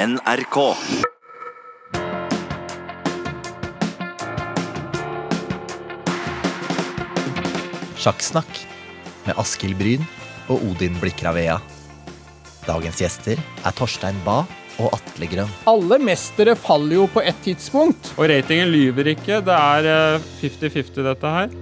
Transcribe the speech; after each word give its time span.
NRK. 0.00 0.56
Sjakksnakk 8.00 8.62
med 9.26 9.36
Askild 9.36 9.76
Bryn 9.76 10.06
og 10.48 10.64
Odin 10.70 10.96
Blikravea. 11.02 11.58
Dagens 12.64 13.02
gjester 13.04 13.36
er 13.36 13.76
Torstein 13.76 14.16
Bae 14.24 14.48
og 14.80 14.96
Atle 14.96 15.28
Grønn. 15.34 15.52
Alle 15.68 16.00
mestere 16.00 16.56
faller 16.56 17.02
jo 17.02 17.08
på 17.12 17.20
ett 17.20 17.44
tidspunkt. 17.44 18.14
Og 18.16 18.30
ratingen 18.32 18.72
lyver 18.72 19.12
ikke. 19.12 19.42
Det 19.44 19.58
er 19.58 19.90
eh, 20.16 20.30
50-50, 20.40 21.04
dette 21.10 21.34
her. 21.36 21.52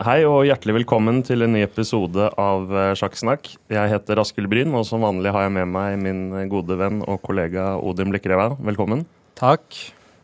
Hei 0.00 0.22
og 0.24 0.46
hjertelig 0.48 0.78
velkommen 0.78 1.18
til 1.20 1.44
en 1.44 1.52
ny 1.52 1.60
episode 1.66 2.30
av 2.40 2.70
eh, 2.72 2.92
Sjakksnakk. 2.96 3.50
Jeg 3.68 3.90
heter 3.90 4.22
Askild 4.22 4.48
Bryn, 4.48 4.72
og 4.72 4.86
som 4.88 5.04
vanlig 5.04 5.34
har 5.34 5.44
jeg 5.44 5.52
med 5.52 5.68
meg 5.68 5.98
min 6.00 6.22
gode 6.48 6.78
venn 6.80 7.02
og 7.04 7.20
kollega 7.26 7.74
Odin 7.76 8.08
Blikreva. 8.08 8.54
Velkommen. 8.56 9.02
Takk. 9.36 9.66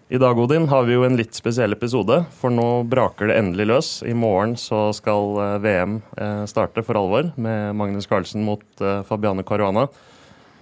I 0.09 0.23
dag 0.23 0.41
Odin, 0.41 0.71
har 0.73 0.89
vi 0.89 0.97
jo 0.97 1.05
en 1.05 1.21
litt 1.21 1.37
spesiell 1.37 1.77
episode, 1.77 2.23
for 2.41 2.55
nå 2.55 2.87
braker 2.89 3.29
det 3.29 3.37
endelig 3.43 3.69
løs. 3.69 3.93
I 4.09 4.17
morgen 4.17 4.57
så 4.57 4.87
skal 4.97 5.37
eh, 5.45 5.55
VM 5.67 6.01
eh, 6.17 6.43
starte 6.49 6.87
for 6.87 6.97
alvor, 6.97 7.29
med 7.37 7.77
Magnus 7.77 8.09
Carlsen 8.09 8.49
mot 8.49 8.65
Fabiane 9.05 9.45
Caruana. 9.45 9.91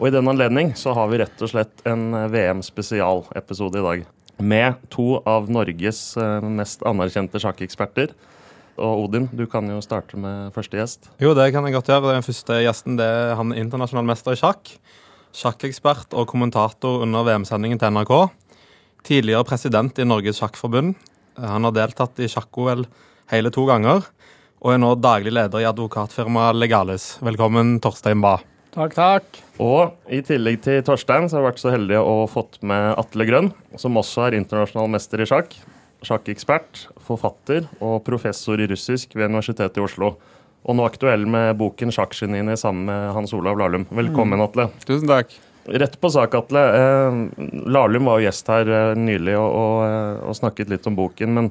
Og 0.01 0.11
i 0.11 0.15
den 0.19 0.27
anledning 0.27 0.75
så 0.75 0.99
har 0.99 1.13
vi 1.13 1.23
rett 1.23 1.47
og 1.47 1.55
slett 1.55 1.87
en 1.87 2.09
VM-spesialepisode 2.35 3.79
i 3.79 3.91
dag. 3.93 4.09
Med 4.43 4.89
to 4.91 5.21
av 5.23 5.47
Norges 5.47 6.09
mest 6.43 6.83
anerkjente 6.85 7.39
sjakkeksperter. 7.41 8.11
Og 8.77 9.07
Odin, 9.07 9.29
du 9.33 9.47
kan 9.51 9.67
jo 9.71 9.81
starte 9.85 10.19
med 10.21 10.53
første 10.55 10.79
gjest. 10.79 11.11
Jo, 11.23 11.33
det 11.37 11.49
kan 11.55 11.65
jeg 11.67 11.77
godt 11.77 11.91
gjøre. 11.91 12.15
Den 12.17 12.27
første 12.27 12.61
gjesten 12.65 12.99
det 13.01 13.07
er 13.07 13.37
han 13.39 13.55
internasjonal 13.57 14.09
mester 14.09 14.37
i 14.37 14.41
sjakk. 14.41 14.73
Sjakkekspert 15.37 16.17
og 16.17 16.29
kommentator 16.31 17.03
under 17.05 17.27
VM-sendingen 17.27 17.81
til 17.81 17.93
NRK. 17.97 18.15
Tidligere 19.07 19.47
president 19.49 19.99
i 20.01 20.09
Norges 20.09 20.41
Sjakkforbund. 20.41 20.97
Han 21.41 21.69
har 21.69 21.77
deltatt 21.77 22.21
i 22.25 22.29
sjakk-OL 22.33 22.87
hele 23.33 23.53
to 23.53 23.67
ganger. 23.69 24.05
Og 24.65 24.73
er 24.73 24.81
nå 24.81 24.95
daglig 24.99 25.35
leder 25.37 25.63
i 25.63 25.69
advokatfirmaet 25.69 26.57
Legalis. 26.57 27.15
Velkommen, 27.25 27.77
Torstein 27.85 28.23
Bae. 28.25 28.41
Takk, 28.77 28.93
takk. 28.97 29.39
Og 29.63 30.13
i 30.13 30.19
tillegg 30.25 30.59
til 30.65 30.83
Torstein 30.85 31.31
så 31.31 31.39
har 31.39 31.45
jeg 31.45 31.49
vært 31.51 31.63
så 31.63 31.73
heldig 31.73 32.01
å 32.01 32.17
fått 32.29 32.59
med 32.67 32.91
Atle 33.01 33.25
Grønn, 33.29 33.49
som 33.81 33.97
også 33.97 34.27
er 34.27 34.37
internasjonal 34.37 34.91
mester 34.93 35.23
i 35.25 35.29
sjakk. 35.29 35.57
Sjakkekspert, 36.05 36.87
forfatter 37.01 37.69
og 37.81 38.03
professor 38.05 38.61
i 38.61 38.69
russisk 38.69 39.17
ved 39.17 39.31
Universitetet 39.31 39.81
i 39.81 39.85
Oslo. 39.85 40.17
Og 40.67 40.75
nå 40.75 40.85
aktuell 40.87 41.27
med 41.31 41.55
boken 41.61 41.93
'Sjakkgeniene' 41.95 42.57
sammen 42.59 42.89
med 42.91 43.13
Hans 43.15 43.33
Olav 43.33 43.59
Lahlum. 43.59 43.87
Velkommen, 43.95 44.43
Atle. 44.43 44.69
Tusen 44.85 45.09
takk. 45.09 45.31
Rett 45.67 46.01
på 46.01 46.11
sak, 46.11 46.35
Atle. 46.35 46.63
Eh, 46.79 47.17
Lahlum 47.67 48.07
var 48.07 48.21
jo 48.21 48.27
gjest 48.27 48.51
her 48.51 48.69
eh, 48.71 48.99
nylig 48.99 49.35
og, 49.39 49.47
og, 49.47 49.79
eh, 49.87 50.27
og, 50.27 50.37
snakket 50.39 50.71
litt 50.71 50.87
om 50.87 50.99
boken. 50.99 51.33
Men 51.39 51.51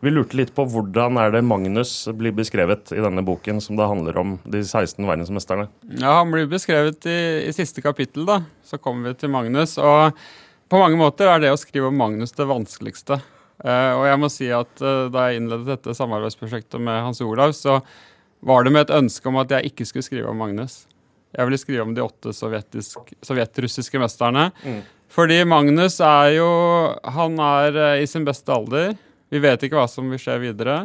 vi 0.00 0.12
lurte 0.12 0.38
litt 0.38 0.52
på 0.54 0.64
hvordan 0.70 1.18
er 1.20 1.34
det 1.34 1.42
Magnus 1.46 1.92
blir 2.16 2.34
beskrevet 2.34 2.92
i 2.94 3.02
denne 3.02 3.24
boken, 3.26 3.58
som 3.62 3.78
da 3.78 3.88
handler 3.90 4.18
om 4.22 4.36
de 4.44 4.62
16 4.62 5.02
verdensmesterne? 5.02 5.66
Ja, 5.98 6.20
Han 6.20 6.30
blir 6.34 6.46
beskrevet 6.50 7.06
i, 7.10 7.18
i 7.48 7.52
siste 7.56 7.82
kapittel. 7.82 8.26
da. 8.26 8.42
Så 8.62 8.78
kommer 8.78 9.10
vi 9.10 9.18
til 9.22 9.34
Magnus. 9.34 9.76
Og 9.78 10.14
på 10.70 10.78
mange 10.78 10.98
måter 10.98 11.30
er 11.30 11.42
det 11.42 11.50
å 11.54 11.58
skrive 11.58 11.90
om 11.90 11.98
Magnus 11.98 12.34
det 12.34 12.46
vanskeligste. 12.46 13.18
Uh, 13.60 13.92
og 13.98 14.06
jeg 14.08 14.20
må 14.22 14.28
si 14.32 14.46
at 14.56 14.80
uh, 14.80 15.10
Da 15.12 15.26
jeg 15.28 15.42
innledet 15.42 15.68
dette 15.68 15.92
samarbeidsprosjektet 15.96 16.80
med 16.80 17.02
Hans 17.04 17.20
Olav, 17.20 17.52
så 17.56 17.80
var 18.40 18.64
det 18.64 18.72
med 18.72 18.86
et 18.86 18.94
ønske 18.96 19.28
om 19.28 19.36
at 19.42 19.52
jeg 19.52 19.68
ikke 19.68 19.84
skulle 19.84 20.06
skrive 20.06 20.30
om 20.30 20.40
Magnus. 20.40 20.86
Jeg 21.36 21.46
ville 21.46 21.60
skrive 21.60 21.84
om 21.84 21.92
de 21.94 22.02
åtte 22.02 22.32
sovjetrussiske 22.32 24.00
mesterne. 24.00 24.46
Mm. 24.64 24.80
Fordi 25.12 25.36
Magnus 25.44 25.98
er 26.00 26.38
jo 26.38 26.48
Han 27.16 27.36
er 27.44 27.76
uh, 27.76 28.00
i 28.00 28.08
sin 28.08 28.24
beste 28.24 28.54
alder. 28.54 28.94
Vi 29.30 29.42
vet 29.44 29.62
ikke 29.62 29.76
hva 29.78 29.86
som 29.90 30.08
vil 30.10 30.20
skje 30.20 30.40
videre. 30.42 30.80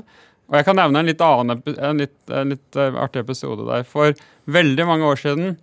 Og 0.52 0.60
jeg 0.60 0.68
kan 0.68 0.78
nevne 0.78 1.02
en 1.02 1.08
litt, 1.10 1.24
annen, 1.26 1.64
en 1.74 2.04
litt, 2.04 2.18
en 2.30 2.52
litt 2.54 2.78
artig 2.78 3.24
episode 3.24 3.64
der. 3.66 3.88
For 3.88 4.14
veldig 4.46 4.86
mange 4.86 5.08
år 5.10 5.18
siden 5.18 5.56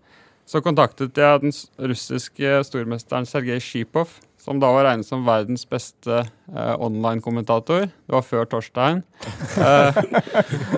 så 0.49 0.59
kontaktet 0.65 1.21
jeg 1.21 1.45
den 1.45 1.55
russiske 1.79 2.57
stormesteren 2.67 3.29
Sergej 3.29 3.63
Sjipov 3.63 4.17
som 4.43 4.59
da 4.59 4.73
var 4.75 4.89
regnet 4.89 5.07
som 5.07 5.23
verdens 5.23 5.63
beste 5.71 6.17
eh, 6.19 6.73
online-kommentator. 6.83 7.85
Det 7.87 8.15
var 8.15 8.25
før 8.27 8.49
Torstein. 8.51 9.05
Eh, 9.63 9.99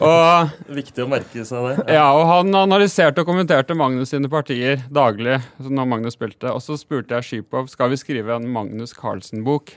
og, 0.03 0.51
Viktig 0.75 1.05
å 1.05 1.09
merke 1.09 1.45
seg 1.47 1.69
det. 1.71 1.95
Ja, 1.95 2.09
og 2.13 2.27
Han 2.29 2.51
analyserte 2.59 3.23
og 3.23 3.29
kommenterte 3.29 3.77
Magnus 3.79 4.11
sine 4.13 4.29
partier 4.29 4.83
daglig. 4.93 5.39
når 5.63 5.89
Magnus 5.89 6.19
spilte. 6.19 6.51
Og 6.53 6.61
Så 6.61 6.77
spurte 6.81 7.17
jeg 7.17 7.25
Skipov 7.29 7.71
skal 7.73 7.93
vi 7.93 8.01
skrive 8.01 8.35
en 8.35 8.51
Magnus 8.53 8.93
Carlsen-bok. 8.99 9.73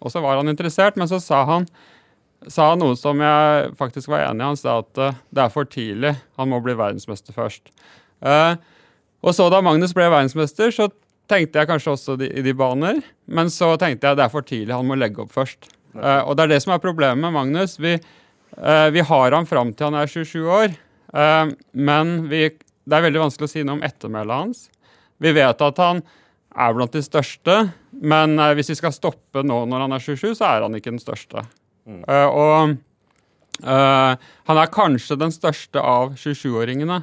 Og 0.00 0.14
så 0.14 0.22
var 0.24 0.40
han 0.40 0.48
interessert, 0.48 0.96
men 0.96 1.10
så 1.10 1.20
sa 1.20 1.42
han, 1.50 1.68
sa 2.48 2.70
han 2.72 2.80
noe 2.80 2.96
som 2.96 3.20
jeg 3.20 3.74
faktisk 3.78 4.08
var 4.14 4.24
enig 4.30 4.40
i. 4.40 4.48
Han 4.54 4.60
sa 4.60 4.78
at 4.80 5.02
uh, 5.02 5.20
det 5.34 5.44
er 5.44 5.52
for 5.52 5.68
tidlig. 5.68 6.14
Han 6.40 6.54
må 6.54 6.62
bli 6.64 6.78
verdensmester 6.78 7.36
først. 7.36 7.74
Uh, 8.24 8.56
og 9.22 9.36
så 9.36 9.50
da 9.52 9.60
Magnus 9.62 9.92
ble 9.94 10.08
verdensmester, 10.08 10.72
så 10.74 10.88
tenkte 11.32 11.62
jeg 11.62 11.70
kanskje 11.70 11.94
også 11.94 12.16
i 12.28 12.44
de 12.44 12.54
baner. 12.56 13.00
Men 13.26 13.50
så 13.52 13.72
tenkte 13.80 14.10
jeg 14.10 14.18
det 14.18 14.26
er 14.26 14.32
for 14.32 14.46
tidlig, 14.46 14.74
han 14.74 14.88
må 14.88 14.98
legge 14.98 15.24
opp 15.24 15.32
først. 15.34 15.70
Uh, 15.96 16.24
og 16.24 16.36
det 16.36 16.46
er 16.46 16.54
det 16.54 16.62
som 16.64 16.74
er 16.74 16.82
problemet 16.82 17.20
med 17.20 17.34
Magnus. 17.34 17.76
Vi, 17.80 17.96
uh, 18.56 18.88
vi 18.92 19.04
har 19.04 19.36
han 19.36 19.48
fram 19.48 19.72
til 19.76 19.90
han 19.90 20.00
er 20.00 20.10
27 20.10 20.48
år. 20.48 20.76
Uh, 21.12 21.52
men 21.72 22.14
vi, 22.32 22.46
det 22.52 22.98
er 22.98 23.06
veldig 23.06 23.26
vanskelig 23.26 23.48
å 23.48 23.52
si 23.52 23.64
noe 23.64 23.78
om 23.78 23.86
ettermælet 23.86 24.44
hans. 24.44 24.66
Vi 25.22 25.34
vet 25.36 25.64
at 25.64 25.82
han 25.82 26.02
er 26.52 26.76
blant 26.76 26.92
de 26.92 27.00
største, 27.04 27.56
men 28.04 28.36
hvis 28.58 28.72
vi 28.74 28.76
skal 28.76 28.92
stoppe 28.92 29.40
nå 29.46 29.62
når 29.70 29.86
han 29.86 29.94
er 29.96 30.02
27, 30.04 30.34
så 30.36 30.50
er 30.50 30.66
han 30.66 30.74
ikke 30.76 30.92
den 30.92 31.00
største. 31.00 31.46
Mm. 31.88 32.02
og 32.06 32.76
han 33.66 34.60
er 34.60 34.70
kanskje 34.70 35.16
den 35.18 35.32
største 35.34 35.80
av 35.80 36.12
27-åringene, 36.20 37.00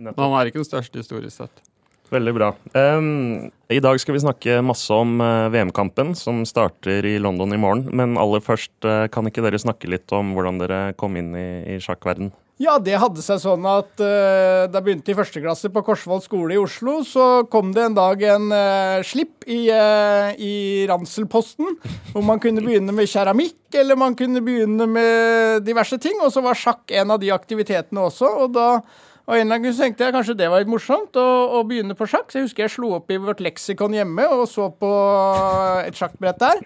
men 0.00 0.16
han 0.16 0.36
er 0.38 0.48
ikke 0.48 0.62
den 0.62 0.70
største 0.70 1.02
historisk 1.02 1.36
sett. 1.36 1.67
Veldig 2.08 2.32
bra. 2.32 2.52
Um, 2.72 3.50
I 3.68 3.80
dag 3.84 4.00
skal 4.00 4.16
vi 4.16 4.22
snakke 4.22 4.58
masse 4.64 4.92
om 4.94 5.18
uh, 5.20 5.50
VM-kampen 5.52 6.14
som 6.16 6.40
starter 6.48 7.04
i 7.04 7.18
London 7.20 7.52
i 7.52 7.60
morgen. 7.60 7.84
Men 7.92 8.16
aller 8.20 8.40
først, 8.44 8.72
uh, 8.88 9.04
kan 9.12 9.28
ikke 9.28 9.44
dere 9.44 9.60
snakke 9.60 9.90
litt 9.92 10.08
om 10.16 10.32
hvordan 10.36 10.60
dere 10.62 10.82
kom 10.96 11.18
inn 11.20 11.34
i, 11.36 11.48
i 11.74 11.80
sjakkverden? 11.84 12.30
Ja, 12.58 12.78
det 12.82 12.96
hadde 12.98 13.22
seg 13.22 13.42
sånn 13.42 13.66
at 13.68 14.00
uh, 14.00 14.64
da 14.66 14.80
jeg 14.80 14.86
begynte 14.86 15.12
i 15.12 15.18
første 15.18 15.42
klasse 15.44 15.68
på 15.70 15.82
Korsvoll 15.84 16.22
skole 16.24 16.56
i 16.56 16.62
Oslo, 16.62 17.02
så 17.06 17.26
kom 17.52 17.74
det 17.76 17.84
en 17.84 17.98
dag 17.98 18.24
en 18.32 18.48
slipp 19.06 19.44
i, 19.44 19.66
i 19.68 20.54
Ranselposten, 20.88 21.76
hvor 22.14 22.24
man 22.24 22.40
kunne 22.40 22.64
begynne 22.64 22.94
med 22.96 23.10
keramikk, 23.12 23.60
eller 23.76 24.00
man 24.00 24.16
kunne 24.16 24.40
begynne 24.44 24.88
med 24.88 25.60
diverse 25.68 26.00
ting. 26.00 26.16
Og 26.24 26.32
så 26.32 26.40
var 26.44 26.56
sjakk 26.56 26.96
en 26.96 27.12
av 27.14 27.20
de 27.20 27.30
aktivitetene 27.36 28.08
også. 28.08 28.32
og 28.46 28.56
da 28.56 28.70
og 29.28 29.36
en 29.36 29.44
eller 29.44 29.58
annen 29.58 29.68
gang 29.68 29.76
tenkte 29.76 30.06
jeg 30.06 30.14
kanskje 30.16 30.34
det 30.40 30.46
var 30.48 30.62
litt 30.62 30.70
morsomt 30.72 31.16
å, 31.20 31.26
å, 31.58 31.64
begynne 31.68 31.92
på 31.96 32.06
sjakk. 32.08 32.30
Så 32.32 32.38
jeg 32.38 32.46
husker 32.46 32.64
jeg 32.64 32.72
slo 32.72 32.94
opp 32.96 33.12
i 33.12 33.18
vårt 33.20 33.42
leksikon 33.44 33.92
hjemme 33.92 34.24
og 34.32 34.46
så 34.48 34.70
på 34.72 34.92
et 35.84 35.98
sjakkbrett 35.98 36.40
der. 36.40 36.62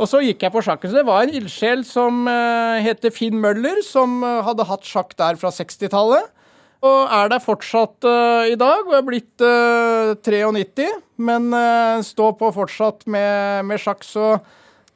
Og 0.00 0.08
så 0.10 0.18
gikk 0.24 0.42
jeg 0.42 0.50
på 0.50 0.62
sjakken. 0.64 0.90
Så 0.90 0.98
det 0.98 1.06
var 1.06 1.22
en 1.22 1.34
ildsjel 1.38 1.84
som 1.86 2.24
uh, 2.26 2.80
heter 2.82 3.14
Finn 3.14 3.38
Møller, 3.38 3.78
som 3.86 4.24
uh, 4.24 4.40
hadde 4.46 4.66
hatt 4.66 4.88
sjakk 4.88 5.14
der 5.20 5.38
fra 5.38 5.52
60-tallet. 5.54 6.32
Og 6.82 7.14
er 7.14 7.30
der 7.30 7.44
fortsatt 7.44 8.08
uh, 8.08 8.48
i 8.48 8.56
dag, 8.58 8.88
og 8.88 8.96
er 8.96 9.06
blitt 9.06 9.44
93, 10.24 10.88
men 11.20 11.52
står 12.02 12.32
på 12.40 12.48
fortsatt 12.56 13.04
med, 13.06 13.68
med 13.68 13.82
sjakk. 13.82 14.02
Så 14.02 14.32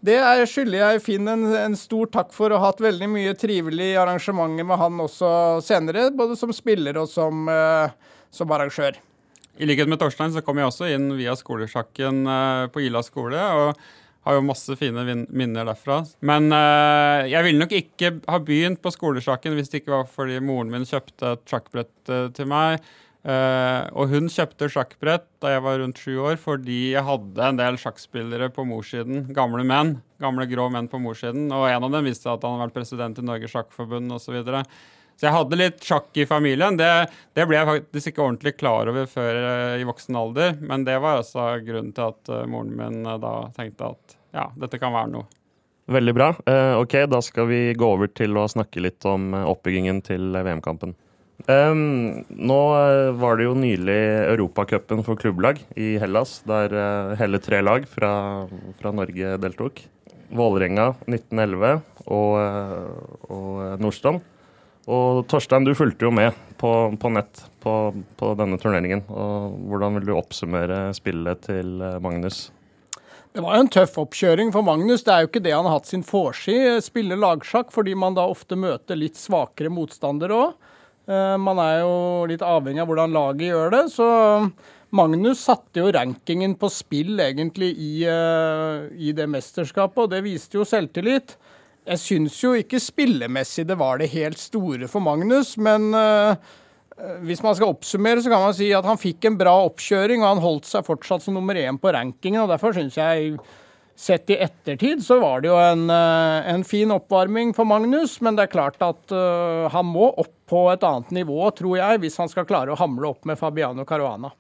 det 0.05 0.19
er, 0.21 0.45
skylder 0.49 0.81
jeg 0.83 1.03
Finn 1.05 1.31
en, 1.31 1.47
en, 1.57 1.77
stor 1.79 2.11
takk 2.13 2.33
for, 2.37 2.53
og 2.53 2.63
hatt 2.63 2.83
veldig 2.85 3.09
mye 3.09 3.35
trivelige 3.41 4.01
arrangementer 4.01 4.67
med 4.69 4.81
han 4.81 5.01
også 5.01 5.31
senere, 5.65 6.11
både 6.17 6.37
som 6.37 6.53
spiller 6.55 6.99
og 7.01 7.09
som, 7.11 7.49
uh, 7.49 7.89
som 8.35 8.53
arrangør. 8.53 8.99
I 9.57 9.69
likhet 9.71 9.89
med 9.89 10.01
Torstein 10.03 10.35
så 10.35 10.43
kom 10.45 10.59
jeg 10.61 10.69
også 10.69 10.91
inn 10.93 11.13
via 11.17 11.37
skolesjakken 11.39 12.25
uh, 12.29 12.67
på 12.75 12.85
Ila 12.85 13.05
skole. 13.07 13.39
og 13.39 13.85
har 14.25 14.39
jo 14.39 14.45
masse 14.47 14.73
fine 14.81 15.03
minner 15.29 15.67
derfra. 15.69 15.99
Men 16.25 16.49
uh, 16.53 17.25
jeg 17.29 17.45
ville 17.45 17.61
nok 17.61 17.75
ikke 17.77 18.15
ha 18.25 18.39
begynt 18.41 18.81
på 18.85 18.93
skolesjakken 18.93 19.57
hvis 19.57 19.73
det 19.73 19.83
ikke 19.83 19.99
var 19.99 20.07
fordi 20.09 20.41
moren 20.41 20.73
min 20.73 20.89
kjøpte 20.89 21.35
et 21.37 21.49
sjakkbrett 21.49 22.15
til 22.37 22.49
meg. 22.49 22.85
Uh, 23.25 23.89
og 23.97 24.11
hun 24.13 24.27
kjøpte 24.29 24.67
sjakkbrett 24.69 25.25
da 25.41 25.55
jeg 25.55 25.63
var 25.65 25.79
rundt 25.81 26.01
sju 26.01 26.19
år, 26.27 26.35
fordi 26.37 26.91
jeg 26.93 27.07
hadde 27.07 27.47
en 27.47 27.61
del 27.61 27.79
sjakkspillere 27.81 28.51
på 28.53 28.67
morssiden. 28.69 29.31
Gamle 29.37 29.65
menn. 29.65 29.95
Gamle 30.21 30.45
grå 30.51 30.67
menn 30.73 30.91
på 30.93 31.01
morssiden. 31.01 31.47
Og 31.49 31.65
en 31.71 31.87
av 31.87 31.95
dem 31.95 32.05
visste 32.05 32.29
at 32.29 32.45
han 32.45 32.59
hadde 32.59 32.67
vært 32.67 32.77
president 32.77 33.21
i 33.21 33.25
Norges 33.25 33.55
Sjakkforbund 33.55 34.13
osv. 34.13 34.27
Så, 34.27 34.35
videre. 34.35 34.61
så 35.17 35.29
jeg 35.29 35.37
hadde 35.39 35.61
litt 35.61 35.87
sjakk 35.89 36.21
i 36.21 36.27
familien. 36.29 36.77
Det, 36.77 36.91
det, 37.33 37.47
ble 37.49 37.57
jeg 37.57 37.71
faktisk 37.71 38.13
ikke 38.13 38.25
ordentlig 38.27 38.55
klar 38.59 38.93
over 38.93 39.09
før 39.09 39.41
uh, 39.41 39.79
i 39.81 39.87
voksen 39.89 40.21
alder. 40.21 40.59
Men 40.61 40.85
det 40.85 40.99
var 41.01 41.23
altså 41.23 41.47
grunnen 41.65 41.95
til 41.97 42.11
at 42.11 42.33
uh, 42.35 42.43
moren 42.51 42.77
min 42.77 43.09
da 43.25 43.33
tenkte 43.57 43.95
at 43.95 44.19
ja, 44.37 44.51
dette 44.61 44.83
kan 44.83 44.93
være 44.93 45.13
noe. 45.15 45.31
Veldig 45.95 46.13
bra. 46.17 46.31
ok, 46.81 46.95
da 47.13 47.19
skal 47.21 47.45
vi 47.51 47.59
gå 47.77 47.89
over 47.93 48.09
til 48.09 48.33
å 48.41 48.47
snakke 48.49 48.81
litt 48.81 49.05
om 49.05 49.35
oppbyggingen 49.37 49.99
til 50.07 50.33
VM-kampen. 50.33 50.95
Um, 51.45 52.25
nå 52.31 52.59
eh, 52.79 53.11
var 53.21 53.37
det 53.37 53.49
jo 53.49 53.57
nylig 53.59 53.99
Europacupen 54.31 55.03
for 55.05 55.19
klubblag 55.21 55.59
i 55.77 55.97
Hellas, 56.01 56.39
der 56.49 56.73
uh, 56.73 57.17
hele 57.21 57.41
tre 57.43 57.59
lag 57.61 57.85
fra, 57.91 58.13
fra 58.79 58.93
Norge 58.95 59.35
deltok. 59.43 59.83
Vålerenga 60.35 60.95
1911 61.05 61.83
og, 62.07 62.39
uh, 62.39 63.29
og 63.35 63.83
Nordstrand. 63.83 64.23
Og 64.89 65.25
Torstein, 65.29 65.67
du 65.67 65.75
fulgte 65.77 66.07
jo 66.07 66.15
med 66.15 66.33
på, 66.61 66.71
på 67.01 67.13
nett 67.13 67.45
på, 67.65 67.75
på, 68.21 68.33
denne 68.39 68.59
turneringen. 68.61 69.05
og 69.09 69.59
Hvordan 69.69 69.99
vil 69.99 70.09
du 70.09 70.17
oppsummere 70.17 70.87
spillet 70.97 71.45
til 71.49 71.81
Magnus? 72.05 72.47
Det 73.35 73.43
var 73.43 73.57
jo 73.57 73.65
en 73.65 73.73
tøff 73.73 73.97
oppkjøring 73.99 74.53
for 74.55 74.65
Magnus. 74.65 75.03
Det 75.05 75.13
er 75.13 75.25
jo 75.25 75.31
ikke 75.33 75.43
det 75.45 75.57
han 75.57 75.67
har 75.67 75.79
hatt 75.79 75.89
sin 75.89 76.05
forsi. 76.07 76.55
Spille 76.85 77.17
lagsjakk 77.19 77.73
fordi 77.75 77.97
man 77.99 78.17
da 78.17 78.29
ofte 78.31 78.61
møter 78.61 79.01
litt 79.01 79.17
svakere 79.19 79.73
motstandere 79.73 80.37
òg. 80.37 80.53
Eh, 81.05 81.37
man 81.41 81.61
er 81.61 81.83
jo 81.83 81.97
litt 82.31 82.45
avhengig 82.45 82.81
av 82.83 82.89
hvordan 82.89 83.15
laget 83.15 83.51
gjør 83.51 83.75
det. 83.75 83.83
Så 83.93 84.09
Magnus 84.95 85.43
satte 85.45 85.83
jo 85.83 85.93
rankingen 85.95 86.57
på 86.61 86.71
spill 86.73 87.19
egentlig 87.21 87.73
i, 87.75 87.93
eh, 88.09 88.89
i 88.95 89.13
det 89.17 89.29
mesterskapet, 89.31 90.05
og 90.05 90.13
det 90.15 90.25
viste 90.25 90.61
jo 90.61 90.69
selvtillit. 90.69 91.37
Jeg 91.85 92.01
syns 92.01 92.37
jo 92.41 92.55
ikke 92.57 92.81
spillemessig 92.81 93.67
det 93.69 93.77
var 93.77 93.99
det 94.01 94.13
helt 94.15 94.41
store 94.41 94.89
for 94.89 95.05
Magnus, 95.05 95.59
men 95.61 95.91
uh, 95.93 96.33
hvis 97.21 97.43
man 97.45 97.53
skal 97.59 97.75
oppsummere, 97.75 98.23
så 98.25 98.33
kan 98.33 98.41
man 98.41 98.55
si 98.57 98.71
at 98.73 98.87
han 98.89 98.97
fikk 98.97 99.27
en 99.29 99.37
bra 99.37 99.53
oppkjøring, 99.67 100.23
og 100.23 100.31
han 100.31 100.41
holdt 100.41 100.71
seg 100.71 100.87
fortsatt 100.87 101.27
som 101.27 101.37
nummer 101.37 101.59
én 101.61 101.77
på 101.77 101.93
rankingen. 101.93 102.41
og 102.41 102.55
Derfor 102.55 102.73
syns 102.73 102.97
jeg 102.97 103.37
Sett 103.95 104.31
i 104.31 104.37
ettertid 104.43 105.05
så 105.07 105.21
var 105.23 105.41
det 105.41 105.53
jo 105.53 105.55
en, 105.55 105.87
eh, 105.91 106.49
en, 106.51 106.65
fin 106.67 106.91
oppvarming 106.91 107.53
for 107.55 107.69
Magnus, 107.69 108.17
men 108.21 108.35
det 108.35 108.49
er 108.49 108.51
klart 108.51 108.81
at 108.83 109.13
uh, 109.15 109.71
han 109.71 109.87
må 109.87 110.09
opp 110.19 110.35
på 110.51 110.65
et 110.73 110.83
annet 110.83 111.13
nivå, 111.15 111.39
tror 111.55 111.77
jeg, 111.79 112.01
hvis 112.03 112.19
han 112.19 112.31
skal 112.31 112.47
klare 112.49 112.75
å 112.75 112.79
hamle 112.81 113.13
opp 113.13 113.23
med 113.29 113.39
Fabiano 113.39 113.87
Caruana. 113.87 114.33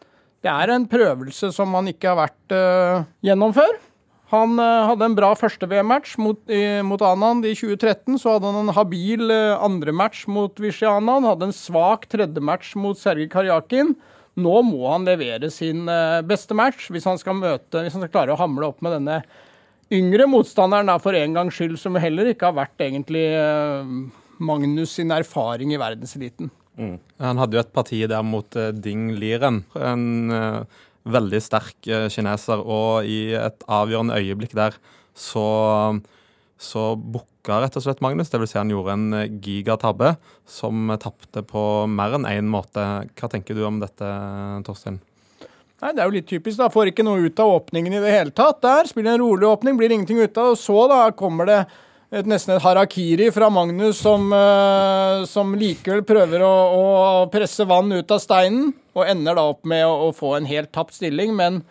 Det 0.42 0.50
er 0.50 0.72
en 0.74 0.88
prøvelse 0.90 1.52
som 1.54 1.70
han 1.78 1.86
ikke 1.92 2.10
har 2.10 2.18
vært 2.24 2.56
uh, 2.56 3.06
gjennom 3.22 3.54
før. 3.54 3.78
Han 4.34 4.58
uh, 4.58 4.90
hadde 4.90 5.06
en 5.06 5.16
bra 5.20 5.30
første 5.38 5.70
VM-match 5.70 6.18
mot, 6.18 6.42
mot, 6.82 7.06
Anand 7.06 7.46
i 7.46 7.54
2013. 7.54 8.18
Så 8.18 8.34
hadde 8.34 8.50
han 8.50 8.58
en 8.64 8.74
habil 8.74 9.30
andre 9.30 9.94
match 9.94 10.26
mot 10.26 10.58
Vishy 10.58 10.88
Anand. 10.90 11.30
Hadde 11.30 11.52
en 11.52 11.54
svak 11.54 12.10
tredje 12.10 12.42
match 12.42 12.74
mot 12.74 12.98
Sergej 12.98 13.30
Karjakin. 13.30 13.94
Nå 14.34 14.58
må 14.66 14.82
han 14.90 15.06
levere 15.06 15.46
sin 15.54 15.86
beste 16.26 16.56
match 16.58 16.88
hvis 16.90 17.06
han 17.06 17.20
møte, 17.38 17.84
hvis 17.84 17.94
han 17.94 18.02
skal 18.02 18.16
klare 18.16 18.34
å 18.34 18.40
hamle 18.40 18.72
opp 18.72 18.82
med 18.82 18.96
denne 18.98 19.22
yngre 19.94 20.26
motstanderen 20.30 20.90
da, 20.90 20.98
for 21.02 21.16
en 21.16 21.36
gangs 21.36 21.56
skyld, 21.58 21.76
som 21.80 21.98
heller 22.00 22.32
ikke 22.32 22.50
har 22.50 22.56
vært 22.56 22.84
egentlig 22.86 23.24
uh, 23.38 23.84
Magnus 24.44 24.96
sin 24.98 25.14
erfaring 25.14 25.74
i 25.74 25.80
verdenseliten. 25.80 26.50
Mm. 26.74 26.96
Han 27.22 27.40
hadde 27.40 27.56
jo 27.56 27.62
et 27.62 27.74
parti 27.74 28.00
der 28.10 28.26
mot 28.26 28.58
uh, 28.58 28.72
Ding 28.74 29.12
Liren. 29.20 29.62
En 29.78 30.34
uh, 30.34 30.82
veldig 31.04 31.40
sterk 31.44 31.76
kineser. 32.10 32.60
Og 32.64 33.06
i 33.06 33.36
et 33.38 33.64
avgjørende 33.68 34.18
øyeblikk 34.18 34.56
der 34.56 34.76
så, 35.14 35.46
så 36.56 36.84
booka 36.96 37.60
rett 37.62 37.76
og 37.78 37.84
slett 37.84 38.02
Magnus. 38.04 38.32
Det 38.32 38.40
vil 38.42 38.50
si 38.50 38.58
han 38.58 38.72
gjorde 38.72 38.96
en 38.96 39.40
gigatabbe 39.44 40.14
som 40.48 40.94
tapte 41.02 41.44
på 41.46 41.64
mer 41.92 42.16
enn 42.18 42.30
én 42.30 42.48
måte. 42.50 42.86
Hva 43.14 43.30
tenker 43.30 43.54
du 43.54 43.66
om 43.68 43.82
dette, 43.84 44.14
Torstein? 44.66 45.02
Nei, 45.82 45.92
Det 45.92 46.02
er 46.02 46.06
jo 46.06 46.14
litt 46.14 46.28
typisk. 46.30 46.58
da, 46.58 46.68
Får 46.70 46.92
ikke 46.92 47.04
noe 47.06 47.26
ut 47.26 47.40
av 47.40 47.56
åpningen 47.58 47.92
i 47.92 48.02
det 48.02 48.12
hele 48.12 48.30
tatt. 48.30 48.60
Der 48.62 48.86
spiller 48.86 49.14
en 49.14 49.24
rolig 49.24 49.48
åpning, 49.48 49.76
blir 49.76 49.90
ingenting 49.90 50.20
ut 50.22 50.38
av. 50.38 50.54
Og 50.54 50.58
så 50.58 50.88
da 50.88 51.10
kommer 51.10 51.46
det 51.46 51.60
et, 52.14 52.26
nesten 52.30 52.54
et 52.54 52.62
harakiri 52.62 53.30
fra 53.34 53.50
Magnus 53.50 53.98
som, 53.98 54.28
uh, 54.32 55.24
som 55.26 55.54
likevel 55.58 56.04
prøver 56.06 56.44
å, 56.46 56.54
å, 56.78 56.82
presse 57.32 57.66
vann 57.66 57.90
ut 57.92 58.10
av 58.14 58.22
steinen, 58.22 58.72
og 58.94 59.08
ender 59.10 59.34
da 59.34 59.46
opp 59.50 59.64
med 59.66 59.82
å, 59.86 60.08
å 60.08 60.10
få 60.14 60.36
en 60.38 60.46
helt 60.46 60.70
tapt 60.74 60.94
stilling, 60.94 61.34
men 61.34 61.62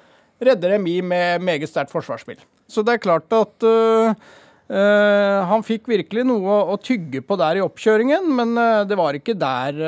redder 0.44 0.76
dem 0.76 0.88
med 1.08 1.44
meget 1.46 1.72
sterkt 1.72 1.94
forsvarsspill. 1.94 2.42
Så 2.68 2.84
det 2.84 2.98
er 2.98 3.04
klart 3.06 3.32
at 3.32 3.64
uh, 3.64 4.12
uh, 4.12 5.40
han 5.48 5.64
fikk 5.64 5.88
virkelig 5.88 6.26
noe 6.28 6.44
å, 6.44 6.74
å, 6.74 6.82
tygge 6.82 7.24
på 7.24 7.38
der 7.40 7.62
i 7.62 7.64
oppkjøringen, 7.64 8.28
men 8.36 8.58
det 8.90 9.00
var 9.00 9.16
ikke 9.16 9.38
der, 9.40 9.80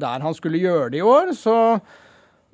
der 0.00 0.24
han 0.24 0.36
skulle 0.38 0.62
gjøre 0.62 0.94
det 0.94 1.02
i 1.02 1.04
år. 1.04 1.36
så 1.36 1.58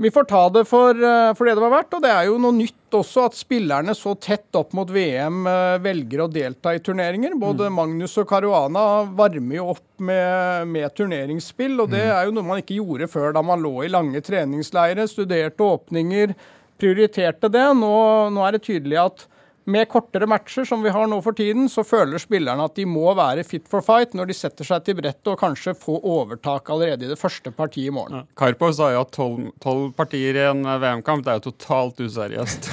vi 0.00 0.11
får 0.11 0.25
ta 0.25 0.49
det 0.49 0.64
for, 0.64 0.91
eh, 0.91 1.35
for, 1.35 1.44
det 1.44 1.55
det 1.58 1.61
var 1.61 1.75
verdt, 1.75 1.94
og 1.97 2.05
det 2.05 2.11
er 2.11 2.29
jo 2.31 2.38
noe 2.41 2.56
nytt 2.56 2.97
også 2.97 3.26
at 3.29 3.37
spillerne 3.37 3.93
så 3.94 4.14
tett 4.17 4.56
opp 4.56 4.73
mot 4.76 4.88
VM 4.88 5.43
eh, 5.47 5.76
velger 5.85 6.23
å 6.25 6.29
delta 6.32 6.73
i 6.73 6.81
turneringer. 6.81 7.35
Både 7.41 7.69
mm. 7.69 7.76
Magnus 7.76 8.17
og 8.23 8.29
Caruana 8.31 8.85
varmer 9.19 9.58
jo 9.58 9.67
opp 9.75 9.85
med, 10.00 10.70
med, 10.73 10.88
turneringsspill, 10.97 11.76
og 11.85 11.93
det 11.93 12.00
mm. 12.06 12.14
er 12.14 12.25
jo 12.25 12.35
noe 12.38 12.49
man 12.49 12.62
ikke 12.62 12.79
gjorde 12.79 13.11
før 13.12 13.37
da 13.37 13.44
man 13.44 13.61
lå 13.61 13.75
i 13.85 13.93
lange 13.93 14.25
treningsleirer, 14.25 15.11
studerte 15.11 15.69
åpninger, 15.69 16.32
prioriterte 16.81 17.53
det. 17.53 17.67
Nå, 17.76 17.93
nå 18.32 18.46
er 18.46 18.56
det 18.56 18.64
tydelig 18.70 19.03
at 19.05 19.26
med 19.65 19.89
kortere 19.89 20.27
matcher 20.27 20.65
som 20.65 20.83
vi 20.83 20.93
har 20.95 21.07
nå 21.11 21.19
for 21.23 21.37
tiden, 21.37 21.69
så 21.69 21.85
føler 21.87 22.21
spillerne 22.23 22.65
at 22.65 22.77
de 22.79 22.87
må 22.89 23.12
være 23.17 23.45
fit 23.47 23.67
for 23.71 23.85
fight 23.85 24.15
når 24.17 24.31
de 24.31 24.37
setter 24.37 24.67
seg 24.67 24.85
til 24.87 24.97
brettet 24.99 25.31
og 25.33 25.39
kanskje 25.41 25.75
få 25.79 25.99
overtak 25.99 26.71
allerede 26.73 27.07
i 27.07 27.11
det 27.11 27.19
første 27.21 27.53
partiet 27.55 27.91
i 27.91 27.95
morgen. 27.95 28.23
Ja. 28.23 28.39
Karpov 28.41 28.73
sa 28.79 28.91
jo 28.95 29.05
at 29.05 29.12
tolv 29.15 29.93
partier 29.99 30.39
i 30.41 30.47
en 30.49 30.65
eh, 30.65 30.81
VM-kamp 30.83 31.29
er 31.29 31.39
jo 31.39 31.51
totalt 31.51 32.01
useriøst. 32.01 32.71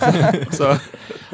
så 0.58 0.74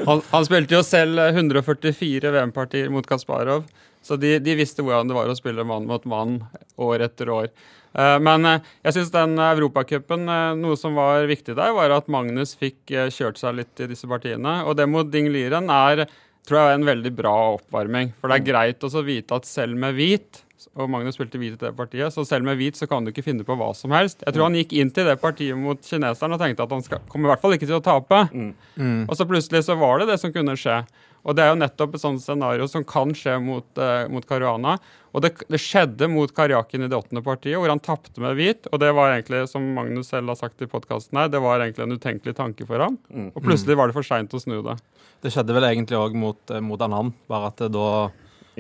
han, 0.03 0.23
han, 0.32 0.49
spilte 0.49 0.79
jo 0.79 0.82
selv 0.87 1.23
144 1.29 2.35
VM-partier 2.35 2.93
mot 2.93 3.06
Kasparov, 3.06 3.64
så 4.06 4.19
de, 4.20 4.37
de 4.43 4.59
visste 4.59 4.85
hvordan 4.87 5.09
det 5.11 5.17
var 5.17 5.31
å 5.31 5.38
spille 5.38 5.67
mann 5.67 5.88
mot 5.88 6.05
mann 6.06 6.41
år 6.82 7.09
etter 7.09 7.32
år. 7.32 7.50
Eh, 7.96 8.19
men 8.22 8.48
eh, 8.48 8.70
jeg 8.87 8.98
syns 8.98 9.12
den 9.14 9.37
Europacupen, 9.40 10.28
eh, 10.28 10.52
noe 10.60 10.76
som 10.81 10.96
var 10.98 11.26
viktig 11.31 11.56
der, 11.56 11.75
var 11.76 11.94
at 11.96 12.10
Magnus 12.12 12.56
fikk 12.58 12.93
kjørt 12.93 13.40
seg 13.40 13.60
litt 13.60 13.84
i 13.84 13.90
disse 13.90 14.08
partiene. 14.10 14.60
Og 14.69 14.76
det 14.78 14.88
mot 14.90 15.08
Ding 15.10 15.31
Liren 15.32 15.72
er 15.72 16.06
tror 16.46 16.60
jeg 16.60 16.72
er 16.72 16.78
en 16.78 16.87
veldig 16.87 17.12
bra 17.19 17.37
oppvarming. 17.56 18.12
For 18.20 18.31
det 18.31 18.38
er 18.38 18.50
greit 18.50 18.84
å 18.87 19.02
vite 19.02 19.40
at 19.40 19.48
selv 19.48 19.78
med 19.81 19.96
hvit 19.98 20.44
og 20.76 20.90
Magnus 20.93 21.16
spilte 21.16 21.38
hvit 21.40 21.56
i 21.56 21.60
det 21.60 21.72
partiet, 21.76 22.12
så 22.12 22.25
selv 22.26 22.46
med 22.46 22.58
hvit 22.58 22.78
så 22.78 22.88
kan 22.88 23.04
du 23.04 23.10
ikke 23.12 23.25
finne 23.25 23.44
på 23.46 23.56
hva 23.58 23.70
som 23.76 23.93
helst. 23.94 24.22
Jeg 24.25 24.34
tror 24.34 24.44
mm. 24.44 24.46
han 24.46 24.58
gikk 24.60 24.72
inn 24.76 24.92
til 24.94 25.08
det 25.08 25.16
partiet 25.20 25.58
mot 25.58 25.81
kineseren 25.84 26.37
og 26.37 26.40
tenkte 26.42 26.64
at 26.64 26.72
han 26.75 26.84
skal, 26.84 27.02
kommer 27.12 27.28
i 27.28 27.32
hvert 27.32 27.44
fall 27.44 27.56
ikke 27.56 27.69
til 27.69 27.78
å 27.78 27.84
tape. 27.84 28.22
Mm. 28.32 28.52
Mm. 28.76 29.02
Og 29.04 29.14
så 29.19 29.28
plutselig 29.28 29.62
så 29.66 29.76
var 29.81 30.00
det 30.00 30.10
det 30.10 30.19
som 30.22 30.32
kunne 30.34 30.56
skje. 30.60 30.81
Og 31.26 31.37
det 31.37 31.42
er 31.42 31.50
jo 31.50 31.58
nettopp 31.58 31.96
et 31.96 32.02
sånt 32.02 32.22
scenario 32.22 32.69
som 32.70 32.84
kan 32.87 33.14
skje 33.16 33.37
mot, 33.42 33.66
uh, 33.81 34.06
mot 34.12 34.26
Caruana. 34.28 34.76
Og 35.16 35.22
det, 35.24 35.30
det, 35.48 35.58
skjedde 35.62 36.10
mot 36.12 36.32
Karjakin 36.36 36.84
i 36.84 36.90
det 36.92 36.96
åttende 36.98 37.22
partiet, 37.24 37.56
hvor 37.56 37.72
han 37.72 37.80
tapte 37.80 38.20
med 38.20 38.36
hvit. 38.36 38.68
Og 38.68 38.82
det 38.82 38.90
var 38.92 39.14
egentlig, 39.14 39.46
som 39.48 39.64
Magnus 39.78 40.12
selv 40.12 40.28
har 40.28 40.36
sagt 40.36 40.60
i 40.60 40.68
podkasten 40.68 41.16
her, 41.16 41.30
det 41.32 41.40
var 41.40 41.64
egentlig 41.64 41.86
en 41.86 41.96
utenkelig 41.96 42.36
tanke 42.36 42.66
for 42.68 42.84
ham. 42.84 42.98
Mm. 43.08 43.30
Og 43.32 43.40
plutselig 43.40 43.78
var 43.80 43.88
det 43.88 43.96
for 43.96 44.04
seint 44.04 44.37
å 44.37 44.42
snu 44.42 44.58
det. 44.66 44.76
Det 45.25 45.32
skjedde 45.32 45.56
vel 45.56 45.70
egentlig 45.70 45.96
òg 45.96 46.18
mot, 46.20 46.38
eh, 46.52 46.61
mot 46.61 46.85
Anand, 46.85 47.16
bare 47.32 47.49
at 47.49 47.64
det 47.64 47.73
da 47.73 47.88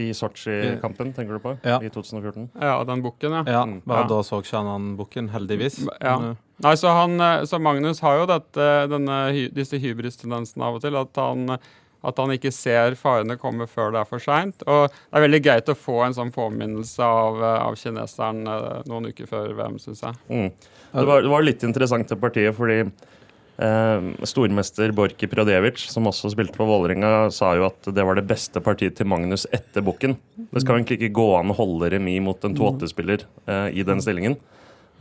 i 0.00 0.10
Sotsji-kampen, 0.16 1.12
tenker 1.16 1.36
du 1.36 1.40
på? 1.44 1.54
Ja. 1.64 1.76
I 1.84 1.88
2014? 1.92 2.50
Ja, 2.60 2.80
den 2.88 3.04
bukken, 3.04 3.32
ja. 3.32 3.44
ja 3.48 3.62
mm. 3.68 3.78
bare 3.88 4.04
ja. 4.04 4.08
da 4.10 4.18
så 4.24 4.40
ikke 4.40 4.56
han 4.56 4.68
den 4.72 4.90
bukken, 4.98 5.30
heldigvis. 5.32 5.78
Ja. 6.00 6.18
Men, 6.20 6.36
Nei, 6.64 6.72
så, 6.80 6.88
han, 6.96 7.20
eh, 7.20 7.44
så 7.48 7.60
Magnus 7.60 8.00
har 8.04 8.22
jo 8.22 8.28
dette, 8.32 8.66
denne, 8.92 9.20
disse 9.52 9.80
hybristendensene 9.80 10.64
av 10.64 10.78
og 10.78 10.84
til. 10.84 10.96
At 10.96 11.20
han 11.20 11.58
at 12.06 12.22
han 12.22 12.32
ikke 12.36 12.52
ser 12.54 12.96
farene 12.98 13.38
komme 13.40 13.66
før 13.70 13.92
det 13.94 14.02
er 14.02 14.08
for 14.08 14.22
seint. 14.22 14.62
Og 14.66 14.86
det 14.90 15.18
er 15.18 15.26
veldig 15.26 15.42
greit 15.44 15.72
å 15.72 15.78
få 15.78 16.00
en 16.06 16.16
sånn 16.16 16.32
påminnelse 16.34 17.02
av, 17.02 17.42
eh, 17.42 17.58
av 17.66 17.76
kineseren 17.80 18.46
eh, 18.52 18.80
noen 18.90 19.10
uker 19.10 19.30
før 19.30 19.52
VM, 19.58 19.80
syns 19.82 20.04
jeg. 20.06 20.18
Mm. 20.30 20.48
Det, 20.92 21.04
var, 21.04 21.22
det, 21.22 21.32
var, 21.32 21.46
litt 21.46 21.66
interessant 21.66 22.08
til 22.08 22.20
partiet, 22.20 22.54
fordi 22.56 22.78
eh, 22.84 24.10
stormester 24.28 24.94
Borki 24.96 25.28
Pradevic, 25.30 25.82
som 25.90 26.08
også 26.08 26.30
spilte 26.34 26.58
for 26.58 26.70
Vålerenga, 26.70 27.28
sa 27.34 27.54
jo 27.58 27.66
at 27.68 27.90
det 27.90 28.06
var 28.06 28.18
det 28.18 28.26
beste 28.28 28.62
partiet 28.64 28.98
til 28.98 29.10
Magnus 29.10 29.48
etter 29.54 29.84
Bukken. 29.86 30.16
Det 30.50 30.62
skal 30.62 30.78
egentlig 30.78 31.00
ikke 31.00 31.16
gå 31.18 31.30
an 31.40 31.52
å 31.52 31.58
holde 31.58 31.90
remis 31.96 32.22
mot 32.24 32.46
en 32.46 32.56
2-8-spiller 32.58 33.26
eh, 33.46 33.68
i 33.76 33.86
den 33.86 34.04
stillingen. 34.04 34.38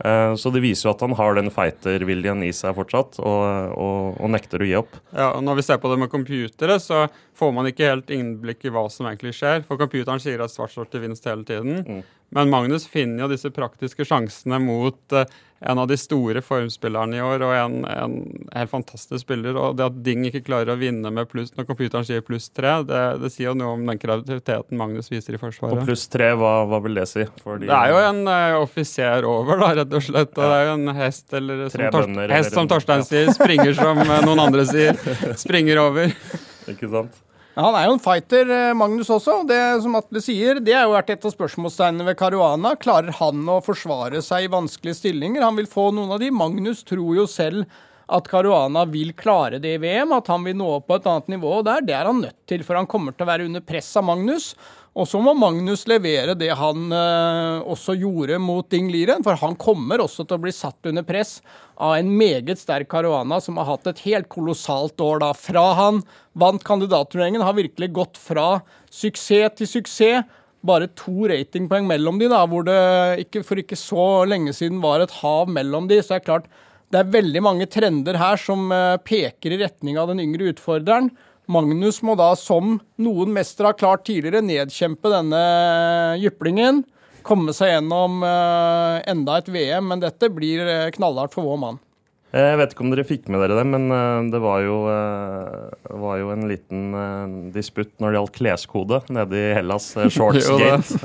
Eh, 0.04 0.34
så 0.36 0.50
det 0.52 0.60
viser 0.64 0.88
jo 0.88 0.92
at 0.92 1.04
han 1.04 1.14
har 1.16 1.38
den 1.38 1.52
fighterviljen 1.52 2.42
i 2.44 2.52
seg 2.56 2.76
fortsatt, 2.76 3.20
og, 3.22 3.44
og, 3.72 4.18
og, 4.20 4.28
nekter 4.32 4.62
å 4.62 4.68
gi 4.68 4.76
opp. 4.78 4.98
Ja, 5.12 5.30
og 5.32 5.44
Når 5.46 5.60
vi 5.60 5.66
ser 5.68 5.80
på 5.82 5.92
det 5.92 6.00
med 6.02 6.12
computere, 6.12 6.78
så 6.82 7.06
får 7.36 7.54
man 7.56 7.70
ikke 7.70 7.88
helt 7.92 8.12
innblikk 8.12 8.66
i 8.66 8.74
hva 8.74 8.86
som 8.92 9.08
egentlig 9.08 9.36
skjer. 9.38 9.64
For 9.68 9.80
computeren 9.80 10.22
sier 10.22 10.44
at 10.44 10.52
svart 10.52 10.74
står 10.74 10.90
til 10.92 11.06
vinst 11.06 11.28
hele 11.28 11.46
tiden. 11.48 11.80
Mm. 11.86 12.04
Men 12.34 12.50
Magnus 12.50 12.88
finner 12.90 13.24
jo 13.24 13.32
disse 13.32 13.52
praktiske 13.54 14.06
sjansene 14.06 14.58
mot 14.62 15.14
uh, 15.14 15.26
en 15.60 15.78
av 15.78 15.88
de 15.88 15.96
store 15.96 16.42
formspillerne 16.44 17.16
i 17.16 17.22
år, 17.24 17.42
og 17.46 17.52
en, 17.56 17.76
en, 17.88 18.16
helt 18.52 18.70
fantastisk 18.70 19.22
spiller. 19.24 19.56
Og 19.56 19.78
det 19.78 19.86
at 19.86 19.98
Ding 20.04 20.26
ikke 20.28 20.42
klarer 20.44 20.74
å 20.74 20.78
vinne 20.80 21.10
med 21.14 21.30
pluss 21.30 21.54
når 21.56 21.68
computeren 21.70 22.04
sier 22.06 22.24
pluss 22.26 22.50
tre, 22.52 22.74
det, 22.86 23.02
det, 23.22 23.30
sier 23.32 23.50
jo 23.50 23.56
noe 23.56 23.72
om 23.78 23.86
den 23.88 24.00
kreativiteten 24.00 24.76
Magnus 24.78 25.08
viser 25.12 25.38
i 25.38 25.40
Forsvaret. 25.40 25.78
Og 25.80 25.88
pluss 25.88 26.06
tre, 26.12 26.32
hva, 26.36 26.58
hva, 26.68 26.80
vil 26.84 27.00
det 27.00 27.06
si? 27.10 27.24
Fordi... 27.44 27.70
det 27.70 27.78
er 27.78 27.94
jo 27.94 28.02
en 28.02 28.22
uh, 28.28 28.58
offiser 28.60 29.28
over, 29.28 29.62
da, 29.62 29.72
rett 29.80 29.96
og 29.96 30.04
slett. 30.04 30.34
Ja. 30.36 30.42
det 30.42 30.58
er 30.58 30.68
jo 30.68 30.74
en 30.76 30.96
hest, 31.00 31.28
eller 31.40 31.64
som, 31.72 31.86
bønder, 31.96 32.36
hest, 32.36 32.58
som 32.58 32.68
Torstein 32.70 33.06
sier, 33.08 33.32
springer 33.36 33.72
som 33.78 34.02
uh, 34.04 34.18
noen 34.26 34.44
andre 34.48 34.66
sier. 34.68 35.00
Springer 35.46 35.80
over. 35.86 36.12
Ikke 36.68 36.90
sant. 36.92 37.22
Han 37.56 37.72
er 37.72 37.86
jo 37.88 37.94
en 37.96 38.02
fighter, 38.04 38.50
eh, 38.52 38.74
Magnus 38.76 39.08
også. 39.08 39.38
Det 39.48 39.80
som 39.80 39.94
Atle 39.96 40.20
sier, 40.20 40.58
det 40.60 40.74
har 40.76 40.84
jo 40.84 40.92
vært 40.92 41.14
et 41.14 41.24
av 41.24 41.32
spørsmålstegnene 41.32 42.04
ved 42.04 42.18
Caruana. 42.20 42.74
Klarer 42.76 43.16
han 43.16 43.46
å 43.48 43.62
forsvare 43.64 44.20
seg 44.20 44.44
i 44.44 44.50
vanskelige 44.52 44.98
stillinger? 44.98 45.40
Han 45.40 45.56
vil 45.56 45.70
få 45.70 45.88
noen 45.96 46.12
av 46.12 46.20
de. 46.20 46.28
Magnus 46.28 46.84
tror 46.84 47.16
jo 47.16 47.24
selv 47.24 47.64
at 48.06 48.28
Caruana 48.30 48.84
vil 48.86 49.12
klare 49.18 49.58
det 49.58 49.74
i 49.74 49.82
VM, 49.82 50.12
at 50.14 50.28
han 50.30 50.44
vil 50.46 50.56
nå 50.58 50.68
opp 50.76 50.86
på 50.90 50.98
et 50.98 51.06
annet 51.10 51.32
nivå 51.34 51.58
der. 51.66 51.82
Det 51.82 51.94
er 51.96 52.06
han 52.06 52.22
nødt 52.22 52.38
til, 52.46 52.62
for 52.66 52.78
han 52.78 52.86
kommer 52.90 53.14
til 53.14 53.26
å 53.26 53.30
være 53.32 53.46
under 53.48 53.64
press 53.66 53.88
av 53.98 54.06
Magnus. 54.06 54.52
Og 54.96 55.04
så 55.10 55.18
må 55.20 55.34
Magnus 55.36 55.82
levere 55.90 56.32
det 56.38 56.54
han 56.56 56.86
eh, 56.94 57.66
også 57.68 57.98
gjorde 58.00 58.38
mot 58.40 58.64
Ding 58.72 58.88
Liren, 58.92 59.24
for 59.26 59.36
han 59.42 59.58
kommer 59.60 60.00
også 60.00 60.24
til 60.24 60.38
å 60.38 60.44
bli 60.46 60.54
satt 60.56 60.88
under 60.88 61.04
press 61.04 61.40
av 61.76 61.98
en 61.98 62.14
meget 62.16 62.62
sterk 62.62 62.88
Caruana 62.94 63.36
som 63.44 63.58
har 63.60 63.68
hatt 63.68 63.90
et 63.90 64.00
helt 64.06 64.30
kolossalt 64.32 65.02
år 65.04 65.20
da. 65.20 65.34
Fra 65.36 65.66
han 65.76 66.00
vant 66.32 66.64
kandidatturneringen, 66.64 67.44
har 67.44 67.58
virkelig 67.58 67.90
gått 67.98 68.20
fra 68.20 68.62
suksess 68.88 69.58
til 69.58 69.72
suksess. 69.74 70.24
Bare 70.66 70.88
to 70.98 71.28
ratingpoeng 71.28 71.84
mellom 71.86 72.16
de, 72.18 72.30
da, 72.32 72.40
hvor 72.48 72.64
det 72.66 72.80
ikke, 73.26 73.44
for 73.46 73.60
ikke 73.60 73.76
så 73.78 74.24
lenge 74.26 74.54
siden 74.56 74.80
var 74.82 75.04
et 75.04 75.12
hav 75.20 75.52
mellom 75.52 75.90
de. 75.90 76.00
Så 76.00 76.14
det 76.14 76.22
er 76.22 76.24
klart, 76.30 76.48
det 76.94 77.00
er 77.00 77.14
veldig 77.16 77.42
mange 77.42 77.66
trender 77.70 78.18
her 78.20 78.38
som 78.40 78.68
eh, 78.74 78.98
peker 79.02 79.54
i 79.54 79.60
retning 79.64 79.98
av 79.98 80.12
den 80.12 80.22
yngre 80.22 80.52
utfordreren. 80.52 81.10
Magnus 81.50 82.00
må 82.06 82.16
da, 82.18 82.32
som 82.38 82.78
noen 83.02 83.32
mestere 83.34 83.70
har 83.70 83.78
klart 83.78 84.04
tidligere, 84.08 84.42
nedkjempe 84.42 85.10
denne 85.12 85.40
jyplingen. 86.18 86.82
Komme 87.26 87.54
seg 87.54 87.70
gjennom 87.72 88.18
uh, 88.22 89.02
enda 89.06 89.36
et 89.38 89.50
VM, 89.50 89.86
men 89.92 90.02
dette 90.02 90.30
blir 90.30 90.66
knallhardt 90.94 91.34
for 91.34 91.46
vår 91.46 91.60
mann. 91.62 91.78
Jeg 92.34 92.58
vet 92.58 92.74
ikke 92.74 92.82
om 92.82 92.90
dere 92.90 93.06
fikk 93.06 93.30
med 93.30 93.42
dere 93.42 93.60
det, 93.60 93.64
men 93.70 94.30
det 94.32 94.40
var 94.42 94.60
jo, 94.66 94.80
var 96.02 96.18
jo 96.20 96.32
en 96.34 96.48
liten 96.50 97.50
disputt 97.54 97.94
når 98.02 98.10
det 98.10 98.18
gjaldt 98.18 98.34
kleskode 98.40 99.00
nede 99.14 99.38
i 99.38 99.54
Hellas, 99.56 99.92
Shortsgate. 100.18 100.98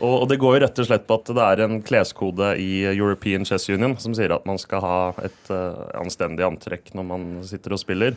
Og, 0.00 0.28
det 0.30 0.38
går 0.40 0.56
jo 0.56 0.62
rett 0.64 0.78
og 0.80 0.86
slett 0.88 1.08
på 1.08 1.18
at 1.20 1.32
det 1.36 1.48
er 1.48 1.64
en 1.66 1.82
kleskode 1.84 2.54
i 2.60 2.84
European 2.92 3.44
Chess 3.48 3.68
Union 3.68 3.98
som 4.00 4.14
sier 4.16 4.32
at 4.34 4.46
man 4.48 4.60
skal 4.60 4.84
ha 4.84 5.00
et 5.24 5.50
anstendig 5.98 6.46
antrekk 6.46 6.94
når 6.96 7.06
man 7.10 7.26
sitter 7.46 7.76
og 7.76 7.82
spiller. 7.82 8.16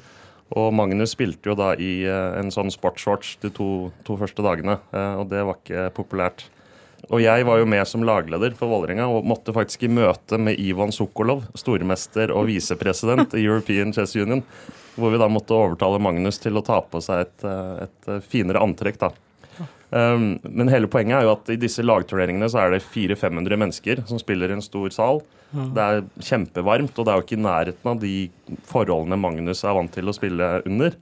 Og 0.53 0.69
Magnus 0.77 1.15
spilte 1.15 1.49
jo 1.49 1.55
da 1.57 1.71
i 1.81 2.05
uh, 2.05 2.37
en 2.37 2.51
sånn 2.53 2.69
sportsshorts 2.73 3.39
de 3.41 3.49
to, 3.53 3.89
to 4.05 4.17
første 4.19 4.45
dagene, 4.45 4.77
uh, 4.93 5.23
og 5.23 5.31
det 5.31 5.41
var 5.47 5.57
ikke 5.57 5.87
populært. 5.97 6.45
Og 7.13 7.21
jeg 7.21 7.45
var 7.45 7.59
jo 7.61 7.67
med 7.69 7.85
som 7.89 8.05
lagleder 8.05 8.55
for 8.57 8.69
Vålerenga 8.69 9.05
og 9.09 9.27
måtte 9.29 9.53
faktisk 9.53 9.85
i 9.85 9.91
møte 9.93 10.39
med 10.41 10.57
Ivan 10.61 10.93
Sokolov, 10.93 11.43
stormester 11.57 12.33
og 12.33 12.47
visepresident 12.49 13.35
i 13.37 13.43
European 13.45 13.93
Chess 13.93 14.15
Union, 14.17 14.41
hvor 14.95 15.13
vi 15.13 15.19
da 15.21 15.27
måtte 15.29 15.53
overtale 15.53 16.01
Magnus 16.01 16.41
til 16.41 16.57
å 16.57 16.63
ta 16.65 16.79
på 16.81 17.01
seg 17.03 17.27
et, 17.27 17.45
eh, 17.45 17.85
et 17.85 18.09
finere 18.25 18.63
antrekk. 18.63 18.97
da. 19.03 19.11
Um, 19.93 20.35
men 20.49 20.71
hele 20.71 20.89
poenget 20.91 21.19
er 21.19 21.27
jo 21.27 21.33
at 21.35 21.49
i 21.53 21.59
disse 21.61 21.83
lagturneringene 21.85 22.49
så 22.51 22.63
er 22.63 22.73
det 22.73 22.83
400-500 22.87 23.59
mennesker 23.61 24.01
som 24.09 24.19
spiller 24.21 24.49
i 24.49 24.57
en 24.57 24.65
stor 24.65 24.89
sal. 24.93 25.21
Det 25.55 25.83
er 25.83 26.01
kjempevarmt, 26.19 26.97
og 26.97 27.05
det 27.05 27.11
er 27.11 27.19
jo 27.19 27.25
ikke 27.25 27.37
i 27.37 27.45
nærheten 27.45 27.91
av 27.91 27.99
de 28.01 28.15
forholdene 28.67 29.19
Magnus 29.19 29.63
er 29.63 29.77
vant 29.77 29.93
til 29.93 30.09
å 30.09 30.15
spille 30.15 30.49
under. 30.65 30.97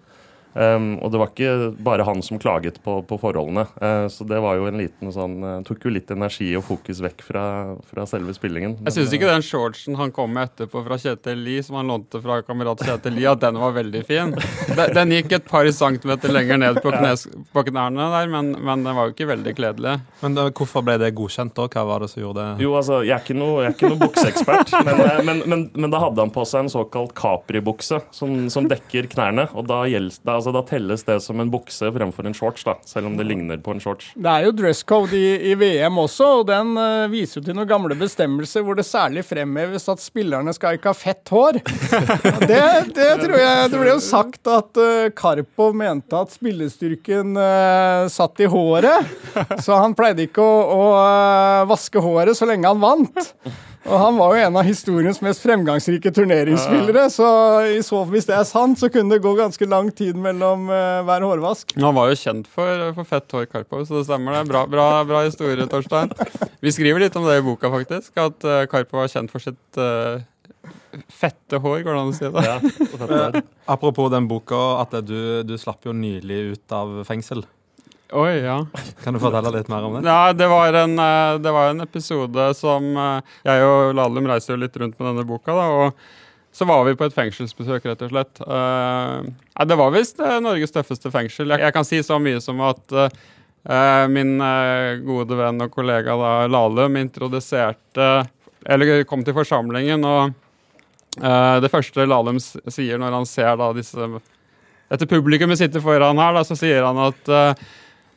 Um, 0.53 0.97
og 1.01 1.11
det 1.13 1.21
var 1.21 1.31
ikke 1.31 1.53
bare 1.83 2.05
han 2.05 2.21
som 2.25 2.39
klaget 2.41 2.77
på, 2.83 2.99
på 3.09 3.17
forholdene. 3.21 3.65
Uh, 3.81 4.05
så 4.11 4.25
det 4.27 4.39
var 4.43 4.59
jo 4.59 4.67
en 4.69 4.77
liten 4.77 5.13
sånn 5.13 5.39
uh, 5.41 5.53
Tok 5.65 5.87
jo 5.87 5.93
litt 5.93 6.11
energi 6.13 6.51
og 6.57 6.65
fokus 6.67 7.01
vekk 7.03 7.23
fra, 7.25 7.45
fra 7.89 8.05
selve 8.09 8.35
spillingen. 8.35 8.77
Jeg 8.85 8.97
syns 8.97 9.15
ikke 9.15 9.29
den 9.29 9.45
shortsen 9.45 9.97
han 9.97 10.13
kom 10.13 10.33
med 10.35 10.51
etterpå 10.51 10.83
fra 10.85 10.99
Kjetil 11.01 11.41
Lie, 11.45 11.63
som 11.65 11.79
han 11.79 11.89
lånte 11.89 12.21
fra 12.23 12.41
kamerat 12.45 12.83
Kjetil 12.85 13.17
Lie, 13.17 13.29
at 13.31 13.41
den 13.41 13.57
var 13.61 13.73
veldig 13.77 14.03
fin. 14.07 14.33
Den, 14.73 14.93
den 14.93 15.15
gikk 15.17 15.37
et 15.39 15.47
par 15.49 15.69
centimeter 15.73 16.33
lenger 16.33 16.59
ned 16.61 16.81
på, 16.83 16.91
knes, 16.93 17.25
på 17.53 17.65
knærne 17.69 18.09
der, 18.13 18.29
men, 18.31 18.53
men, 18.59 18.85
den 18.85 18.97
var 18.97 19.09
jo 19.09 19.15
ikke 19.15 19.29
veldig 19.31 19.55
kledelig. 19.57 19.95
Men 20.21 20.37
da, 20.37 20.47
hvorfor 20.53 20.85
ble 20.85 20.99
det 21.01 21.13
godkjent 21.17 21.55
da? 21.57 21.67
Hva 21.73 21.85
var 21.87 22.03
det 22.03 22.11
som 22.13 22.21
gjorde 22.23 22.43
det? 22.43 22.65
Jo, 22.65 22.75
altså, 22.79 23.01
jeg 23.05 23.15
er 23.15 23.25
ikke 23.25 23.37
noe, 23.37 23.63
er 23.63 23.73
ikke 23.73 23.91
noe 23.93 24.01
bukseekspert, 24.03 24.73
men, 25.27 25.43
men, 25.49 25.65
men, 25.73 25.89
da 25.93 26.01
hadde 26.03 26.25
han 26.25 26.33
på 26.33 26.45
seg 26.47 26.65
en 26.65 26.73
såkalt 26.73 27.15
Capri-bukse 27.17 28.01
som, 28.13 28.35
som, 28.53 28.67
dekker 28.69 29.09
knærne. 29.11 29.47
og 29.53 29.67
da 29.69 29.83
gjelder 29.89 30.42
altså, 30.43 30.53
da 30.55 30.63
telles 30.67 31.05
det 31.07 31.17
som 31.23 31.39
en 31.39 31.51
bukse 31.51 31.89
fremfor 31.95 32.27
en 32.27 32.35
shorts, 32.35 32.65
da, 32.67 32.75
selv 32.87 33.09
om 33.09 33.17
det 33.17 33.25
ligner 33.27 33.61
på 33.63 33.73
en 33.73 33.81
shorts. 33.83 34.11
Det 34.15 34.29
er 34.29 34.47
jo 34.47 34.53
dress 34.57 34.83
code 34.87 35.15
i, 35.17 35.51
i 35.51 35.55
VM 35.59 35.99
også, 36.03 36.29
og 36.41 36.47
den 36.49 36.75
uh, 36.77 37.07
viser 37.11 37.39
jo 37.39 37.45
til 37.47 37.57
noen 37.57 37.69
gamle 37.69 37.97
bestemmelser 37.99 38.65
hvor 38.65 38.77
det 38.77 38.85
særlig 38.87 39.25
fremheves 39.27 39.87
at 39.91 40.03
spillerne 40.03 40.53
skal 40.55 40.77
ikke 40.77 40.91
ha 40.91 40.97
fett 40.97 41.33
hår. 41.33 41.61
det, 42.49 42.61
det, 42.95 43.09
tror 43.23 43.37
jeg 43.39 43.71
Det 43.71 43.81
ble 43.81 43.91
jo 43.93 43.99
sagt 44.03 44.51
at 44.51 44.81
uh, 44.81 45.09
Karpov 45.15 45.75
mente 45.77 46.19
at 46.19 46.33
spillestyrken 46.35 47.37
uh, 47.39 48.09
satt 48.11 48.43
i 48.43 48.49
håret, 48.49 49.13
så 49.63 49.79
han 49.79 49.95
pleide 49.97 50.27
ikke 50.27 50.43
å, 50.43 50.63
å 50.73 50.87
vaske 51.69 52.01
håret 52.03 52.37
så 52.37 52.49
lenge 52.49 52.69
han 52.69 52.83
vant. 52.83 53.33
Og 53.83 53.95
han 53.99 54.15
var 54.15 54.33
jo 54.33 54.43
en 54.45 54.57
av 54.59 54.67
historiens 54.67 55.19
mest 55.23 55.43
fremgangsrike 55.43 56.11
turneringsspillere, 56.15 57.05
så 57.11 57.27
i 57.67 57.81
så 57.83 57.99
hvis 58.07 58.27
det 58.29 58.35
er 58.37 58.45
sant, 58.47 58.79
så 58.79 58.87
kunne 58.91 59.11
det 59.11 59.23
gå 59.25 59.33
ganske 59.35 59.67
lang 59.67 59.89
tid 59.95 60.19
mellom 60.19 60.69
uh, 60.71 61.03
hver 61.07 61.25
hårvask. 61.27 61.75
Han 61.83 61.97
var 61.97 62.11
jo 62.11 62.19
kjent 62.19 62.47
for, 62.51 62.85
for 62.95 63.09
fett 63.09 63.35
hår, 63.35 63.47
Karpov, 63.51 63.83
så 63.89 63.99
det 63.99 64.05
stemmer 64.07 64.37
det. 64.37 64.45
Bra, 64.51 64.63
bra, 64.71 64.87
bra, 65.07 65.23
historie, 65.27 65.67
Torstein. 65.69 66.13
Vi 66.63 66.71
skriver 66.71 67.03
litt 67.03 67.17
om 67.19 67.27
det 67.27 67.41
i 67.41 67.45
boka, 67.45 67.71
faktisk, 67.73 68.13
at 68.23 68.47
uh, 68.47 68.61
Karpov 68.71 69.03
var 69.03 69.11
kjent 69.11 69.33
for 69.33 69.43
sitt 69.43 69.81
uh, 69.81 70.23
fette 71.11 71.59
hår, 71.59 71.81
går 71.83 71.91
det 71.91 71.99
an 72.05 72.13
å 72.13 72.15
si 72.15 72.31
det? 72.31 72.45
Ja, 72.47 73.43
apropos 73.75 74.07
den 74.13 74.29
boka, 74.31 74.61
at 74.85 74.95
du, 75.03 75.43
du 75.43 75.57
slapp 75.59 75.83
jo 75.89 75.95
nylig 75.97 76.39
ut 76.53 76.77
av 76.79 77.01
fengsel. 77.09 77.43
Oi, 78.13 78.33
ja. 78.45 78.59
Kan 79.01 79.15
du 79.15 79.19
fortelle 79.21 79.49
litt 79.55 79.69
mer 79.71 79.85
om 79.87 79.95
det? 79.97 80.03
Ja, 80.05 80.33
Det 80.33 80.47
var 80.47 80.73
en, 80.73 80.99
eh, 80.99 81.39
det 81.41 81.51
var 81.51 81.69
en 81.69 81.81
episode 81.81 82.53
som 82.53 82.91
eh, 82.97 83.21
Jeg 83.43 83.63
og 83.65 83.95
Lahlum 83.97 84.27
reiser 84.29 84.53
jo 84.53 84.61
litt 84.61 84.77
rundt 84.77 84.99
med 84.99 85.07
denne 85.09 85.25
boka. 85.25 85.53
da, 85.53 85.65
og 85.73 86.53
så 86.53 86.67
var 86.69 86.83
vi 86.85 86.93
på 86.93 87.07
et 87.07 87.15
fengselsbesøk, 87.15 87.87
rett 87.89 88.01
og 88.05 88.11
slett. 88.11 88.41
Uh, 88.45 89.25
det 89.65 89.73
var 89.73 89.89
visst 89.89 90.19
uh, 90.21 90.37
Norges 90.37 90.69
tøffeste 90.69 91.09
fengsel. 91.09 91.49
Jeg, 91.49 91.63
jeg, 91.65 91.73
kan 91.73 91.87
si 91.87 91.97
så 92.05 92.19
mye 92.21 92.37
som 92.45 92.61
at 92.61 92.93
uh, 92.93 94.05
min 94.05 94.37
gode 95.01 95.33
venn 95.39 95.65
og 95.65 95.73
kollega 95.73 96.13
da, 96.19 96.33
Lahlum 96.51 96.99
introduserte 96.99 98.27
Eller 98.69 99.05
kom 99.07 99.23
til 99.23 99.33
forsamlingen, 99.33 100.03
og 100.03 100.33
det 101.63 101.69
første 101.71 102.03
Lahlum 102.05 102.41
sier 102.43 102.99
når 102.99 103.15
han 103.15 103.25
ser 103.29 103.55
da 103.55 103.69
disse 103.71 104.09
Dette 104.91 105.07
publikummet 105.07 105.61
sitter 105.61 105.79
foran 105.79 106.19
her, 106.19 106.35
da, 106.35 106.43
så 106.43 106.57
sier 106.59 106.83
han 106.83 106.99
at 107.07 107.31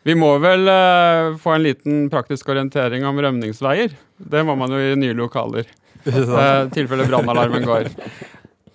vi 0.06 0.14
må 0.14 0.28
vel 0.38 0.68
uh, 0.70 1.34
få 1.42 1.56
en 1.56 1.64
liten 1.64 2.04
praktisk 2.12 2.52
orientering 2.52 3.02
om 3.08 3.18
rømningsveier. 3.18 3.96
Det 4.16 4.44
må 4.46 4.54
man 4.54 4.70
jo 4.70 4.78
i 4.78 4.94
nye 4.98 5.16
lokaler. 5.18 5.66
I 6.06 6.22
uh, 6.22 6.68
tilfelle 6.70 7.08
brannalarmen 7.10 7.66
går. 7.66 7.90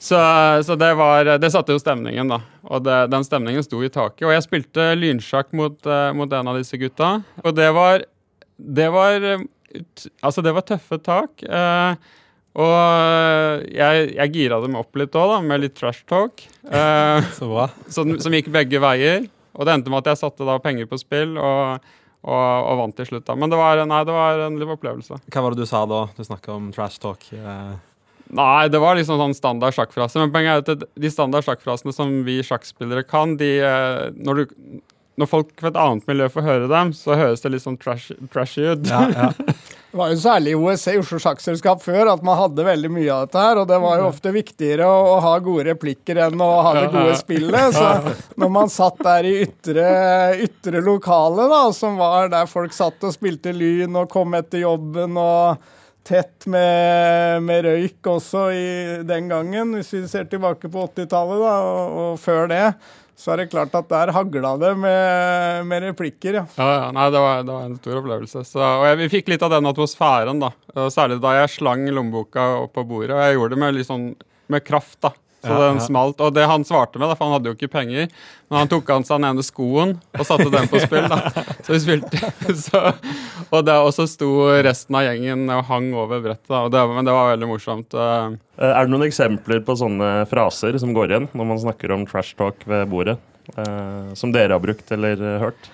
Så, 0.02 0.18
så, 0.66 0.76
det 0.76 0.90
var 0.98 1.30
Det 1.40 1.52
satte 1.54 1.72
jo 1.72 1.80
stemningen, 1.80 2.34
da. 2.34 2.42
Og 2.68 2.84
det, 2.84 2.98
den 3.14 3.24
stemningen 3.24 3.64
sto 3.64 3.80
i 3.80 3.92
taket. 3.94 4.26
Og 4.28 4.36
jeg 4.36 4.44
spilte 4.44 4.92
lynsjakk 5.00 5.54
mot, 5.56 5.78
uh, 5.88 6.12
mot, 6.18 6.34
en 6.36 6.52
av 6.52 6.60
disse 6.60 6.80
gutta. 6.82 7.22
Og 7.46 7.56
det 7.56 7.72
var 7.80 8.04
Det 8.58 8.92
var 8.92 9.32
Altså, 10.20 10.42
det 10.44 10.52
var 10.52 10.68
tøffe 10.68 10.98
tak. 11.00 11.46
Og 12.60 12.74
jeg, 13.72 14.08
jeg 14.18 14.34
gira 14.34 14.58
dem 14.60 14.74
opp 14.76 14.98
litt 15.00 15.16
òg, 15.16 15.38
med 15.48 15.64
litt 15.64 15.78
trash 15.80 16.04
talk. 16.04 16.44
Så 17.38 17.48
bra. 17.48 17.70
Som, 17.88 18.18
som, 18.20 18.36
gikk 18.36 18.52
begge 18.52 18.82
veier. 18.84 19.30
Og 19.58 19.68
det 19.68 19.76
endte 19.76 19.92
med 19.92 20.04
at 20.04 20.14
jeg 20.14 20.22
satte 20.24 20.48
da 20.48 20.58
penger 20.64 20.88
på 20.90 21.00
spill 21.02 21.36
og, 21.36 21.86
og, 22.24 22.42
og 22.42 22.82
vant 22.84 22.98
til 22.98 23.10
slutt. 23.10 23.26
da. 23.28 23.36
Men 23.40 23.52
det 23.52 23.60
var, 23.60 23.84
nei, 23.88 24.02
det 24.08 24.16
var 24.16 24.44
en 24.48 24.60
liv 24.62 24.76
opplevelse. 24.76 25.22
Hva 25.28 25.46
var 25.46 25.56
det 25.56 25.66
du 25.66 25.70
sa 25.70 25.86
da? 25.90 26.06
Du 26.18 26.24
snakka 26.28 26.56
om 26.56 26.70
trash 26.76 27.02
talk. 27.04 27.26
Eh. 27.36 27.74
Nei, 28.32 28.70
det 28.72 28.80
var 28.80 28.96
liksom 28.96 29.20
sånn 29.20 29.36
standard 29.36 29.76
sjakkfrase. 29.76 30.22
Men 30.22 30.32
poenget 30.32 30.70
er 30.70 30.78
at 30.78 30.88
de 31.04 31.12
standard 31.12 31.44
sjakkfrasene 31.48 31.96
som 31.96 32.22
vi 32.28 32.40
sjakkspillere 32.48 33.04
kan, 33.08 33.36
de 33.42 33.52
eh, 33.60 34.06
når, 34.16 34.44
du, 34.44 34.82
når 35.20 35.28
folk 35.28 35.52
fra 35.60 35.70
et 35.72 35.78
annet 35.80 36.08
miljø 36.08 36.28
får 36.32 36.46
høre 36.46 36.68
dem, 36.72 36.92
så 36.96 37.18
høres 37.20 37.44
det 37.44 37.52
litt 37.54 37.64
sånn 37.66 37.78
trash, 37.80 38.14
trashy 38.32 38.64
ut. 38.72 38.88
Ja, 38.88 39.02
ja. 39.12 39.30
Det 39.92 40.00
var 40.00 40.14
jo 40.14 40.20
særlig 40.22 40.54
i 40.54 40.56
OSC, 40.56 40.86
Oslo 41.02 41.18
Sjakkselskap, 41.20 41.82
før 41.84 42.14
at 42.14 42.22
man 42.24 42.38
hadde 42.40 42.64
veldig 42.64 42.92
mye 42.96 43.10
av 43.12 43.26
dette 43.26 43.42
her. 43.44 43.60
Og 43.60 43.68
det 43.68 43.80
var 43.84 44.00
jo 44.00 44.06
ofte 44.08 44.32
viktigere 44.32 44.88
å, 44.88 45.02
å 45.12 45.20
ha 45.26 45.34
gode 45.44 45.66
replikker 45.68 46.22
enn 46.30 46.40
å 46.40 46.48
ha 46.64 46.72
det 46.78 46.86
gode 46.94 47.18
spillet. 47.20 47.76
Så 47.76 48.16
når 48.40 48.54
man 48.56 48.72
satt 48.72 49.04
der 49.04 49.28
i 49.28 49.34
ytre, 49.44 49.90
ytre 50.48 50.84
lokale, 50.86 51.50
da, 51.52 51.66
som 51.76 52.00
var 52.00 52.32
der 52.32 52.48
folk 52.48 52.72
satt 52.76 53.04
og 53.04 53.12
spilte 53.18 53.52
Lyn 53.52 54.00
og 54.00 54.08
kom 54.16 54.40
etter 54.40 54.64
jobben 54.64 55.20
og 55.20 55.68
tett 56.08 56.48
med, 56.50 57.44
med 57.46 57.66
røyk 57.68 58.08
også 58.10 58.48
i 58.56 58.66
den 59.08 59.30
gangen, 59.32 59.76
hvis 59.78 59.94
vi 59.94 60.02
ser 60.10 60.26
tilbake 60.32 60.72
på 60.72 60.88
80-tallet 60.90 61.46
og, 61.46 62.02
og 62.02 62.20
før 62.22 62.50
det 62.52 62.66
så 63.22 63.34
er 63.34 63.44
det 63.44 63.52
klart 63.52 63.74
at 63.78 63.90
der 63.92 64.12
hagla 64.16 64.56
det 64.58 64.72
med, 64.82 65.66
med 65.70 65.84
replikker, 65.86 66.40
ja. 66.40 66.46
ja, 66.58 66.70
ja 66.80 66.88
nei, 66.96 67.08
det 67.14 67.22
var, 67.22 67.44
det 67.46 67.54
var, 67.54 67.68
en 67.68 67.78
stor 67.78 68.00
opplevelse. 68.00 68.42
Så, 68.50 68.62
og 68.64 68.86
jeg, 68.88 68.98
vi 69.04 69.10
fikk 69.12 69.30
litt 69.30 69.46
av 69.46 69.54
den 69.54 69.70
atmosfæren, 69.70 70.42
da. 70.42 70.50
Særlig 70.90 71.20
da 71.22 71.36
jeg 71.38 71.52
slang 71.60 71.86
lommeboka 71.94 72.48
opp 72.64 72.74
på 72.80 72.86
bordet. 72.90 73.14
Og 73.14 73.22
jeg 73.22 73.38
gjorde 73.38 73.54
det 73.54 73.62
med, 73.62 73.78
litt 73.78 73.90
sånn, 73.90 74.08
med 74.50 74.66
kraft, 74.66 74.98
da. 75.06 75.14
Så 75.42 75.56
den 75.58 75.80
smalt. 75.82 76.20
Og 76.22 76.34
det 76.36 76.44
han 76.46 76.64
svarte 76.68 77.00
med, 77.02 77.10
da, 77.10 77.16
for 77.18 77.26
han 77.26 77.34
hadde 77.38 77.50
jo 77.50 77.56
ikke 77.58 77.72
penger, 77.74 78.08
men 78.52 78.60
han 78.60 78.70
tok 78.70 78.90
av 78.94 79.06
seg 79.08 79.18
den 79.18 79.28
ene 79.32 79.46
skoen 79.46 79.96
og 80.14 80.26
satte 80.28 80.50
den 80.54 80.70
på 80.70 80.82
spill. 80.84 81.08
da. 81.10 81.18
Så 81.66 81.74
vi 81.74 81.80
spilte, 81.82 82.22
så, 82.62 82.82
og, 83.50 83.60
det, 83.66 83.74
og 83.82 83.90
så 83.96 84.06
sto 84.10 84.30
resten 84.62 84.98
av 85.00 85.08
gjengen 85.08 85.48
og 85.50 85.66
hang 85.72 85.90
over 85.98 86.22
brettet. 86.22 86.46
da, 86.52 86.62
det, 86.70 86.86
Men 86.94 87.10
det 87.10 87.16
var 87.18 87.34
veldig 87.34 87.50
morsomt. 87.50 87.94
eh. 87.98 88.38
Eh, 88.62 88.70
Er 88.76 88.86
det 88.86 88.94
noen 88.94 89.08
eksempler 89.10 89.64
på 89.66 89.78
sånne 89.82 90.14
fraser 90.30 90.78
som 90.82 90.94
går 90.94 91.10
igjen 91.16 91.30
når 91.34 91.52
man 91.56 91.62
snakker 91.66 91.96
om 91.98 92.06
trash 92.06 92.36
talk 92.38 92.62
ved 92.70 92.88
bordet? 92.94 93.18
eh, 93.58 94.14
som 94.14 94.32
dere 94.32 94.54
har 94.54 94.62
brukt 94.64 94.92
eller 94.94 95.18
hørt? 95.42 95.72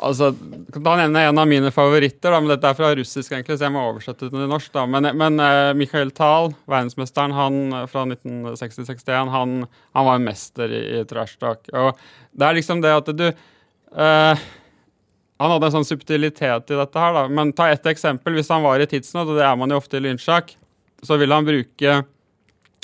Altså, 0.00 0.30
kan 0.72 0.84
ta 0.84 0.94
nevne 0.96 1.22
en 1.28 1.38
av 1.42 1.48
mine 1.48 1.70
favoritter, 1.74 2.32
da, 2.32 2.38
men 2.40 2.50
dette 2.52 2.68
er 2.70 2.76
fra 2.78 2.90
russisk, 2.96 3.32
egentlig, 3.32 3.58
så 3.58 3.66
jeg 3.66 3.74
må 3.74 3.82
oversette 3.84 4.28
det 4.28 4.32
til 4.32 4.48
norsk. 4.48 4.70
da, 4.72 4.84
Men, 4.88 5.10
men 5.18 5.42
uh, 5.42 5.72
Mikhail 5.76 6.12
Tal, 6.16 6.54
verdensmesteren 6.70 7.34
han 7.36 7.58
eh, 7.76 7.84
fra 7.90 8.06
1960-61, 8.08 9.32
han, 9.34 9.58
han 9.96 10.08
var 10.08 10.16
en 10.16 10.24
mester 10.24 10.72
i, 10.72 10.80
i 11.00 11.02
trash. 11.08 11.36
Og 11.42 12.00
det 12.32 12.46
er 12.46 12.56
liksom 12.56 12.80
det 12.84 12.94
at 12.96 13.12
du 13.12 13.26
uh, 13.28 14.46
Han 15.40 15.54
hadde 15.54 15.68
en 15.68 15.76
sånn 15.78 15.88
subtilitet 15.88 16.72
i 16.72 16.80
dette 16.80 17.04
her, 17.04 17.14
da. 17.16 17.26
Men 17.32 17.52
ta 17.56 17.68
ett 17.72 17.86
eksempel. 17.88 18.34
Hvis 18.36 18.50
han 18.52 18.64
var 18.64 18.80
i 18.80 18.88
tidsnød, 18.88 19.34
og 19.34 19.38
det 19.40 19.46
er 19.48 19.60
man 19.60 19.72
jo 19.72 19.78
ofte 19.80 20.00
i 20.00 20.04
lynsjakk, 20.04 20.52
så 21.04 21.16
vil 21.20 21.32
han 21.32 21.48
bruke 21.48 22.00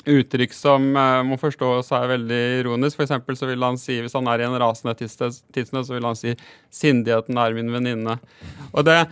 uttrykk 0.07 0.53
som 0.55 0.89
uh, 0.95 1.23
må 1.27 1.37
forstås 1.41 1.91
er 1.95 2.11
veldig 2.13 2.41
ironisk. 2.61 2.99
For 2.99 3.35
så 3.37 3.49
vil 3.49 3.65
han 3.65 3.79
si, 3.81 3.99
Hvis 4.03 4.15
han 4.17 4.27
er 4.31 4.43
i 4.43 4.47
en 4.47 4.59
rasende 4.61 4.95
tidsnød, 4.97 5.83
så 5.85 5.93
vil 5.93 6.07
han 6.07 6.15
si 6.15 6.35
'sindigheten 6.71 7.37
er 7.37 7.53
min 7.53 7.71
venninne'. 7.73 8.17
Og 8.73 8.85
det, 8.85 9.07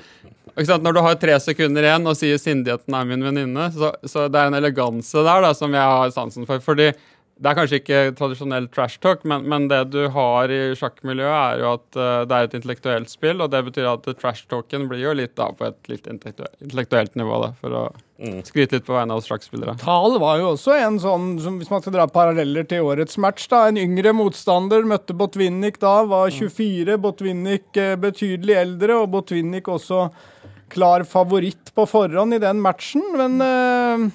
ikke 0.56 0.70
sant, 0.72 0.84
Når 0.84 0.94
du 0.94 1.02
har 1.02 1.16
tre 1.16 1.40
sekunder 1.40 1.84
igjen 1.84 2.08
og 2.08 2.18
sier 2.18 2.38
'sindigheten 2.38 2.94
er 2.94 3.06
min 3.06 3.24
venninne', 3.24 3.72
så, 3.74 3.94
så 4.06 4.28
det 4.28 4.40
er 4.40 4.48
en 4.48 4.62
eleganse 4.62 5.24
der 5.24 5.42
da, 5.42 5.54
som 5.54 5.74
jeg 5.74 5.82
har 5.82 6.12
sansen 6.12 6.46
for. 6.46 6.60
fordi 6.60 6.94
det 7.36 7.50
er 7.52 7.58
kanskje 7.58 7.78
ikke 7.82 8.00
tradisjonell 8.16 8.70
trash 8.72 9.02
talk, 9.04 9.26
men, 9.28 9.44
men 9.52 9.66
det 9.68 9.82
du 9.92 10.06
har 10.14 10.52
i 10.54 10.60
sjakkmiljøet, 10.80 11.36
er 11.36 11.64
jo 11.64 11.72
at 11.74 11.98
uh, 12.00 12.24
det 12.24 12.38
er 12.38 12.48
et 12.48 12.56
intellektuelt 12.62 13.12
spill, 13.12 13.44
og 13.44 13.52
det 13.52 13.60
betyr 13.68 13.90
at 13.92 14.08
trash 14.22 14.48
talken 14.52 14.88
blir 14.88 15.04
jo 15.04 15.16
litt 15.20 15.34
da 15.36 15.50
på 15.52 15.68
et 15.68 15.92
litt 15.92 16.08
intellektuelt, 16.08 16.56
intellektuelt 16.64 17.18
nivå, 17.20 17.42
da, 17.44 17.52
for 17.60 17.76
å 17.76 17.86
skryte 18.48 18.78
litt 18.78 18.88
på 18.88 18.96
vegne 18.96 19.18
av 19.18 19.26
sjakkspillere. 19.28 19.76
Tal 19.82 20.16
var 20.24 20.40
jo 20.40 20.54
også 20.54 20.78
en 20.80 21.02
sånn, 21.04 21.34
som, 21.44 21.60
hvis 21.60 21.72
man 21.74 21.84
skal 21.84 21.98
dra 21.98 22.08
paralleller 22.08 22.68
til 22.70 22.88
årets 22.88 23.20
match, 23.20 23.50
da, 23.52 23.66
en 23.68 23.82
yngre 23.82 24.16
motstander 24.16 24.88
møtte 24.88 25.18
Botvinnik 25.18 25.82
da, 25.84 25.98
var 26.08 26.32
24. 26.32 26.96
Botvinnik 27.04 27.82
eh, 27.82 27.98
betydelig 28.00 28.56
eldre, 28.62 29.02
og 29.02 29.12
Botvinnik 29.18 29.68
også 29.68 30.08
klar 30.72 31.04
favoritt 31.04 31.74
på 31.76 31.84
forhånd 31.90 32.38
i 32.38 32.42
den 32.42 32.64
matchen. 32.64 33.04
Men 33.20 33.44
eh, 33.44 34.08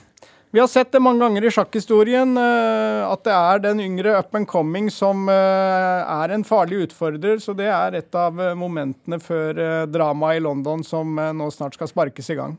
vi 0.52 0.60
har 0.60 0.66
sett 0.66 0.92
det 0.92 1.00
mange 1.00 1.22
ganger 1.22 1.44
i 1.46 1.50
sjakkhistorien 1.54 2.34
eh, 2.40 3.04
at 3.06 3.22
det 3.22 3.34
er 3.34 3.60
den 3.62 3.82
yngre 3.84 4.16
up 4.18 4.34
and 4.34 4.48
coming 4.50 4.88
som 4.90 5.28
eh, 5.30 6.00
er 6.02 6.34
en 6.34 6.42
farlig 6.46 6.88
utfordrer. 6.88 7.38
Så 7.38 7.54
det 7.54 7.68
er 7.70 7.94
et 8.00 8.18
av 8.18 8.40
eh, 8.42 8.56
momentene 8.58 9.20
før 9.22 9.86
dramaet 9.86 10.40
i 10.40 10.42
London 10.42 10.82
som 10.86 11.14
nå 11.14 11.50
snart 11.54 11.78
skal 11.78 11.92
sparkes 11.92 12.32
i 12.34 12.38
gang. 12.40 12.58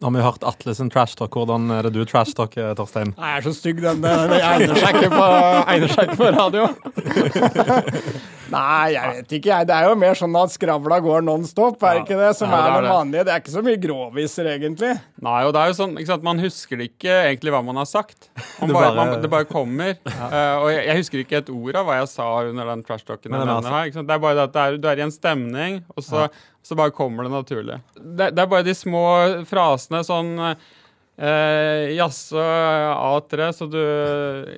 Nå 0.00 0.08
har 0.10 0.14
vi 0.16 0.24
hørt 0.26 0.44
Atle 0.44 0.74
sin 0.76 0.90
trash 0.92 1.14
talk. 1.16 1.32
Hvordan 1.38 1.70
er 1.72 1.86
det 1.88 1.92
du 1.96 2.02
trash 2.08 2.34
talker, 2.36 2.74
Torstein? 2.78 3.14
Nei, 3.16 3.30
jeg 3.34 3.42
er 3.42 3.46
så 3.48 3.54
stygg, 3.56 3.80
den. 3.84 4.02
Den 4.04 4.34
egner 4.38 4.74
seg 4.80 4.98
ikke 5.00 5.10
på, 5.14 5.28
egner 5.74 5.94
seg 5.94 6.08
ikke 6.10 6.18
på 6.20 6.32
radio. 6.34 6.66
Nei, 8.54 8.92
jeg 8.94 9.10
vet 9.16 9.32
ikke, 9.38 9.48
jeg. 9.50 9.66
Det 9.66 9.74
er 9.74 9.86
jo 9.88 9.94
mer 9.98 10.18
sånn 10.18 10.34
at 10.38 10.52
skravla 10.52 10.98
går 11.02 11.24
non 11.26 11.46
stop, 11.48 11.80
er 11.82 11.96
det 11.96 12.02
ikke 12.04 12.18
det? 12.20 12.28
Som 12.38 12.52
Ja, 12.52 12.58
det 12.60 12.68
er 12.68 12.76
er 12.76 12.84
det 12.84 12.92
vanlige. 12.92 13.24
Det 13.26 13.32
er 13.34 13.40
ikke 13.42 13.54
så 13.54 13.62
mye 13.66 13.80
gråviser, 13.82 14.50
egentlig. 14.52 14.90
Nei, 15.24 15.38
og 15.48 15.54
det 15.56 15.62
er 15.62 15.72
jo 15.72 15.76
sånn, 15.80 15.94
ikke 15.98 16.12
sant, 16.12 16.26
Man 16.28 16.42
husker 16.44 16.84
ikke 16.84 17.16
egentlig 17.30 17.54
hva 17.54 17.62
man 17.66 17.80
har 17.80 17.88
sagt. 17.90 18.28
Man 18.60 18.68
Det 18.70 18.76
bare, 18.76 18.84
bare- 18.84 18.94
man, 19.14 19.22
det 19.24 19.30
bare 19.32 19.48
kommer. 19.50 19.94
Eh, 20.34 20.54
og 20.56 20.68
jeg, 20.72 20.84
jeg 20.88 20.96
husker 20.98 21.20
ikke 21.20 21.36
et 21.42 21.50
ord 21.52 21.76
av 21.78 21.84
hva 21.86 21.96
jeg 22.00 22.08
sa 22.10 22.24
under 22.48 22.68
den 22.70 22.82
her, 22.86 22.96
ikke 22.96 23.98
sant? 23.98 24.08
Det 24.08 24.14
er 24.14 24.22
bare 24.22 24.34
det 24.38 24.44
at 24.48 24.54
det 24.54 24.62
er, 24.62 24.76
du 24.80 24.86
er 24.88 25.00
i 25.00 25.04
en 25.04 25.12
stemning, 25.14 25.76
og 25.94 26.02
så, 26.06 26.24
så 26.64 26.76
bare 26.78 26.94
kommer 26.96 27.26
det 27.26 27.34
naturlig. 27.34 27.80
Det, 27.94 28.30
det 28.32 28.40
er 28.40 28.48
bare 28.48 28.64
de 28.64 28.74
små 28.76 29.04
frasene 29.48 30.00
sånn 30.06 30.32
eh, 30.40 31.92
Jaså, 31.94 32.40
A3, 32.40 33.52
så 33.52 33.66
du 33.66 33.78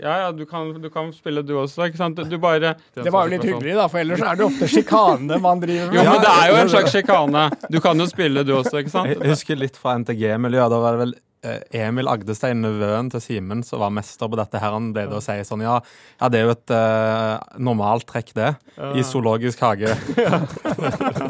Ja, 0.03 0.19
ja, 0.21 0.33
du 0.33 0.47
kan, 0.47 0.73
du 0.83 0.91
kan 0.91 1.13
spille 1.13 1.43
du 1.43 1.57
også, 1.59 1.89
ikke 1.89 2.01
sant? 2.01 2.23
Du, 2.31 2.39
bare 2.39 2.77
Det 2.95 3.11
var 3.11 3.27
jo 3.27 3.37
litt 3.37 3.45
hyggelig, 3.45 3.77
da, 3.79 3.89
for 3.91 4.03
ellers 4.03 4.23
er 4.23 4.39
det 4.39 4.47
ofte 4.47 4.71
sjikane 4.71 5.41
man 5.43 5.63
driver 5.63 5.93
med. 5.93 6.01
Jo, 6.01 6.09
men 6.11 6.25
det 6.25 6.33
er 6.33 6.51
jo 6.53 6.59
en 6.63 6.75
slags 6.77 6.97
sjikane. 6.97 7.47
Du 7.71 7.81
kan 7.85 8.01
jo 8.01 8.09
spille 8.11 8.47
du 8.47 8.57
også, 8.61 8.81
ikke 8.81 8.95
sant? 8.95 9.15
Jeg 9.17 9.35
husker 9.35 9.59
litt 9.61 9.79
fra 9.81 9.99
NTG-miljøet. 10.01 10.73
Da 10.73 10.83
var 10.83 10.97
det 10.97 11.05
vel 11.05 11.17
eh, 11.47 11.83
Emil 11.83 12.11
Agdestein, 12.11 12.63
nevøen 12.63 13.11
til 13.13 13.23
Simen, 13.25 13.63
som 13.67 13.83
var 13.83 13.93
mester 13.95 14.31
på 14.31 14.39
dette. 14.39 14.63
her 14.63 14.75
Han 14.77 14.93
pleide 14.95 15.19
å 15.19 15.25
si 15.25 15.37
sånn 15.47 15.65
Ja, 15.67 15.81
ja 16.21 16.31
det 16.33 16.41
er 16.41 16.49
jo 16.49 16.55
et 16.57 16.75
uh, 16.75 17.59
normalt 17.59 18.09
trekk, 18.09 18.33
det. 18.37 18.55
I 18.95 19.05
zoologisk 19.07 19.67
hage. 19.67 19.97
Ja. 20.17 20.45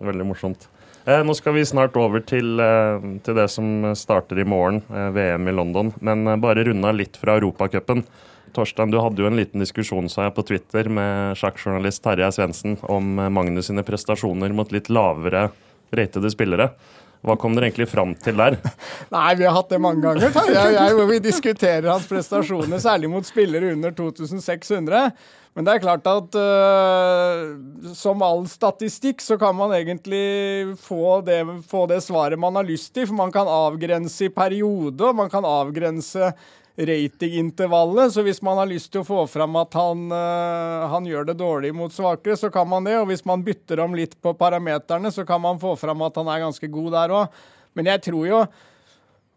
Veldig 0.00 0.26
morsomt. 0.26 0.68
Eh, 1.06 1.22
nå 1.24 1.34
skal 1.36 1.54
vi 1.56 1.64
snart 1.64 1.96
over 1.96 2.20
til, 2.20 2.60
eh, 2.60 3.06
til 3.24 3.38
det 3.38 3.48
som 3.50 3.94
starter 3.96 4.38
i 4.38 4.44
morgen, 4.44 4.82
eh, 4.90 5.10
VM 5.16 5.48
i 5.48 5.54
London. 5.56 5.94
Men 6.00 6.26
eh, 6.28 6.36
bare 6.36 6.64
runda 6.64 6.92
litt 6.92 7.16
fra 7.16 7.38
Europacupen. 7.38 8.04
Torstein, 8.52 8.90
du 8.90 8.98
hadde 9.00 9.22
jo 9.22 9.28
en 9.30 9.38
liten 9.38 9.62
diskusjon 9.62 10.10
sa 10.10 10.26
jeg, 10.26 10.34
på 10.34 10.44
Twitter 10.46 10.90
med 10.90 11.38
sjakkjournalist 11.38 12.02
Terje 12.02 12.30
Svendsen 12.34 12.76
om 12.82 13.18
eh, 13.18 13.30
Magnus 13.30 13.70
sine 13.70 13.84
prestasjoner 13.86 14.52
mot 14.52 14.72
litt 14.74 14.90
lavere 14.90 15.50
ratede 15.94 16.30
spillere. 16.30 16.70
Hva 17.20 17.36
kom 17.36 17.52
dere 17.56 17.68
egentlig 17.68 17.90
fram 17.90 18.14
til 18.16 18.38
der? 18.40 18.56
Nei, 19.14 19.34
vi 19.36 19.44
har 19.44 19.52
hatt 19.58 19.72
det 19.72 19.80
mange 19.82 20.00
ganger, 20.04 20.30
Jeg, 20.48 20.72
jeg, 20.76 20.94
hvor 20.96 21.10
vi 21.10 21.18
diskuterer 21.24 21.90
hans 21.92 22.08
prestasjoner, 22.08 22.80
særlig 22.80 23.10
mot 23.12 23.28
spillere 23.28 23.74
under 23.74 23.92
2600. 23.96 25.10
Men 25.58 25.66
det 25.66 25.72
er 25.74 25.82
klart 25.82 26.06
at 26.06 26.36
uh, 26.38 27.90
som 27.98 28.22
all 28.22 28.44
statistikk 28.48 29.20
så 29.24 29.34
kan 29.40 29.56
man 29.58 29.74
egentlig 29.74 30.76
få 30.80 31.18
det, 31.26 31.40
få 31.68 31.84
det 31.90 31.98
svaret 32.06 32.38
man 32.40 32.56
har 32.56 32.68
lyst 32.68 32.94
til, 32.94 33.08
for 33.10 33.18
man 33.18 33.34
kan 33.34 33.50
avgrense 33.50 34.28
i 34.28 34.32
periode, 34.32 35.02
og 35.02 35.18
man 35.18 35.32
kan 35.32 35.44
avgrense 35.44 36.30
ratingintervallet. 36.76 38.12
Så 38.14 38.22
hvis 38.22 38.42
man 38.42 38.58
har 38.60 38.68
lyst 38.70 38.92
til 38.92 39.02
å 39.02 39.08
få 39.08 39.24
fram 39.30 39.56
at 39.60 39.74
han, 39.78 40.06
øh, 40.14 40.86
han 40.94 41.06
gjør 41.08 41.30
det 41.30 41.38
dårlig 41.40 41.74
mot 41.76 41.94
svakere, 41.94 42.36
så 42.36 42.50
kan 42.52 42.68
man 42.68 42.86
det. 42.86 42.98
Og 43.00 43.08
hvis 43.10 43.24
man 43.28 43.44
bytter 43.46 43.82
om 43.84 43.96
litt 43.98 44.16
på 44.22 44.34
parameterne, 44.38 45.12
så 45.12 45.26
kan 45.28 45.42
man 45.42 45.60
få 45.62 45.76
fram 45.80 46.02
at 46.06 46.20
han 46.20 46.30
er 46.30 46.44
ganske 46.46 46.70
god 46.70 46.92
der 46.96 47.16
òg. 47.20 47.40
Men 47.74 47.90
jeg 47.92 48.02
tror 48.08 48.26
jo 48.26 48.44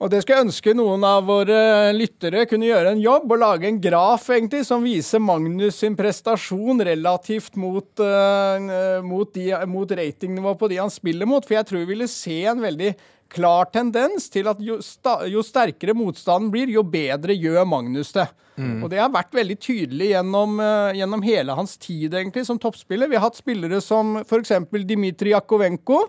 og 0.03 0.09
det 0.11 0.19
skulle 0.19 0.35
jeg 0.35 0.47
ønske 0.49 0.73
noen 0.75 1.03
av 1.07 1.23
våre 1.29 1.57
lyttere 1.95 2.43
kunne 2.49 2.67
gjøre 2.67 2.91
en 2.91 3.01
jobb 3.03 3.31
og 3.31 3.39
lage 3.39 3.69
en 3.69 3.79
graf 3.79 4.25
egentlig 4.35 4.65
som 4.67 4.83
viser 4.83 5.23
Magnus 5.23 5.77
sin 5.79 5.95
prestasjon 5.95 6.83
relativt 6.83 7.55
mot, 7.55 7.87
uh, 8.03 8.99
mot, 9.05 9.31
de, 9.31 9.47
mot 9.71 9.95
ratingnivået 9.95 10.59
på 10.59 10.69
de 10.73 10.81
han 10.81 10.91
spiller 10.91 11.29
mot. 11.29 11.47
For 11.47 11.55
jeg 11.55 11.69
tror 11.69 11.85
vi 11.85 11.91
ville 11.93 12.09
se 12.11 12.41
en 12.51 12.59
veldig 12.65 12.91
klar 13.33 13.71
tendens 13.71 14.27
til 14.33 14.51
at 14.51 14.59
jo, 14.61 14.81
sta, 14.83 15.21
jo 15.31 15.41
sterkere 15.45 15.95
motstanden 15.95 16.51
blir, 16.51 16.73
jo 16.73 16.83
bedre 16.83 17.37
gjør 17.39 17.63
Magnus 17.63 18.11
det. 18.17 18.27
Og 18.83 18.91
det 18.91 18.99
har 19.01 19.09
vært 19.09 19.33
veldig 19.33 19.55
tydelig 19.63 20.11
gjennom, 20.11 20.59
uh, 20.59 20.91
gjennom 20.99 21.23
hele 21.25 21.55
hans 21.57 21.79
tid 21.79 22.11
egentlig 22.11 22.43
som 22.49 22.59
toppspiller. 22.59 23.07
Vi 23.07 23.17
har 23.17 23.29
hatt 23.29 23.39
spillere 23.39 23.79
som 23.81 24.19
f.eks. 24.27 24.51
Dmitrij 24.67 25.37
Jakovenko 25.37 26.03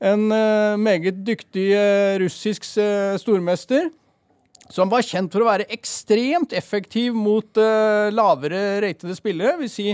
en 0.00 0.30
uh, 0.32 0.80
meget 0.80 1.20
dyktig 1.26 1.70
uh, 1.76 2.16
russisk 2.22 2.64
uh, 2.80 3.16
stormester. 3.20 3.90
Som 4.70 4.90
var 4.92 5.02
kjent 5.02 5.32
for 5.34 5.42
å 5.42 5.48
være 5.48 5.66
ekstremt 5.74 6.52
effektiv 6.54 7.16
mot 7.18 7.58
lavere 7.58 8.78
ratede 8.84 9.16
spillere. 9.18 9.56
Vil 9.58 9.70
si 9.72 9.86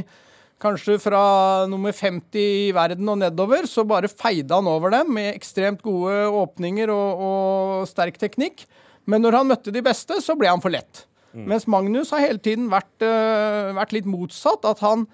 kanskje 0.60 0.98
fra 1.00 1.22
nummer 1.64 1.96
50 1.96 2.36
i 2.36 2.74
verden 2.76 3.08
og 3.08 3.22
nedover, 3.22 3.64
så 3.64 3.86
bare 3.88 4.10
feide 4.12 4.52
han 4.52 4.68
over 4.68 4.92
dem 4.92 5.14
med 5.16 5.30
ekstremt 5.30 5.80
gode 5.80 6.26
åpninger 6.28 6.92
og, 6.92 7.24
og 7.30 7.88
sterk 7.88 8.20
teknikk. 8.20 8.66
Men 9.08 9.24
når 9.24 9.38
han 9.38 9.48
møtte 9.48 9.72
de 9.72 9.80
beste, 9.80 10.20
så 10.20 10.36
ble 10.36 10.52
han 10.52 10.60
for 10.60 10.76
lett. 10.76 11.06
Mens 11.32 11.64
Magnus 11.72 12.12
har 12.12 12.26
hele 12.26 12.44
tiden 12.44 12.68
vært, 12.68 13.00
vært 13.00 13.96
litt 13.96 14.12
motsatt. 14.12 14.68
At 14.68 14.84
han 14.84 15.08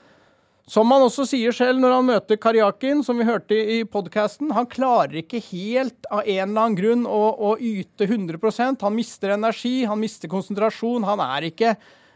som 0.71 0.91
han 0.95 1.03
også 1.03 1.25
sier 1.27 1.55
selv 1.55 1.81
når 1.83 1.95
han 1.97 2.07
møter 2.07 2.39
Karjakin, 2.39 3.01
som 3.03 3.19
vi 3.19 3.27
hørte 3.27 3.57
i 3.57 3.81
podkasten, 3.89 4.53
han 4.55 4.69
klarer 4.71 5.19
ikke 5.23 5.41
helt 5.51 6.07
av 6.07 6.23
en 6.23 6.45
eller 6.45 6.69
annen 6.69 6.79
grunn 6.79 7.03
å, 7.09 7.23
å 7.35 7.57
yte 7.59 8.07
100% 8.07 8.85
Han 8.87 8.95
mister 8.95 9.35
energi, 9.35 9.83
han 9.91 9.99
mister 9.99 10.31
konsentrasjon. 10.31 11.09
Han 11.09 11.23
er 11.25 11.49
ikke 11.51 11.75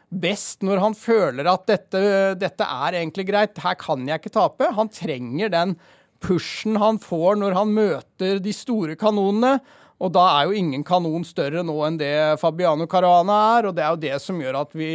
best 0.09 0.63
når 0.63 0.79
han 0.85 0.95
føler 0.95 1.51
at 1.51 1.67
dette, 1.67 2.01
dette 2.39 2.69
er 2.87 3.01
egentlig 3.01 3.27
greit, 3.33 3.59
her 3.59 3.75
kan 3.81 4.07
jeg 4.07 4.23
ikke 4.23 4.37
tape. 4.39 4.71
Han 4.79 4.93
trenger 4.95 5.51
den 5.53 5.75
pushen 6.23 6.79
han 6.81 7.03
får 7.03 7.43
når 7.43 7.59
han 7.59 7.75
møter 7.75 8.39
de 8.43 8.55
store 8.55 8.95
kanonene. 8.99 9.59
Og 9.97 10.13
da 10.13 10.27
er 10.37 10.47
jo 10.47 10.59
ingen 10.61 10.83
kanon 10.87 11.25
større 11.27 11.63
nå 11.65 11.77
enn 11.87 11.99
det 11.99 12.39
Fabiano 12.41 12.87
Caruana 12.91 13.37
er, 13.57 13.69
og 13.69 13.77
det 13.77 13.85
er 13.85 13.95
jo 13.95 14.03
det 14.03 14.19
som 14.23 14.41
gjør 14.41 14.61
at 14.61 14.77
vi 14.77 14.91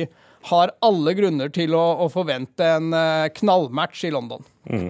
har 0.49 0.73
alle 0.81 1.13
grunner 1.17 1.51
til 1.53 1.75
å, 1.77 1.85
å 2.05 2.07
forvente 2.11 2.65
en 2.77 2.93
uh, 2.95 3.31
knallmatch 3.37 4.05
i 4.07 4.13
London. 4.13 4.45
Mm. 4.69 4.89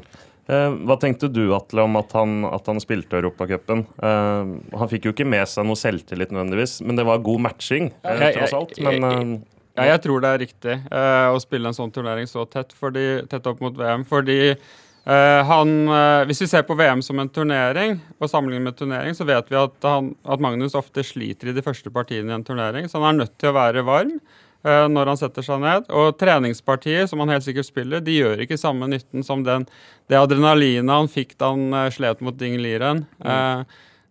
Eh, 0.52 0.74
hva 0.88 0.98
tenkte 1.00 1.30
du 1.32 1.44
Atle, 1.56 1.86
om 1.86 1.96
at 2.00 2.12
han, 2.18 2.42
at 2.50 2.68
han 2.68 2.82
spilte 2.84 3.20
Europacupen? 3.20 3.86
Eh, 4.04 4.52
han 4.82 4.92
fikk 4.92 5.08
jo 5.08 5.14
ikke 5.16 5.28
med 5.30 5.48
seg 5.48 5.68
noe 5.68 5.80
selvtillit 5.80 6.34
nødvendigvis, 6.34 6.80
men 6.84 7.00
det 7.00 7.06
var 7.08 7.24
god 7.24 7.46
matching, 7.46 7.92
eh, 8.04 8.28
tross 8.36 8.56
alt. 8.58 8.78
Men 8.84 9.08
eh, 9.08 9.34
Ja, 9.80 9.94
jeg 9.94 10.02
tror 10.04 10.20
det 10.20 10.30
er 10.34 10.42
riktig 10.42 10.74
eh, 10.76 11.28
å 11.32 11.40
spille 11.40 11.70
en 11.70 11.78
sånn 11.78 11.94
turnering 11.96 12.28
så 12.28 12.44
tett, 12.50 12.74
fordi, 12.76 13.22
tett 13.32 13.46
opp 13.48 13.62
mot 13.64 13.76
VM. 13.78 14.08
Fordi 14.10 14.56
Uh, 15.02 15.42
han 15.50 15.70
uh, 15.90 16.22
Hvis 16.30 16.44
vi 16.44 16.48
ser 16.52 16.62
på 16.62 16.76
VM 16.78 17.00
som 17.02 17.18
en 17.18 17.30
turnering, 17.34 17.96
og 18.22 18.30
sammenligner 18.30 18.68
med 18.68 18.76
turnering, 18.78 19.16
så 19.18 19.26
vet 19.26 19.48
vi 19.50 19.58
at, 19.58 19.74
han, 19.82 20.12
at 20.22 20.44
Magnus 20.46 20.78
ofte 20.78 21.02
sliter 21.02 21.50
i 21.50 21.56
de 21.58 21.64
første 21.66 21.90
partiene 21.90 22.30
i 22.30 22.36
en 22.36 22.46
turnering, 22.46 22.86
så 22.86 23.02
han 23.02 23.16
er 23.16 23.24
nødt 23.24 23.34
til 23.42 23.50
å 23.50 23.56
være 23.58 23.82
varm. 23.88 24.20
Eh, 24.63 24.86
når 24.91 25.13
han 25.13 25.19
setter 25.19 25.45
seg 25.45 25.62
ned. 25.63 25.89
Og 25.89 26.15
treningspartiet, 26.19 27.10
som 27.10 27.24
han 27.24 27.34
helt 27.34 27.45
sikkert 27.47 27.69
spiller, 27.69 28.04
de 28.06 28.17
gjør 28.19 28.45
ikke 28.45 28.60
samme 28.60 28.89
nytten 28.91 29.26
som 29.28 29.45
den, 29.47 29.67
det 30.12 30.19
adrenalinet 30.19 30.93
han 30.93 31.12
fikk 31.12 31.38
da 31.38 31.54
han 31.56 31.78
eh, 31.84 31.91
slet 31.93 32.24
mot 32.26 32.38
Ding 32.38 32.60
Liren. 32.62 33.06
Mm. 33.24 33.69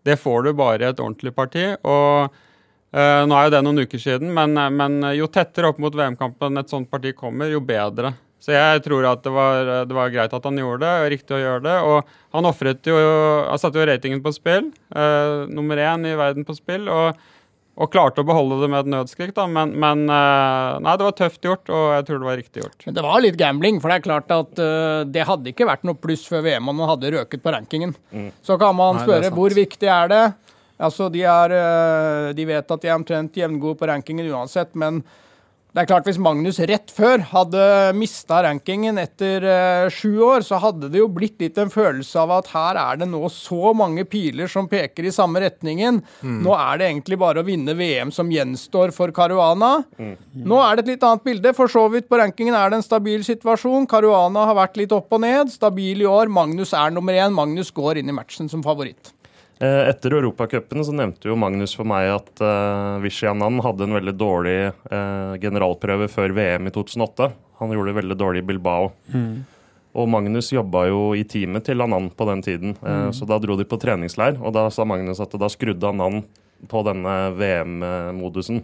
det 0.09 0.17
får 0.21 0.47
du 0.47 0.55
bare 0.57 0.85
i 0.85 0.89
et 0.91 1.03
ordentlig 1.03 1.35
parti. 1.37 1.67
og 1.83 2.39
Eh, 2.91 3.23
nå 3.23 3.37
er 3.39 3.47
jo 3.47 3.51
det 3.55 3.61
noen 3.63 3.85
uker 3.87 4.01
siden, 4.03 4.33
men, 4.35 4.57
eh, 4.59 4.73
men 4.75 4.97
jo 5.15 5.29
tettere 5.31 5.69
opp 5.71 5.77
mot 5.79 5.95
VM-kampen 5.95 6.59
et 6.59 6.73
sånt 6.73 6.91
parti 6.91 7.13
kommer, 7.15 7.47
jo 7.47 7.61
bedre. 7.63 8.17
Så 8.41 8.55
jeg 8.55 8.81
tror 8.87 9.05
at 9.05 9.23
det 9.23 9.33
var, 9.35 9.69
eh, 9.69 9.85
det 9.85 9.95
var 9.95 10.11
greit 10.11 10.33
at 10.33 10.45
han 10.49 10.57
gjorde 10.57 10.81
det, 10.81 10.95
og 11.03 11.11
riktig 11.13 11.37
å 11.37 11.43
gjøre 11.43 11.63
det. 11.63 11.77
Og 11.85 12.05
han 12.33 12.49
ofret 12.49 12.83
jo 12.89 12.97
Han 13.51 13.59
satte 13.59 13.79
jo 13.79 13.87
ratingen 13.87 14.23
på 14.23 14.33
spill. 14.33 14.73
Eh, 14.95 15.47
nummer 15.49 15.77
én 15.77 16.07
i 16.07 16.17
verden 16.17 16.45
på 16.45 16.57
spill. 16.57 16.89
Og, 16.89 17.17
og 17.81 17.89
klarte 17.93 18.21
å 18.21 18.27
beholde 18.27 18.59
det 18.61 18.69
med 18.73 18.83
et 18.83 18.91
nødskrik, 18.93 19.33
da. 19.37 19.47
Men, 19.49 19.73
men 19.81 20.05
eh, 20.11 20.81
Nei, 20.85 20.97
det 20.99 21.07
var 21.07 21.17
tøft 21.17 21.47
gjort, 21.47 21.71
og 21.73 21.87
jeg 21.95 22.07
tror 22.09 22.21
det 22.21 22.29
var 22.29 22.39
riktig 22.41 22.65
gjort. 22.65 22.85
Men 22.87 22.97
det 22.99 23.05
var 23.07 23.23
litt 23.25 23.39
gambling, 23.41 23.81
for 23.81 23.93
det 23.93 24.01
er 24.01 24.07
klart 24.07 24.35
at 24.35 24.61
uh, 24.61 25.01
det 25.09 25.25
hadde 25.29 25.53
ikke 25.53 25.69
vært 25.69 25.87
noe 25.89 25.99
pluss 26.01 26.27
før 26.29 26.45
VM 26.45 26.69
om 26.73 26.81
man 26.83 26.91
hadde 26.93 27.15
røket 27.15 27.45
på 27.45 27.55
rankingen. 27.55 27.95
Så 28.45 28.59
kan 28.61 28.77
man 28.77 28.99
Nei, 28.99 29.07
spørre 29.07 29.33
hvor 29.37 29.57
viktig 29.57 29.91
er 29.91 30.13
det? 30.13 30.23
Altså, 30.81 31.09
de, 31.13 31.25
er, 31.29 31.57
uh, 31.57 32.29
de 32.37 32.47
vet 32.49 32.77
at 32.77 32.85
de 32.85 32.91
er 32.91 32.99
omtrent 32.99 33.41
jevngode 33.41 33.79
på 33.81 33.89
rankingen 33.89 34.29
uansett, 34.33 34.75
men 34.81 35.03
det 35.71 35.83
er 35.85 35.87
klart 35.87 36.09
hvis 36.09 36.19
Magnus 36.19 36.59
rett 36.67 36.91
før 36.91 37.23
hadde 37.31 37.65
mista 37.95 38.41
rankingen 38.43 38.99
etter 38.99 39.45
eh, 39.47 39.91
sju 39.95 40.19
år, 40.27 40.43
så 40.47 40.59
hadde 40.63 40.89
det 40.91 40.99
jo 40.99 41.07
blitt 41.15 41.39
litt 41.43 41.61
en 41.63 41.71
følelse 41.71 42.19
av 42.19 42.33
at 42.41 42.51
her 42.51 42.81
er 42.81 42.99
det 43.03 43.07
nå 43.11 43.23
så 43.31 43.71
mange 43.77 44.03
piler 44.11 44.51
som 44.51 44.67
peker 44.71 45.07
i 45.07 45.15
samme 45.15 45.43
retningen. 45.45 46.01
Nå 46.43 46.57
er 46.57 46.81
det 46.81 46.89
egentlig 46.89 47.21
bare 47.23 47.45
å 47.45 47.47
vinne 47.47 47.77
VM 47.79 48.11
som 48.15 48.33
gjenstår 48.35 48.95
for 48.97 49.15
Caruana. 49.15 49.85
Nå 50.35 50.59
er 50.65 50.77
det 50.77 50.87
et 50.87 50.93
litt 50.97 51.07
annet 51.07 51.27
bilde. 51.27 51.55
For 51.55 51.71
så 51.71 51.87
vidt 51.93 52.11
på 52.11 52.19
rankingen 52.19 52.57
er 52.59 52.73
det 52.73 52.81
en 52.81 52.87
stabil 52.87 53.23
situasjon. 53.27 53.87
Caruana 53.91 54.49
har 54.51 54.59
vært 54.59 54.81
litt 54.81 54.97
opp 54.97 55.15
og 55.15 55.23
ned. 55.23 55.55
Stabil 55.55 56.03
i 56.03 56.11
år. 56.11 56.33
Magnus 56.33 56.75
er 56.75 56.91
nummer 56.95 57.15
én. 57.15 57.35
Magnus 57.37 57.71
går 57.77 58.03
inn 58.03 58.11
i 58.11 58.17
matchen 58.17 58.51
som 58.51 58.67
favoritt. 58.67 59.15
Eh, 59.61 59.89
Etter 59.89 60.15
Europacupen 60.17 60.85
så 60.85 60.93
nevnte 60.97 61.29
jo 61.29 61.37
Magnus 61.37 61.75
for 61.77 61.85
meg 61.85 62.09
at 62.15 62.41
uh, 62.41 62.97
Vishy 63.03 63.29
hadde 63.29 63.85
en 63.85 63.97
veldig 63.99 64.15
dårlig 64.17 64.57
eh, 64.73 65.33
generalprøve 65.43 66.09
før 66.09 66.33
VM 66.33 66.71
i 66.71 66.73
2008. 66.73 67.29
Han 67.61 67.75
gjorde 67.75 67.93
det 67.93 67.99
veldig 67.99 68.17
dårlig 68.17 68.41
i 68.41 68.47
Bilbao. 68.49 68.89
Og 69.91 70.09
Magnus 70.09 70.49
jobba 70.55 70.87
jo 70.89 71.11
i 71.19 71.27
teamet 71.29 71.67
til 71.69 71.85
Anand 71.85 72.15
på 72.17 72.25
den 72.31 72.41
tiden, 72.47 72.77
mm. 72.79 73.11
så 73.13 73.27
da 73.29 73.41
dro 73.43 73.57
de 73.59 73.67
på 73.69 73.77
treningsleir. 73.83 74.39
Og 74.39 74.55
da 74.55 74.69
sa 74.73 74.87
Magnus 74.89 75.21
at 75.21 75.35
da 75.37 75.49
skrudde 75.51 75.91
Anand 75.91 76.23
på 76.71 76.81
denne 76.87 77.17
VM-modusen 77.35 78.63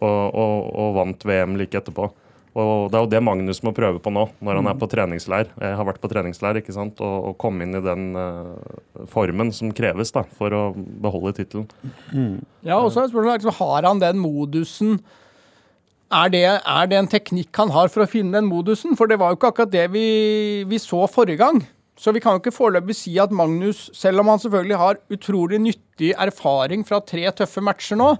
og, 0.00 0.22
og, 0.32 0.56
og 0.72 0.96
vant 0.96 1.26
VM 1.28 1.54
like 1.60 1.78
etterpå. 1.78 2.08
Og 2.52 2.90
Det 2.92 2.98
er 2.98 3.04
jo 3.06 3.10
det 3.14 3.22
Magnus 3.24 3.62
må 3.64 3.72
prøve 3.72 4.00
på 4.02 4.12
nå, 4.12 4.26
når 4.44 4.58
han 4.60 4.68
er 4.68 4.76
på 4.76 4.88
treningsleir. 4.92 5.48
Jeg 5.56 5.76
har 5.78 5.86
vært 5.88 6.02
på 6.02 6.10
treningsleir, 6.12 6.60
ikke 6.60 6.74
sant, 6.76 7.00
og, 7.00 7.30
og 7.30 7.38
komme 7.40 7.64
inn 7.64 7.78
i 7.78 7.84
den 7.84 8.10
uh, 8.12 9.06
formen 9.08 9.54
som 9.56 9.72
kreves 9.72 10.12
da, 10.12 10.26
for 10.36 10.52
å 10.52 10.62
beholde 10.76 11.32
tittelen. 11.38 11.66
Ja, 12.60 12.76
og 12.76 12.90
så 12.92 13.06
spørsmålet 13.06 13.40
liksom, 13.40 13.56
har 13.56 13.88
han 13.88 14.02
den 14.04 14.20
modusen 14.20 14.98
er 16.12 16.28
det, 16.28 16.44
er 16.44 16.88
det 16.90 16.98
en 16.98 17.08
teknikk 17.08 17.56
han 17.56 17.72
har 17.72 17.88
for 17.88 18.04
å 18.04 18.10
finne 18.10 18.36
den 18.36 18.50
modusen? 18.50 18.98
For 18.98 19.08
det 19.08 19.16
var 19.20 19.32
jo 19.32 19.38
ikke 19.38 19.52
akkurat 19.54 19.72
det 19.72 19.86
vi, 19.94 20.04
vi 20.68 20.80
så 20.82 21.06
forrige 21.08 21.40
gang. 21.40 21.62
Så 21.98 22.12
vi 22.12 22.22
kan 22.24 22.32
jo 22.34 22.40
ikke 22.40 22.54
foreløpig 22.56 22.94
si 22.96 23.12
at 23.20 23.32
Magnus, 23.36 23.90
selv 23.92 24.22
om 24.22 24.30
han 24.32 24.40
selvfølgelig 24.40 24.78
har 24.80 25.00
utrolig 25.12 25.58
nyttig 25.60 26.14
erfaring 26.16 26.86
fra 26.88 27.02
tre 27.04 27.26
tøffe 27.36 27.60
matcher 27.60 27.98
nå, 28.00 28.14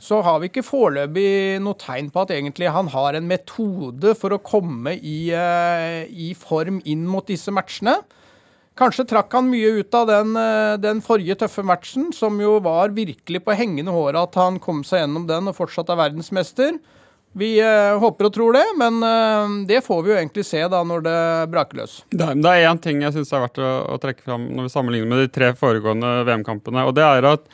så 0.00 0.22
har 0.24 0.40
vi 0.40 0.48
ikke 0.48 0.64
foreløpig 0.64 1.60
noe 1.60 1.76
tegn 1.78 2.08
på 2.10 2.24
at 2.24 2.32
egentlig 2.32 2.72
han 2.72 2.88
har 2.88 3.14
en 3.18 3.28
metode 3.28 4.14
for 4.16 4.32
å 4.32 4.40
komme 4.40 4.96
i, 4.96 5.30
eh, 5.30 6.08
i 6.08 6.32
form 6.34 6.80
inn 6.86 7.04
mot 7.06 7.26
disse 7.28 7.52
matchene. 7.52 7.98
Kanskje 8.78 9.08
trakk 9.10 9.32
han 9.34 9.50
mye 9.50 9.82
ut 9.82 9.94
av 9.94 10.06
den, 10.06 10.36
eh, 10.36 10.76
den 10.78 11.00
forrige 11.02 11.36
tøffe 11.36 11.64
matchen, 11.66 12.12
som 12.14 12.40
jo 12.40 12.60
var 12.60 12.88
virkelig 12.88 13.44
på 13.44 13.56
hengende 13.58 13.92
håret 13.92 14.22
at 14.22 14.34
han 14.36 14.58
kom 14.58 14.84
seg 14.84 15.02
gjennom 15.02 15.26
den 15.26 15.48
og 15.48 15.56
fortsatt 15.56 15.90
er 15.90 16.00
verdensmester. 16.00 16.78
Vi 17.36 17.50
eh, 17.60 17.98
håper 18.00 18.28
og 18.28 18.34
tror 18.34 18.56
det, 18.56 18.64
men 18.80 19.02
eh, 19.04 19.54
det 19.68 19.82
får 19.86 20.02
vi 20.02 20.12
jo 20.12 20.18
egentlig 20.18 20.44
se 20.48 20.62
da 20.72 20.80
når 20.86 21.04
det 21.04 21.20
braker 21.52 21.82
løs. 21.82 22.00
Det 22.10 22.32
det 22.40 22.52
er 22.52 22.68
én 22.70 22.80
ting 22.82 23.04
jeg 23.04 23.14
syns 23.14 23.32
er 23.32 23.44
verdt 23.44 23.60
å, 23.62 23.72
å 23.94 23.98
trekke 24.02 24.24
fram 24.24 24.48
når 24.56 24.68
vi 24.68 24.74
sammenligner 24.74 25.12
med 25.12 25.24
de 25.24 25.32
tre 25.32 25.52
foregående 25.58 26.22
VM-kampene. 26.28 26.86
og 26.88 26.96
det 26.98 27.06
er 27.06 27.28
at 27.36 27.48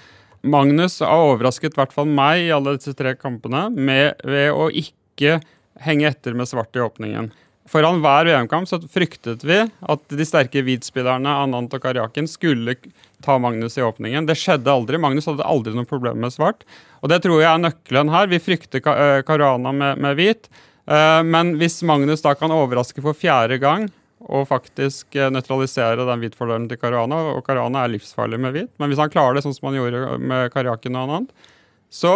Magnus 0.44 0.98
har 1.00 1.24
overrasket 1.32 1.72
i 1.72 1.80
hvert 1.80 1.94
fall 1.94 2.10
meg 2.10 2.44
i 2.44 2.52
alle 2.52 2.76
disse 2.76 2.92
tre 2.96 3.14
kampene 3.16 3.66
med, 3.72 4.20
ved 4.28 4.52
å 4.52 4.68
ikke 4.68 5.38
henge 5.80 6.10
etter 6.10 6.36
med 6.36 6.48
svart 6.48 6.76
i 6.76 6.84
åpningen. 6.84 7.32
Foran 7.68 8.02
hver 8.04 8.28
VM-kamp 8.28 8.68
så 8.68 8.76
fryktet 8.92 9.44
vi 9.48 9.56
at 9.64 10.02
de 10.12 10.26
sterke 10.28 10.60
hvitspillerne 10.66 11.32
Anant 11.46 11.72
og 11.72 11.80
Karjakin 11.80 12.28
skulle 12.28 12.76
ta 13.24 13.38
Magnus 13.40 13.78
i 13.80 13.84
åpningen. 13.86 14.28
Det 14.28 14.36
skjedde 14.36 14.68
aldri. 14.68 15.00
Magnus 15.00 15.30
hadde 15.30 15.46
aldri 15.48 15.72
noe 15.72 15.88
problem 15.88 16.20
med 16.20 16.34
svart. 16.34 16.66
Og 17.04 17.10
det 17.12 17.20
tror 17.20 17.42
jeg 17.42 17.50
er 17.50 17.60
nøkkelen 17.60 18.08
her. 18.08 18.30
Vi 18.32 18.40
frykter 18.40 18.80
eh, 18.80 19.18
Caruana 19.28 19.74
med, 19.76 20.00
med 20.00 20.16
hvit. 20.16 20.48
Eh, 20.88 21.20
Men 21.28 21.52
hvis 21.60 21.82
Magnus 21.84 22.24
da 22.24 22.32
kan 22.38 22.54
overraske 22.54 23.04
for 23.04 23.16
fjerde 23.16 23.58
gang 23.60 23.90
og 24.24 24.46
faktisk 24.48 25.18
eh, 25.20 25.28
nøytralisere 25.28 26.06
den 26.08 26.22
hvitfordelen 26.22 26.64
til 26.70 26.80
Caruana, 26.80 27.18
og 27.34 27.42
Caruana 27.44 27.82
er 27.84 27.92
livsfarlig 27.92 28.38
med 28.40 28.56
hvit, 28.56 28.70
men 28.80 28.88
hvis 28.88 29.02
han 29.02 29.12
klarer 29.12 29.36
det 29.36 29.44
sånn 29.44 29.56
som 29.56 29.68
han 29.68 29.76
gjorde 29.76 30.16
med 30.16 30.48
Karjakin 30.54 30.96
og 30.96 31.04
annet, 31.04 31.50
så, 31.92 32.14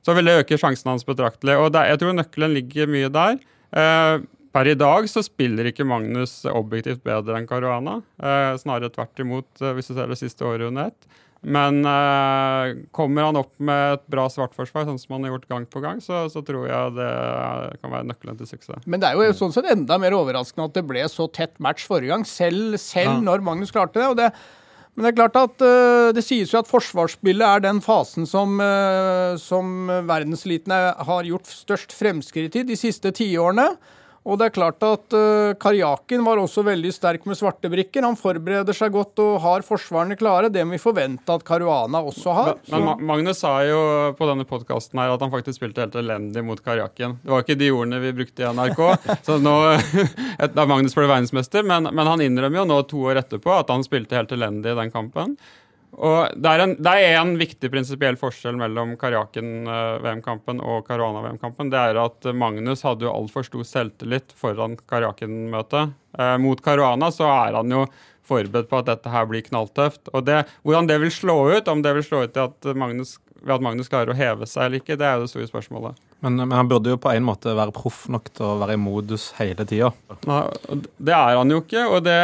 så 0.00 0.16
vil 0.16 0.30
det 0.30 0.38
øke 0.40 0.58
sjansen 0.58 0.94
hans 0.94 1.04
betraktelig. 1.06 1.58
Og 1.60 1.68
det, 1.76 1.84
jeg 1.92 2.00
tror 2.00 2.16
nøkkelen 2.16 2.56
ligger 2.56 2.88
mye 2.90 3.12
der. 3.12 3.36
Per 4.56 4.70
i 4.72 4.74
dag 4.80 5.06
så 5.12 5.22
spiller 5.22 5.68
ikke 5.68 5.86
Magnus 5.86 6.40
objektivt 6.48 7.04
bedre 7.06 7.36
enn 7.38 7.46
Caruana. 7.46 8.00
Snarere 8.58 8.90
tvert 8.90 9.22
imot, 9.22 9.62
hvis 9.76 9.92
du 9.92 9.94
ser 9.94 10.10
det 10.10 10.18
siste 10.18 10.48
året 10.48 10.66
under 10.72 10.90
ett. 10.90 11.22
Men 11.46 11.78
uh, 11.86 12.72
kommer 12.96 13.22
han 13.28 13.36
opp 13.38 13.52
med 13.62 13.92
et 14.00 14.04
bra 14.10 14.24
svartforsvar, 14.32 14.88
sånn 14.88 14.98
som 14.98 15.14
han 15.14 15.26
har 15.28 15.36
gjort 15.36 15.44
gang 15.52 15.66
på 15.70 15.82
gang, 15.84 16.00
så, 16.02 16.24
så 16.32 16.42
tror 16.42 16.64
jeg 16.66 16.94
det 16.96 17.10
kan 17.82 17.92
være 17.92 18.08
nøkkelen 18.08 18.38
til 18.40 18.48
suksess. 18.50 18.82
Men 18.90 18.98
det 19.02 19.12
er 19.12 19.20
jo 19.28 19.36
sånn 19.38 19.54
sett 19.54 19.68
enda 19.70 19.98
mer 20.02 20.16
overraskende 20.18 20.66
at 20.66 20.74
det 20.74 20.82
ble 20.88 21.04
så 21.12 21.28
tett 21.30 21.54
match 21.62 21.86
forrige 21.86 22.10
gang, 22.10 22.26
selv, 22.26 22.74
selv 22.82 23.12
Ja. 23.12 23.20
når 23.28 23.44
Magnus 23.46 23.70
klarte 23.74 24.00
det. 24.00 24.08
og 24.10 24.16
det 24.22 24.32
men 24.96 25.04
det 25.04 25.10
er 25.10 25.16
klart 25.28 25.34
at 25.36 25.60
uh, 25.60 26.10
det 26.16 26.22
sies 26.24 26.48
jo 26.54 26.58
at 26.62 26.70
forsvarsspillet 26.70 27.44
er 27.44 27.60
den 27.66 27.82
fasen 27.84 28.24
som, 28.26 28.54
uh, 28.64 29.36
som 29.36 29.90
verdenseliten 30.08 30.72
er- 30.72 30.96
har 31.04 31.26
gjort 31.28 31.44
størst 31.52 31.92
fremskritt 31.92 32.56
i 32.56 32.62
de 32.64 32.78
siste 32.80 33.12
tiårene. 33.12 33.66
Og 34.26 34.40
det 34.40 34.48
er 34.48 34.54
klart 34.56 34.82
at 34.82 35.14
uh, 35.14 35.54
Karjakin 35.62 36.24
var 36.26 36.40
også 36.42 36.64
veldig 36.66 36.90
sterk 36.94 37.26
med 37.30 37.38
svarte 37.38 37.70
brikker. 37.70 38.02
Han 38.02 38.18
forbereder 38.18 38.74
seg 38.76 38.94
godt 38.94 39.22
og 39.22 39.36
har 39.44 39.64
forsvarene 39.66 40.18
klare. 40.18 40.50
Det 40.52 40.64
må 40.66 40.74
vi 40.74 40.82
forvente 40.82 41.30
at 41.30 41.44
Caruana 41.46 42.02
også 42.02 42.34
har. 42.34 42.52
Men 42.72 42.86
men 42.86 43.06
Magnus 43.06 43.40
sa 43.42 43.52
jo 43.66 43.78
på 44.18 44.28
denne 44.28 44.46
podkasten 44.48 45.00
at 45.02 45.22
han 45.22 45.32
faktisk 45.32 45.60
spilte 45.60 45.84
helt 45.84 45.98
elendig 45.98 46.44
mot 46.46 46.60
Karjakin. 46.62 47.18
Det 47.22 47.32
var 47.32 47.44
ikke 47.44 47.58
de 47.58 47.70
ordene 47.74 48.00
vi 48.02 48.14
brukte 48.16 48.44
i 48.44 48.50
NRK. 48.50 48.82
så 49.26 49.38
nå, 49.42 49.56
Da 50.56 50.66
Magnus 50.68 50.96
ble 50.96 51.06
verdensmester, 51.08 51.66
men, 51.66 51.88
men 51.92 52.10
han 52.10 52.24
innrømmer 52.24 52.62
jo 52.62 52.66
nå 52.68 52.80
to 52.90 53.06
år 53.10 53.22
etterpå 53.22 53.54
at 53.56 53.70
han 53.72 53.86
spilte 53.86 54.18
helt 54.18 54.34
elendig 54.36 54.74
i 54.74 54.80
den 54.80 54.92
kampen. 54.94 55.36
Og 55.96 56.34
Det 56.36 56.50
er 56.50 56.62
en, 56.64 56.74
det 56.82 56.92
er 56.92 57.14
en 57.20 57.36
viktig 57.40 57.70
prinsipiell 57.72 58.18
forskjell 58.20 58.58
mellom 58.60 58.96
Karjakin-VM-kampen 59.00 60.60
og 60.60 60.88
Caruana-VM-kampen. 60.88 61.70
Det 61.72 61.78
er 61.80 62.00
at 62.02 62.28
Magnus 62.36 62.84
hadde 62.84 63.06
jo 63.06 63.14
altfor 63.14 63.46
stor 63.46 63.64
selvtillit 63.64 64.34
foran 64.36 64.76
Karjakin-møtet. 64.76 65.94
Eh, 66.18 66.36
mot 66.42 66.60
Caruana 66.60 67.08
så 67.14 67.30
er 67.30 67.56
han 67.56 67.72
jo 67.72 67.86
forberedt 68.26 68.68
på 68.68 68.80
at 68.82 68.90
dette 68.90 69.12
her 69.12 69.28
blir 69.30 69.44
knalltøft. 69.46 70.10
Og 70.12 70.26
det, 70.26 70.42
Hvordan 70.66 70.90
det 70.90 70.98
vil 71.00 71.14
slå 71.14 71.38
ut, 71.54 71.68
om 71.70 71.82
det 71.84 71.94
vil 71.96 72.04
slå 72.04 72.24
ut 72.26 72.36
i 72.36 72.44
at 72.44 72.70
Magnus 72.76 73.16
ved 73.42 73.54
at 73.56 73.64
Magnus 73.64 73.88
klarer 73.92 74.12
å 74.14 74.16
heve 74.18 74.46
seg 74.48 74.64
eller 74.68 74.80
ikke, 74.82 74.96
det 74.98 75.06
er 75.06 75.16
jo 75.20 75.26
det 75.26 75.32
store 75.34 75.48
spørsmålet. 75.50 76.02
Men, 76.24 76.38
men 76.40 76.54
han 76.56 76.68
burde 76.70 76.90
jo 76.94 76.96
på 76.98 77.10
en 77.12 77.26
måte 77.26 77.52
være 77.54 77.74
proff 77.76 78.06
nok 78.10 78.30
til 78.34 78.46
å 78.48 78.54
være 78.62 78.74
i 78.78 78.80
modus 78.80 79.28
hele 79.36 79.66
tida. 79.68 79.90
Det 80.24 81.12
er 81.12 81.36
han 81.36 81.52
jo 81.52 81.58
ikke, 81.60 81.82
og 81.92 82.02
det 82.06 82.16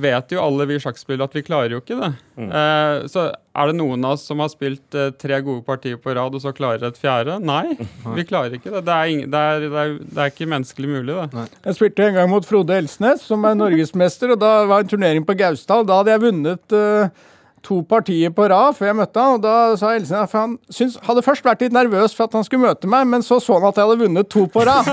vet 0.00 0.32
jo 0.36 0.42
alle 0.44 0.66
vi 0.70 0.76
sjakkspillere 0.80 1.26
at 1.26 1.34
vi 1.36 1.42
klarer 1.46 1.74
jo 1.74 1.80
ikke 1.82 1.98
det. 1.98 2.10
Eh, 2.40 3.06
så 3.10 3.24
er 3.34 3.68
det 3.72 3.74
noen 3.80 4.06
av 4.06 4.14
oss 4.14 4.24
som 4.30 4.40
har 4.40 4.52
spilt 4.52 4.94
eh, 4.96 5.10
tre 5.18 5.40
gode 5.44 5.64
partier 5.66 5.98
på 6.00 6.14
rad 6.16 6.36
og 6.38 6.44
så 6.44 6.52
klarer 6.56 6.86
et 6.88 7.00
fjerde? 7.02 7.40
Nei, 7.42 7.74
vi 8.16 8.24
klarer 8.28 8.54
ikke 8.56 8.70
det. 8.76 8.84
Det 8.86 8.94
er, 8.96 9.10
ing- 9.16 9.26
det 9.34 9.42
er, 9.50 9.66
det 9.66 9.82
er, 9.82 9.96
det 10.06 10.22
er 10.24 10.32
ikke 10.32 10.48
menneskelig 10.54 10.92
mulig, 10.94 11.18
det. 11.34 11.44
Jeg 11.66 11.78
spilte 11.80 12.06
en 12.06 12.20
gang 12.20 12.30
mot 12.32 12.46
Frode 12.46 12.78
Elsnes, 12.78 13.26
som 13.26 13.44
er 13.50 13.58
norgesmester, 13.58 14.36
og 14.36 14.40
da 14.46 14.54
var 14.70 14.86
en 14.86 14.94
turnering 14.94 15.26
på 15.26 15.36
Gausdal. 15.42 15.84
Da 15.90 15.98
hadde 16.00 16.14
jeg 16.14 16.24
vunnet 16.28 16.78
eh, 16.78 17.26
to 17.66 17.80
partier 17.86 18.32
på 18.34 18.46
rad 18.50 18.76
før 18.76 18.90
jeg 18.90 18.96
møtte 19.00 19.22
han, 19.22 19.36
og 19.36 19.42
da 19.44 19.54
sa 19.80 19.92
Elsen 19.96 20.28
for 20.30 20.40
han 20.40 20.54
syns, 20.72 20.96
hadde 21.06 21.24
først 21.24 21.44
vært 21.44 21.64
litt 21.64 21.74
nervøs 21.76 22.14
for 22.16 22.28
at 22.28 22.36
han 22.38 22.46
skulle 22.46 22.70
møte 22.70 22.90
meg, 22.90 23.06
men 23.10 23.24
så 23.26 23.40
så 23.42 23.58
han 23.58 23.68
at 23.68 23.80
jeg 23.80 23.88
hadde 23.88 24.04
vunnet 24.04 24.30
to 24.32 24.46
på 24.50 24.64
rad. 24.68 24.88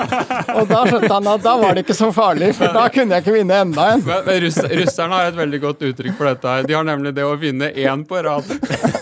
Og 0.58 0.68
da 0.70 0.82
skjønte 0.88 1.12
han 1.14 1.30
at 1.32 1.46
da 1.46 1.56
var 1.62 1.78
det 1.78 1.86
ikke 1.86 1.98
så 1.98 2.12
farlig, 2.16 2.52
for 2.58 2.76
da 2.76 2.88
kunne 2.94 3.18
jeg 3.18 3.26
ikke 3.26 3.38
vinne 3.38 3.62
enda 3.66 3.88
en. 3.94 4.04
Men, 4.08 4.26
men 4.28 4.42
russ, 4.46 4.60
russerne 4.82 5.20
har 5.20 5.32
et 5.32 5.40
veldig 5.40 5.62
godt 5.64 5.88
uttrykk 5.92 6.18
for 6.20 6.32
dette. 6.32 6.58
her. 6.58 6.68
De 6.68 6.78
har 6.78 6.88
nemlig 6.88 7.14
det 7.18 7.26
å 7.28 7.38
vinne 7.40 7.72
én 7.72 8.04
på 8.08 8.22
rad. 8.26 8.52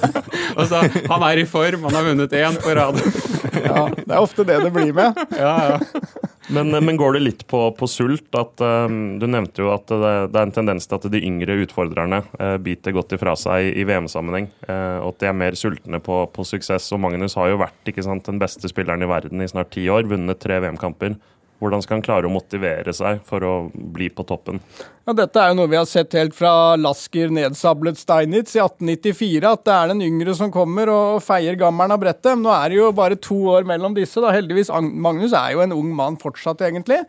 altså, 0.59 0.83
han 1.09 1.27
er 1.31 1.41
i 1.41 1.47
form, 1.49 1.87
han 1.89 1.99
har 1.99 2.07
vunnet 2.11 2.37
én 2.41 2.61
på 2.61 2.77
rad. 2.77 3.01
Ja, 3.65 3.87
det 3.97 4.11
er 4.11 4.21
ofte 4.21 4.45
det 4.47 4.61
det 4.65 4.71
blir 4.75 4.93
med. 4.95 5.25
Ja, 5.39 5.55
ja. 5.75 6.31
Men, 6.53 6.69
men 6.69 6.97
går 6.97 7.15
det 7.15 7.21
litt 7.23 7.43
på, 7.49 7.59
på 7.77 7.87
sult? 7.89 8.27
At, 8.37 8.61
um, 8.61 9.17
du 9.19 9.25
nevnte 9.29 9.63
jo 9.63 9.71
at 9.73 9.89
det, 9.89 10.11
det 10.33 10.39
er 10.39 10.45
en 10.45 10.53
tendens 10.53 10.85
til 10.85 10.97
at 10.99 11.07
de 11.11 11.21
yngre 11.25 11.57
utfordrerne 11.63 12.21
uh, 12.37 12.55
biter 12.61 12.93
godt 12.95 13.15
ifra 13.17 13.33
seg 13.39 13.71
i, 13.71 13.71
i 13.81 13.85
VM-sammenheng. 13.89 14.49
Uh, 14.67 15.01
og 15.01 15.13
at 15.13 15.23
de 15.23 15.29
er 15.31 15.39
mer 15.41 15.57
sultne 15.57 16.01
på, 16.03 16.19
på 16.35 16.45
suksess. 16.45 16.91
Og 16.93 17.01
Magnus 17.01 17.37
har 17.39 17.49
jo 17.51 17.61
vært 17.63 17.93
sant, 18.05 18.27
den 18.29 18.41
beste 18.41 18.69
spilleren 18.69 19.05
i 19.05 19.09
verden 19.09 19.41
i 19.41 19.49
snart 19.49 19.73
ti 19.73 19.87
år. 19.89 20.05
Vunnet 20.11 20.41
tre 20.43 20.59
VM-kamper. 20.61 21.17
Hvordan 21.61 21.83
skal 21.83 21.97
han 21.97 22.03
klare 22.03 22.27
å 22.27 22.33
motivere 22.33 22.91
seg 22.95 23.21
for 23.27 23.43
å 23.47 23.53
bli 23.73 24.09
på 24.11 24.25
toppen? 24.27 24.59
Ja, 25.07 25.13
dette 25.15 25.39
er 25.39 25.53
jo 25.53 25.59
noe 25.61 25.71
vi 25.71 25.77
har 25.79 25.87
sett 25.87 26.15
helt 26.17 26.35
fra 26.35 26.75
Lasker 26.75 27.31
nedsablet 27.31 27.99
Steinitz 28.01 28.57
i 28.57 28.61
1894, 28.63 29.45
at 29.47 29.63
det 29.63 29.75
er 29.75 29.93
den 29.93 30.03
yngre 30.03 30.35
som 30.35 30.51
kommer 30.51 30.91
og 30.91 31.23
feier 31.23 31.55
gammelen 31.59 31.95
av 31.95 32.01
brettet. 32.01 32.35
Nå 32.41 32.51
er 32.51 32.73
det 32.73 32.81
jo 32.81 32.91
bare 32.97 33.19
to 33.19 33.37
år 33.53 33.67
mellom 33.69 33.95
disse. 33.95 34.19
da. 34.19 34.33
Heldigvis, 34.35 34.73
Magnus 34.83 35.35
er 35.37 35.55
jo 35.55 35.63
en 35.63 35.77
ung 35.77 35.93
mann 35.95 36.19
fortsatt, 36.19 36.65
egentlig. 36.67 37.05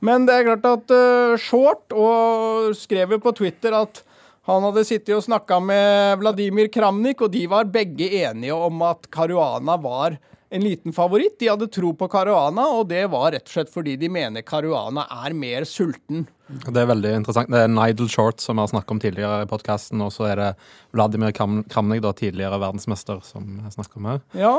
Men 0.00 0.24
det 0.24 0.38
er 0.38 0.48
klart 0.48 0.68
at 0.70 0.94
uh, 0.96 1.36
Short 1.40 1.92
og 1.92 2.72
skrev 2.78 3.12
jo 3.12 3.20
på 3.20 3.34
Twitter 3.36 3.76
at 3.76 4.00
han 4.48 4.64
hadde 4.64 4.86
sittet 4.88 5.12
og 5.12 5.26
snakka 5.26 5.60
med 5.60 6.22
Vladimir 6.22 6.70
Kramnik, 6.72 7.20
og 7.20 7.34
de 7.34 7.44
var 7.50 7.68
begge 7.70 8.08
enige 8.22 8.56
om 8.56 8.80
at 8.88 9.04
Caruana 9.12 9.76
var 9.78 10.16
en 10.50 10.64
liten 10.64 10.92
favoritt. 10.92 11.38
De 11.38 11.48
hadde 11.48 11.68
tro 11.70 11.92
på 11.94 12.08
Caruana, 12.10 12.66
og 12.74 12.88
det 12.90 13.04
var 13.12 13.30
rett 13.36 13.46
og 13.46 13.54
slett 13.54 13.70
fordi 13.72 13.94
de 14.00 14.10
mener 14.10 14.42
Caruana 14.46 15.06
er 15.22 15.34
mer 15.36 15.66
sulten. 15.68 16.26
Det 16.50 16.80
er 16.82 16.88
veldig 16.90 17.12
interessant. 17.20 17.50
Det 17.52 17.60
er 17.62 17.70
Nigel 17.70 18.08
Short, 18.10 18.42
som 18.42 18.58
vi 18.58 18.64
har 18.64 18.70
snakket 18.72 18.94
om 18.96 19.00
tidligere 19.02 19.44
i 19.44 19.48
podkasten, 19.50 20.00
og 20.02 20.10
så 20.10 20.26
er 20.32 20.40
det 20.40 20.48
Vladimir 20.96 21.30
Kram 21.36 21.60
Kramnik, 21.70 22.02
da, 22.02 22.10
tidligere 22.18 22.58
verdensmester, 22.58 23.20
som 23.22 23.60
jeg 23.60 23.76
snakker 23.76 24.00
om 24.00 24.08
her. 24.10 24.22
Ja, 24.34 24.54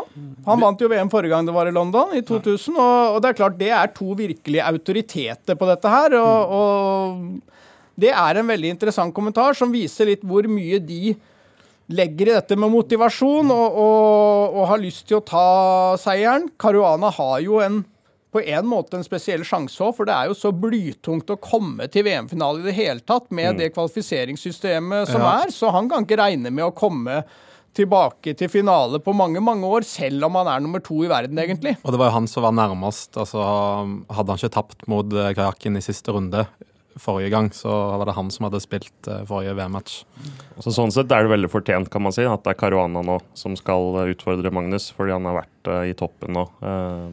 han 0.48 0.64
vant 0.64 0.80
jo 0.80 0.88
VM 0.92 1.12
forrige 1.12 1.36
gang 1.36 1.50
det 1.50 1.56
var 1.58 1.68
i 1.68 1.76
London, 1.76 2.16
i 2.16 2.24
2000. 2.24 2.78
Og, 2.80 3.18
og 3.18 3.20
det 3.20 3.34
er 3.34 3.40
klart, 3.42 3.60
det 3.60 3.74
er 3.76 3.92
to 3.98 4.16
virkelige 4.16 4.70
autoriteter 4.72 5.60
på 5.60 5.68
dette 5.74 5.92
her. 5.92 6.16
Og, 6.22 6.56
og 6.62 7.60
det 8.00 8.14
er 8.16 8.40
en 8.40 8.56
veldig 8.56 8.72
interessant 8.78 9.16
kommentar 9.16 9.60
som 9.60 9.76
viser 9.76 10.08
litt 10.14 10.24
hvor 10.24 10.48
mye 10.48 10.80
de 10.80 11.18
legger 11.94 12.30
i 12.32 12.36
dette 12.40 12.58
med 12.60 12.72
motivasjon 12.74 13.52
og, 13.54 13.80
og, 13.86 14.58
og 14.60 14.68
har 14.72 14.82
lyst 14.82 15.08
til 15.10 15.20
å 15.20 15.26
ta 15.26 15.46
seieren. 16.02 16.50
Caruana 16.62 17.12
har 17.16 17.40
jo 17.46 17.60
en 17.64 17.84
på 18.32 18.40
en 18.48 18.64
måte 18.72 18.96
en 18.96 19.04
spesiell 19.04 19.42
sjanse 19.44 19.82
òg, 19.84 19.92
for 19.98 20.08
det 20.08 20.14
er 20.16 20.30
jo 20.30 20.36
så 20.40 20.54
blytungt 20.56 21.34
å 21.34 21.36
komme 21.44 21.90
til 21.92 22.06
VM-finale 22.08 22.62
i 22.62 22.68
det 22.70 22.76
hele 22.78 23.04
tatt 23.04 23.28
med 23.36 23.58
det 23.60 23.74
kvalifiseringssystemet 23.76 25.10
som 25.12 25.20
Ja. 25.20 25.42
er, 25.44 25.52
så 25.52 25.72
han 25.76 25.90
kan 25.92 26.06
ikke 26.06 26.16
regne 26.22 26.48
med 26.48 26.64
å 26.64 26.72
komme 26.72 27.26
tilbake 27.76 28.34
til 28.36 28.48
finale 28.52 29.00
på 29.04 29.14
mange, 29.16 29.40
mange 29.44 29.68
år, 29.68 29.84
selv 29.84 30.26
om 30.28 30.36
han 30.40 30.48
er 30.48 30.64
nummer 30.64 30.80
to 30.84 31.04
i 31.04 31.12
verden, 31.12 31.36
egentlig. 31.40 31.78
Og 31.84 31.92
det 31.92 32.00
var 32.00 32.08
jo 32.10 32.18
han 32.20 32.28
som 32.28 32.44
var 32.44 32.56
nærmest. 32.56 33.16
altså 33.20 33.44
Hadde 34.12 34.32
han 34.32 34.40
ikke 34.40 34.56
tapt 34.56 34.88
mot 34.92 35.08
Kajakken 35.12 35.76
i 35.80 35.84
siste 35.84 36.12
runde 36.12 36.48
forrige 36.96 37.30
gang, 37.30 37.52
så 37.54 37.70
var 37.98 38.06
det 38.06 38.16
han 38.18 38.32
som 38.32 38.48
hadde 38.48 38.62
spilt 38.64 39.08
eh, 39.08 39.24
forrige 39.28 39.54
VM-match. 39.58 40.02
Så 40.62 40.74
sånn 40.76 40.92
sett 40.94 41.12
er 41.12 41.26
det 41.26 41.32
veldig 41.32 41.50
fortjent 41.52 41.90
kan 41.92 42.04
man 42.06 42.14
si, 42.14 42.26
at 42.28 42.44
det 42.44 42.54
er 42.54 42.60
Caruana 42.60 43.02
nå 43.06 43.18
som 43.38 43.56
skal 43.58 44.02
eh, 44.02 44.12
utfordre 44.14 44.52
Magnus, 44.54 44.90
fordi 44.96 45.16
han 45.16 45.26
har 45.30 45.40
vært 45.40 45.70
eh, 45.72 45.92
i 45.92 45.96
toppen 45.98 46.36
nå 46.36 46.44
eh, 46.68 47.08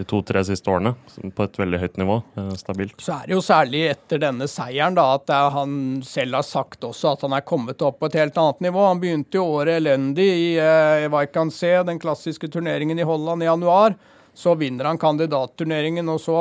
de 0.00 0.06
to-tre 0.08 0.42
siste 0.46 0.70
årene, 0.72 0.92
på 1.36 1.46
et 1.46 1.58
veldig 1.62 1.80
høyt 1.80 2.00
nivå. 2.02 2.18
stabilt. 2.58 2.98
Så 3.00 3.14
er 3.16 3.30
det 3.30 3.36
jo 3.36 3.44
særlig 3.44 3.84
etter 3.92 4.22
denne 4.22 4.48
seieren 4.50 4.98
da, 4.98 5.06
at 5.16 5.32
han 5.54 5.72
selv 6.06 6.40
har 6.40 6.46
sagt 6.46 6.84
også 6.86 7.14
at 7.14 7.26
han 7.26 7.36
er 7.36 7.46
kommet 7.46 7.82
opp 7.86 8.00
på 8.00 8.10
et 8.10 8.18
helt 8.20 8.38
annet 8.40 8.66
nivå. 8.68 8.84
Han 8.88 9.02
begynte 9.02 9.40
jo 9.40 9.46
året 9.56 9.80
elendig 9.80 10.28
i 10.28 11.08
Vaikanse, 11.12 11.80
den 11.86 12.00
klassiske 12.02 12.50
turneringen 12.52 12.98
i 12.98 13.06
Holland, 13.06 13.44
i 13.44 13.50
januar. 13.50 13.96
Så 14.34 14.54
vinner 14.58 14.88
han 14.88 15.00
kandidatturneringen, 15.00 16.08
og 16.08 16.20
så 16.22 16.38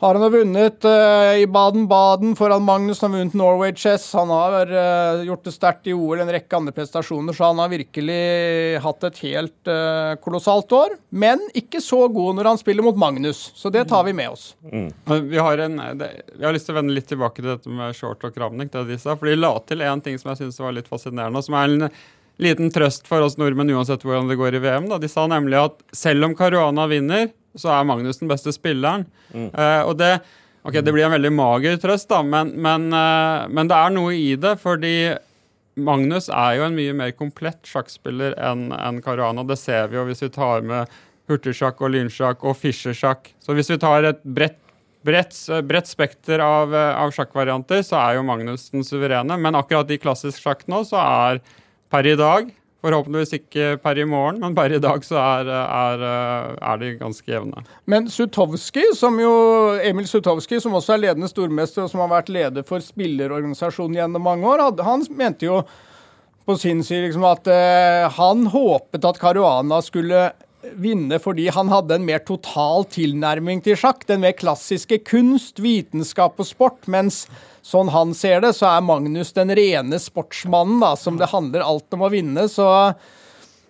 har 0.00 0.14
han 0.14 0.22
jo 0.22 0.30
vunnet 0.30 0.84
uh, 0.86 1.34
i 1.42 1.46
Baden-Baden 1.50 2.36
foran 2.38 2.62
Magnus. 2.62 3.00
Han 3.02 3.12
har 3.12 3.18
vunnet 3.18 3.34
Norway 3.34 3.72
Chess. 3.74 4.12
Han 4.14 4.30
har 4.30 4.70
uh, 4.70 5.24
gjort 5.26 5.48
det 5.48 5.52
sterkt 5.56 5.88
i 5.90 5.94
OL, 5.94 6.20
en 6.22 6.30
rekke 6.30 6.56
andre 6.56 6.74
prestasjoner, 6.76 7.34
så 7.34 7.48
han 7.50 7.58
har 7.58 7.72
virkelig 7.72 8.18
hatt 8.84 9.08
et 9.08 9.18
helt 9.24 9.70
uh, 9.70 10.14
kolossalt 10.22 10.70
år. 10.78 10.94
Men 11.10 11.42
ikke 11.58 11.82
så 11.82 12.04
god 12.14 12.38
når 12.38 12.52
han 12.52 12.60
spiller 12.60 12.86
mot 12.86 13.00
Magnus, 13.00 13.40
så 13.58 13.72
det 13.74 13.88
tar 13.90 14.06
vi 14.06 14.14
med 14.14 14.36
oss. 14.36 14.52
Mm. 14.70 14.92
Vi 15.32 15.42
har, 15.42 15.64
en, 15.66 15.80
det, 15.98 16.12
jeg 16.36 16.46
har 16.46 16.54
lyst 16.54 16.70
til 16.70 16.76
å 16.76 16.78
vende 16.78 16.94
litt 16.94 17.10
tilbake 17.10 17.42
til 17.42 17.50
dette 17.50 17.80
med 17.80 17.98
Short 17.98 18.22
og 18.22 18.38
Kramnik. 18.38 18.70
Det 18.70 18.86
de 18.92 19.00
sa, 19.02 19.18
for 19.18 19.26
de 19.26 19.34
la 19.34 19.50
til 19.66 19.82
en 19.82 20.04
ting 20.04 20.20
som 20.22 20.30
jeg 20.30 20.44
synes 20.44 20.62
var 20.62 20.78
litt 20.78 20.90
fascinerende, 20.90 21.42
som 21.42 21.58
er 21.58 21.74
en 21.74 21.90
liten 22.38 22.70
trøst 22.70 23.08
for 23.10 23.26
oss 23.26 23.34
nordmenn 23.38 23.74
uansett 23.74 24.04
hvordan 24.06 24.30
det 24.30 24.38
går 24.38 24.54
i 24.54 24.62
VM. 24.62 24.86
Da. 24.92 25.00
De 25.02 25.10
sa 25.10 25.26
nemlig 25.26 25.58
at 25.58 25.82
selv 25.90 26.28
om 26.28 26.38
Caruana 26.38 26.86
vinner, 26.86 27.32
så 27.56 27.72
er 27.74 27.88
Magnus 27.88 28.20
den 28.20 28.30
beste 28.30 28.52
spilleren. 28.54 29.06
Eh, 29.32 29.80
og 29.84 29.96
det, 30.00 30.18
okay, 30.62 30.82
det 30.82 30.92
blir 30.94 31.06
en 31.06 31.14
veldig 31.16 31.32
mager 31.34 31.80
trøst, 31.80 32.10
da, 32.12 32.20
men, 32.26 32.52
men, 32.60 32.90
uh, 32.92 33.48
men 33.48 33.70
det 33.70 33.78
er 33.78 33.94
noe 33.94 34.14
i 34.16 34.36
det. 34.40 34.56
fordi 34.62 34.94
Magnus 35.78 36.26
er 36.28 36.58
jo 36.58 36.66
en 36.66 36.76
mye 36.76 36.94
mer 36.96 37.12
komplett 37.14 37.68
sjakkspiller 37.68 38.34
enn 38.42 38.72
en 38.74 39.02
Caruana. 39.02 39.46
Det 39.46 39.58
ser 39.60 39.90
vi 39.90 40.00
jo 40.00 40.06
hvis 40.08 40.24
vi 40.26 40.32
tar 40.34 40.66
med 40.66 40.90
hurtigsjakk 41.30 41.82
og 41.84 41.92
lynsjakk 41.94 42.42
og 42.42 42.56
fischersjakk. 42.58 43.30
Så 43.38 43.54
hvis 43.54 43.70
vi 43.70 43.78
tar 43.80 44.08
et 44.08 44.24
bredt 44.24 44.58
bredt, 45.06 45.36
bredt 45.64 45.88
spekter 45.88 46.42
av, 46.42 46.74
eh, 46.74 46.94
av 47.02 47.12
sjakkvarianter, 47.14 47.82
så 47.86 47.98
er 48.00 48.16
jo 48.18 48.26
Magnus 48.26 48.68
den 48.70 48.84
suverene. 48.84 49.38
Men 49.38 49.54
akkurat 49.54 49.90
i 49.90 49.98
klassisk 49.98 50.42
sjakk 50.42 50.66
nå, 50.68 50.84
så 50.84 50.98
er 51.00 51.40
per 51.90 52.06
i 52.06 52.16
dag 52.18 52.50
Forhåpentligvis 52.78 53.34
ikke 53.40 53.72
per 53.82 53.98
i 53.98 54.04
morgen, 54.06 54.36
men 54.38 54.54
per 54.54 54.70
i 54.70 54.78
dag 54.78 55.02
så 55.02 55.16
er, 55.18 55.48
er, 55.50 56.04
er 56.62 56.78
de 56.78 56.92
ganske 57.00 57.26
jevne. 57.26 57.64
Men 57.90 58.06
Sutovskij, 58.12 58.92
som 58.94 59.18
jo, 59.18 59.32
Emil 59.82 60.06
Sutovskij, 60.06 60.60
som 60.62 60.76
også 60.78 60.94
er 60.94 61.02
ledende 61.08 61.30
stormester, 61.30 61.88
og 61.88 61.90
som 61.90 62.04
har 62.04 62.12
vært 62.12 62.30
leder 62.30 62.66
for 62.68 62.84
spillerorganisasjonen 62.84 63.98
gjennom 63.98 64.22
mange 64.30 64.46
år, 64.46 64.62
han 64.86 65.02
mente 65.18 65.50
jo 65.50 65.64
på 66.48 66.54
sin 66.56 66.84
side 66.86 67.08
liksom 67.08 67.26
at 67.28 67.50
eh, 67.52 68.06
han 68.14 68.46
håpet 68.48 69.04
at 69.04 69.18
Caruana 69.20 69.82
skulle 69.84 70.28
vinne 70.80 71.18
fordi 71.22 71.48
han 71.54 71.68
hadde 71.70 71.98
en 71.98 72.06
mer 72.08 72.22
total 72.26 72.86
tilnærming 72.94 73.60
til 73.64 73.76
sjakk. 73.78 74.06
Den 74.08 74.22
mer 74.24 74.32
klassiske 74.38 75.00
kunst, 75.06 75.60
vitenskap 75.62 76.40
og 76.40 76.48
sport. 76.48 76.80
Mens 76.90 77.26
sånn 77.68 77.90
han 77.92 78.14
ser 78.16 78.42
det, 78.44 78.54
så 78.56 78.70
er 78.70 78.84
Magnus 78.86 79.34
den 79.36 79.52
rene 79.56 80.00
sportsmannen, 80.00 80.80
da, 80.80 80.94
som 80.96 81.18
det 81.20 81.30
handler 81.32 81.66
alt 81.66 81.96
om 81.96 82.06
å 82.06 82.12
vinne. 82.12 82.46
Så 82.48 82.66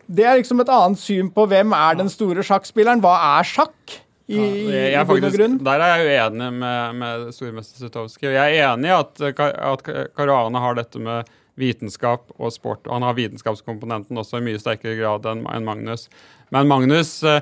det 0.07 0.25
er 0.25 0.39
liksom 0.39 0.63
et 0.63 0.71
annet 0.73 1.01
syn 1.03 1.33
på 1.35 1.49
hvem 1.51 1.75
er 1.77 1.99
den 1.99 2.13
store 2.13 2.45
sjakkspilleren. 2.47 3.03
Hva 3.05 3.17
er 3.39 3.49
sjakk? 3.49 3.99
I, 4.29 4.37
Jeg 4.37 4.93
i 4.93 4.95
er 4.95 5.03
og 5.07 5.09
faktisk, 5.09 5.41
der 5.65 5.83
er 5.83 6.03
jeg 6.03 6.09
uenig 6.13 6.49
med, 6.61 6.97
med 7.01 7.29
stormester 7.33 7.87
Sutovskij. 7.87 8.35
Jeg 8.35 8.59
er 8.59 8.73
enig 8.75 8.91
i 8.91 8.93
at, 8.93 9.23
at 9.41 9.85
Caruana 10.17 10.61
har 10.61 10.77
dette 10.77 11.01
med 11.01 11.31
vitenskap 11.59 12.29
og 12.37 12.53
sport. 12.55 12.85
og 12.87 12.99
Han 12.99 13.07
har 13.09 13.17
vitenskapskomponenten 13.19 14.21
også 14.21 14.39
i 14.39 14.45
mye 14.45 14.61
sterkere 14.61 14.99
grad 15.01 15.27
enn 15.33 15.65
Magnus. 15.67 16.07
Men 16.55 16.69
Magnus 16.71 17.19
eh, 17.27 17.41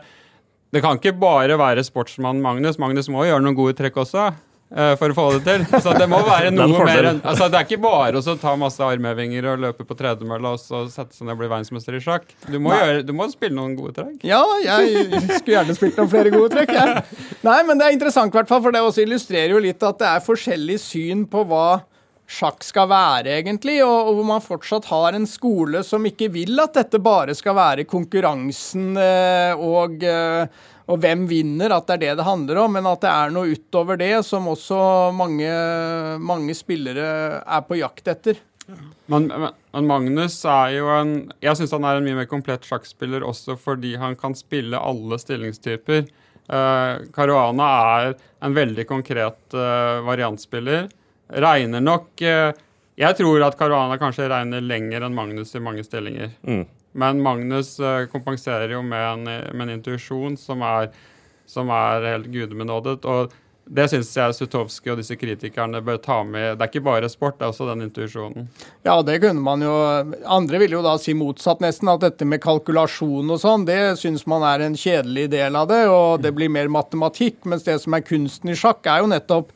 Det 0.75 0.83
kan 0.83 0.99
ikke 0.99 1.15
bare 1.19 1.59
være 1.59 1.85
sportsmann 1.87 2.41
Magnus. 2.43 2.79
Magnus 2.79 3.11
må 3.13 3.27
gjøre 3.27 3.43
noen 3.45 3.59
gode 3.59 3.77
trekk 3.79 4.01
også. 4.03 4.31
Eh, 4.75 4.93
For 5.01 5.13
å 5.13 5.17
få 5.17 5.27
det 5.37 5.43
til. 5.47 5.65
Så 5.85 5.95
det 5.99 6.09
må 6.11 6.21
være 6.27 6.53
noe 6.57 6.85
mer 6.87 7.11
enn 7.13 7.21
altså 7.23 7.49
Det 7.53 7.61
er 7.61 7.69
ikke 7.69 7.81
bare 7.85 8.23
å 8.23 8.37
ta 8.41 8.55
masse 8.61 8.83
armhevinger 8.83 9.51
og 9.53 9.65
løpe 9.67 9.87
på 9.89 9.97
tredemølla 9.99 10.55
og 10.57 10.63
så 10.63 10.85
sette 10.93 11.17
seg 11.17 11.29
ned 11.29 11.37
og 11.37 11.43
bli 11.43 11.51
verdensmester 11.53 11.99
i 11.99 12.03
sjakk. 12.03 12.29
Du 12.47 12.59
må, 12.63 12.75
gjøre, 12.77 13.03
du 13.07 13.13
må 13.17 13.29
spille 13.33 13.57
noen 13.57 13.77
gode 13.79 13.97
trekk. 14.01 14.23
Ja, 14.27 14.43
jeg 14.65 15.11
skulle 15.21 15.59
gjerne 15.59 15.77
spilt 15.79 16.01
noen 16.01 16.13
flere 16.13 16.33
gode 16.35 16.53
trekk. 16.55 16.75
Jeg. 16.77 17.05
Nei, 17.47 17.59
men 17.69 17.79
det 17.81 17.89
er 17.89 17.99
interessant, 17.99 18.33
i 18.35 18.41
hvert 18.41 18.51
fall, 18.51 18.65
for 18.65 18.75
det 18.75 18.85
også 18.85 19.05
illustrerer 19.07 19.55
jo 19.57 19.63
litt 19.63 19.83
at 19.87 20.01
det 20.03 20.09
er 20.15 20.25
forskjellig 20.25 20.81
syn 20.83 21.27
på 21.31 21.45
hva 21.51 21.67
sjakk 22.27 22.65
skal 22.67 22.89
være, 22.91 23.39
egentlig. 23.41 23.79
Og, 23.85 24.11
og 24.11 24.19
hvor 24.19 24.29
man 24.33 24.45
fortsatt 24.45 24.89
har 24.91 25.17
en 25.17 25.29
skole 25.31 25.83
som 25.87 26.07
ikke 26.09 26.31
vil 26.35 26.59
at 26.63 26.77
dette 26.79 27.01
bare 27.03 27.37
skal 27.39 27.57
være 27.59 27.87
konkurransen 27.89 28.97
eh, 29.01 29.55
og, 29.55 30.03
eh, 30.03 30.67
og 30.91 31.01
hvem 31.03 31.25
vinner, 31.31 31.75
at 31.75 31.87
det 31.89 31.97
er 31.97 32.03
det 32.05 32.19
det 32.21 32.27
handler 32.27 32.65
om. 32.65 32.77
Men 32.79 32.91
at 32.91 33.05
det 33.05 33.13
er 33.13 33.33
noe 33.35 33.55
utover 33.55 34.01
det 34.01 34.13
som 34.27 34.51
også 34.51 34.83
mange, 35.17 35.49
mange 36.19 36.59
spillere 36.59 37.41
er 37.41 37.67
på 37.67 37.81
jakt 37.81 38.13
etter. 38.13 38.43
Men, 39.07 39.29
men, 39.31 39.87
Magnus 39.87 40.41
er 40.51 40.73
jo 40.75 40.89
en 40.91 41.11
Jeg 41.39 41.55
syns 41.55 41.71
han 41.77 41.85
er 41.87 42.01
en 42.01 42.07
mye 42.07 42.17
mer 42.19 42.27
komplett 42.27 42.65
sjakkspiller 42.67 43.23
også 43.23 43.55
fordi 43.63 43.93
han 44.01 44.17
kan 44.19 44.35
spille 44.35 44.81
alle 44.81 45.21
stillingstyper. 45.23 46.09
Uh, 46.47 47.07
Caruana 47.15 47.69
er 47.99 48.17
en 48.43 48.55
veldig 48.55 48.87
konkret 48.91 49.55
uh, 49.55 50.03
variantspiller. 50.07 50.89
Regner 51.29 51.83
nok 51.83 52.23
uh, 52.23 52.53
Jeg 52.97 53.19
tror 53.19 53.43
at 53.47 53.59
Caruana 53.59 53.99
kanskje 54.01 54.29
regner 54.31 54.63
lenger 54.65 55.05
enn 55.07 55.17
Magnus 55.17 55.55
i 55.55 55.61
mange 55.61 55.85
stillinger. 55.85 56.31
Mm. 56.47 56.65
Men 56.97 57.19
Magnus 57.21 57.75
kompenserer 58.09 58.73
jo 58.73 58.79
med 58.81 59.03
en, 59.05 59.25
med 59.53 59.67
en 59.67 59.75
intuisjon 59.75 60.39
som 60.41 60.63
som 61.47 61.71
er 61.71 62.07
helt 62.11 62.31
gudebenådet. 62.33 63.05
Og 63.05 63.35
det 63.67 63.89
syns 63.91 64.13
jeg 64.15 64.35
Sutovskij 64.37 64.93
og 64.93 65.01
disse 65.01 65.17
kritikerne 65.19 65.81
bør 65.83 65.99
ta 66.03 66.21
med. 66.27 66.55
Det 66.55 66.67
er 66.67 66.71
ikke 66.71 66.85
bare 66.87 67.11
sport, 67.11 67.39
det 67.39 67.47
er 67.47 67.53
også 67.53 67.67
den 67.73 67.87
intuisjonen. 67.89 68.47
Ja, 68.87 69.01
det 69.03 69.19
kunne 69.25 69.43
man 69.43 69.65
jo 69.65 69.73
Andre 70.23 70.61
vil 70.63 70.77
jo 70.77 70.85
da 70.87 70.95
si 71.03 71.17
motsatt, 71.19 71.63
nesten. 71.65 71.91
At 71.91 72.05
dette 72.05 72.29
med 72.29 72.43
kalkulasjon 72.45 73.33
og 73.35 73.41
sånn, 73.43 73.67
det 73.67 73.97
syns 74.03 74.27
man 74.31 74.47
er 74.47 74.67
en 74.67 74.79
kjedelig 74.79 75.29
del 75.35 75.59
av 75.59 75.71
det. 75.73 75.83
Og 75.91 76.23
det 76.23 76.35
blir 76.37 76.53
mer 76.53 76.71
matematikk. 76.71 77.43
Mens 77.51 77.67
det 77.67 77.81
som 77.83 77.97
er 77.97 78.07
kunsten 78.07 78.55
i 78.55 78.59
sjakk, 78.59 78.87
er 78.87 79.03
jo 79.03 79.11
nettopp 79.11 79.51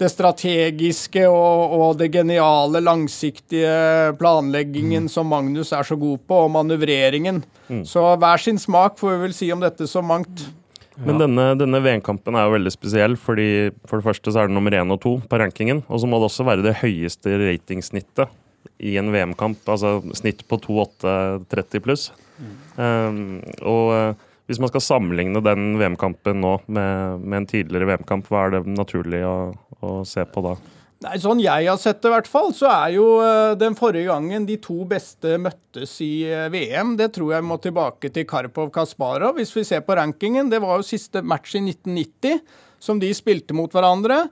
det 0.00 0.10
strategiske 0.10 1.22
og, 1.30 1.74
og 1.76 1.98
det 2.00 2.10
geniale, 2.14 2.82
langsiktige 2.82 4.14
planleggingen 4.18 5.06
mm. 5.06 5.12
som 5.12 5.30
Magnus 5.30 5.70
er 5.76 5.86
så 5.86 5.98
god 5.98 6.24
på, 6.26 6.40
og 6.46 6.52
manøvreringen. 6.56 7.42
Mm. 7.68 7.84
Så 7.86 8.02
hver 8.18 8.42
sin 8.42 8.58
smak 8.58 8.98
får 8.98 9.14
vi 9.14 9.24
vel 9.28 9.36
si 9.36 9.50
om 9.54 9.62
dette 9.62 9.86
så 9.90 10.02
mangt. 10.02 10.48
Men 10.94 11.18
denne, 11.18 11.46
denne 11.58 11.80
VM-kampen 11.82 12.36
er 12.38 12.46
jo 12.46 12.54
veldig 12.54 12.72
spesiell, 12.74 13.16
fordi 13.18 13.48
for 13.88 13.98
det 13.98 14.06
første 14.06 14.30
så 14.30 14.42
er 14.42 14.50
det 14.50 14.54
nummer 14.54 14.74
én 14.74 14.94
og 14.94 15.00
to 15.02 15.16
på 15.30 15.40
rankingen. 15.40 15.82
Og 15.88 16.02
så 16.02 16.10
må 16.10 16.20
det 16.20 16.28
også 16.28 16.46
være 16.46 16.66
det 16.66 16.76
høyeste 16.82 17.38
ratingsnittet 17.40 18.30
i 18.78 18.94
en 19.00 19.10
VM-kamp. 19.14 19.62
Altså 19.70 19.98
snitt 20.14 20.44
på 20.50 20.58
2,830 20.62 21.82
pluss. 21.84 22.10
Mm. 22.38 22.54
Um, 22.78 23.18
og 23.62 23.90
uh, 23.94 24.30
hvis 24.50 24.60
man 24.60 24.68
skal 24.68 24.84
sammenligne 24.84 25.40
den 25.44 25.78
VM-kampen 25.80 26.42
nå 26.42 26.58
med, 26.66 27.20
med, 27.22 27.38
en 27.38 27.46
tidligere 27.48 27.88
VM-kamp, 27.88 28.28
hva 28.28 28.44
er 28.44 28.56
det 28.56 28.74
naturlig 28.76 29.22
å, 29.24 29.36
å 29.84 30.00
se 30.08 30.24
på 30.28 30.42
da? 30.44 30.56
Nei, 31.04 31.18
Sånn 31.20 31.42
jeg 31.42 31.66
har 31.68 31.80
sett 31.80 32.00
det, 32.00 32.08
i 32.08 32.14
hvert 32.14 32.30
fall, 32.30 32.52
så 32.56 32.70
er 32.70 32.94
jo 32.96 33.06
uh, 33.20 33.52
den 33.60 33.76
forrige 33.76 34.08
gangen 34.08 34.46
de 34.48 34.56
to 34.62 34.84
beste 34.88 35.36
møttes 35.42 35.98
i 36.04 36.24
uh, 36.30 36.46
VM, 36.52 36.94
det 37.00 37.10
tror 37.16 37.34
jeg 37.34 37.44
må 37.44 37.58
tilbake 37.60 38.10
til 38.14 38.26
Karpov-Kasparov. 38.30 39.36
Hvis 39.40 39.52
vi 39.56 39.66
ser 39.68 39.84
på 39.84 39.98
rankingen, 39.98 40.48
det 40.52 40.62
var 40.64 40.80
jo 40.80 40.86
siste 40.86 41.20
match 41.24 41.56
i 41.58 41.64
1990 41.66 42.40
som 42.84 43.00
de 43.00 43.10
spilte 43.16 43.56
mot 43.56 43.72
hverandre. 43.72 44.22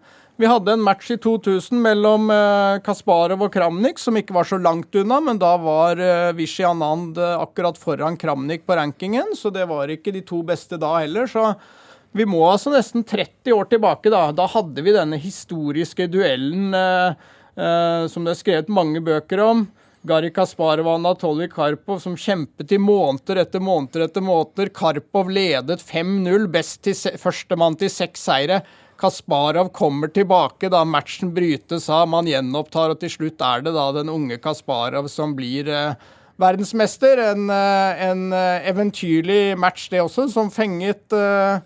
Vi 0.40 0.48
hadde 0.48 0.72
en 0.72 0.84
match 0.84 1.10
i 1.12 1.18
2000 1.20 1.76
mellom 1.82 2.32
uh, 2.32 2.80
Kasparov 2.84 3.44
og 3.48 3.52
Kramnik, 3.52 4.00
som 4.00 4.16
ikke 4.16 4.38
var 4.38 4.48
så 4.48 4.56
langt 4.62 4.96
unna, 4.96 5.20
men 5.20 5.42
da 5.42 5.52
var 5.60 6.00
Vishy 6.38 6.64
Anand 6.64 7.20
akkurat 7.20 7.76
foran 7.80 8.16
Kramnik 8.20 8.64
på 8.64 8.78
rankingen, 8.80 9.36
så 9.36 9.52
det 9.52 9.68
var 9.68 9.92
ikke 9.92 10.14
de 10.14 10.24
to 10.24 10.40
beste 10.46 10.80
da 10.80 10.96
heller. 11.02 11.28
så 11.28 11.52
vi 12.12 12.26
må 12.28 12.42
altså 12.48 12.72
nesten 12.74 13.04
30 13.08 13.54
år 13.56 13.70
tilbake. 13.70 14.12
Da 14.12 14.30
Da 14.36 14.48
hadde 14.50 14.84
vi 14.84 14.94
denne 14.94 15.20
historiske 15.20 16.08
duellen 16.12 16.74
eh, 16.76 17.14
eh, 17.56 18.08
som 18.12 18.26
det 18.26 18.34
er 18.34 18.42
skrevet 18.42 18.72
mange 18.72 19.00
bøker 19.04 19.42
om. 19.44 19.66
Gari 20.02 20.32
Kasparov 20.34 20.88
og 20.88 20.96
Anatolij 20.98 21.52
Karpov 21.52 22.00
som 22.02 22.16
kjempet 22.18 22.72
i 22.74 22.78
måneder 22.82 23.44
etter 23.44 23.62
måneder 23.62 24.08
etter 24.08 24.24
måneder. 24.24 24.72
Karpov 24.74 25.30
ledet 25.30 25.84
5-0, 25.86 26.48
best 26.50 26.80
til 26.82 27.18
førstemann 27.22 27.78
til 27.78 27.92
seks 27.92 28.24
seire. 28.26 28.62
Kasparov 28.98 29.70
kommer 29.74 30.10
tilbake 30.10 30.70
da 30.70 30.82
matchen 30.86 31.30
brytes 31.34 31.88
av, 31.90 32.08
man 32.10 32.26
gjenopptar, 32.26 32.92
og 32.92 33.00
til 33.02 33.14
slutt 33.14 33.42
er 33.46 33.62
det 33.62 33.72
da 33.74 33.86
den 33.94 34.10
unge 34.10 34.38
Kasparov 34.42 35.08
som 35.10 35.36
blir 35.38 35.70
eh, 35.70 36.10
verdensmester. 36.42 37.22
En, 37.30 37.48
eh, 37.50 38.02
en, 38.08 38.32
eh, 38.32 38.68
eventyrlig 38.70 39.56
match, 39.58 39.88
det 39.88 40.02
også, 40.02 40.28
som 40.30 40.50
fenget 40.50 41.12
eh, 41.12 41.62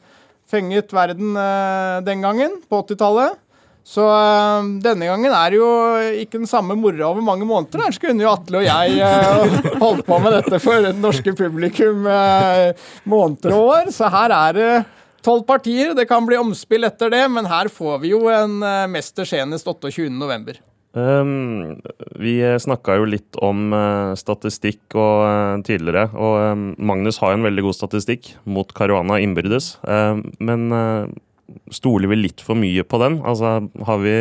fenget 0.51 0.95
verden 0.95 1.35
uh, 1.37 2.03
den 2.07 2.23
gangen, 2.25 2.61
på 2.69 2.83
80-tallet. 2.85 3.39
Så 3.87 4.03
uh, 4.03 4.67
denne 4.83 5.07
gangen 5.07 5.31
er 5.31 5.55
det 5.55 5.61
jo 5.61 5.71
ikke 6.23 6.41
den 6.41 6.51
samme 6.51 6.75
moroa 6.79 7.13
over 7.13 7.25
mange 7.25 7.47
måneder. 7.47 7.85
Ellers 7.85 7.99
skulle 8.01 8.19
jo 8.23 8.33
Atle 8.33 8.63
og 8.63 8.67
jeg 8.67 9.01
uh, 9.01 9.57
holdt 9.85 10.07
på 10.07 10.21
med 10.23 10.39
dette 10.41 10.61
for 10.63 10.87
det 10.87 10.95
norske 10.99 11.35
publikum 11.39 12.07
måneder 13.07 13.57
og 13.57 13.73
år. 13.77 13.91
Så 13.95 14.11
her 14.13 14.35
er 14.35 14.59
det 14.59 14.71
tolv 15.27 15.47
partier. 15.47 15.95
Det 15.99 16.07
kan 16.11 16.27
bli 16.27 16.39
omspill 16.39 16.87
etter 16.87 17.13
det, 17.15 17.27
men 17.31 17.51
her 17.51 17.71
får 17.73 18.01
vi 18.03 18.15
jo 18.15 18.27
en 18.31 18.59
mester 18.91 19.27
senest 19.27 19.67
28.11. 19.67 20.59
Um, 20.97 21.77
vi 22.17 22.39
snakka 22.41 22.95
jo 22.97 23.05
litt 23.05 23.37
om 23.45 23.69
uh, 23.75 24.15
statistikk 24.17 24.95
og, 24.97 25.27
uh, 25.29 25.59
tidligere, 25.67 26.07
og 26.17 26.37
um, 26.55 26.63
Magnus 26.89 27.21
har 27.21 27.35
jo 27.35 27.43
en 27.43 27.45
veldig 27.45 27.67
god 27.67 27.77
statistikk 27.77 28.31
mot 28.49 28.73
Caruana 28.73 29.21
innbyrdes. 29.21 29.75
Uh, 29.85 30.25
men 30.41 30.73
stoler 31.75 32.09
vi 32.09 32.23
litt 32.23 32.41
for 32.41 32.57
mye 32.57 32.87
på 32.89 33.01
den? 33.05 33.21
Altså, 33.29 33.59
har 33.87 34.01
vi, 34.01 34.17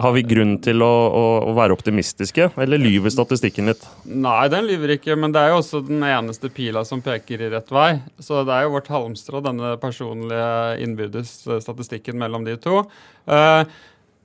har 0.00 0.16
vi 0.16 0.24
grunn 0.24 0.56
til 0.64 0.80
å, 0.86 0.88
å, 0.88 1.24
å, 1.50 1.54
være 1.60 1.76
optimistiske, 1.76 2.48
eller 2.64 2.80
lyver 2.80 3.12
statistikken 3.12 3.68
litt? 3.68 3.84
Nei, 4.08 4.48
den 4.52 4.64
lyver 4.70 4.96
ikke, 4.96 5.18
men 5.20 5.36
det 5.36 5.42
er 5.44 5.52
jo 5.52 5.60
også 5.60 5.84
den 5.84 6.00
eneste 6.08 6.48
pila 6.54 6.86
som 6.88 7.04
peker 7.04 7.44
i 7.44 7.52
rett 7.52 7.68
vei. 7.68 7.90
Så 8.24 8.40
det 8.48 8.56
er 8.56 8.64
jo 8.64 8.76
vårt 8.78 8.88
halmstrå, 8.94 9.44
denne 9.44 9.76
personlige 9.82 10.78
innbyrdes 10.86 11.42
statistikken 11.66 12.16
mellom 12.24 12.48
de 12.48 12.56
to. 12.56 12.86
Uh, 13.28 13.68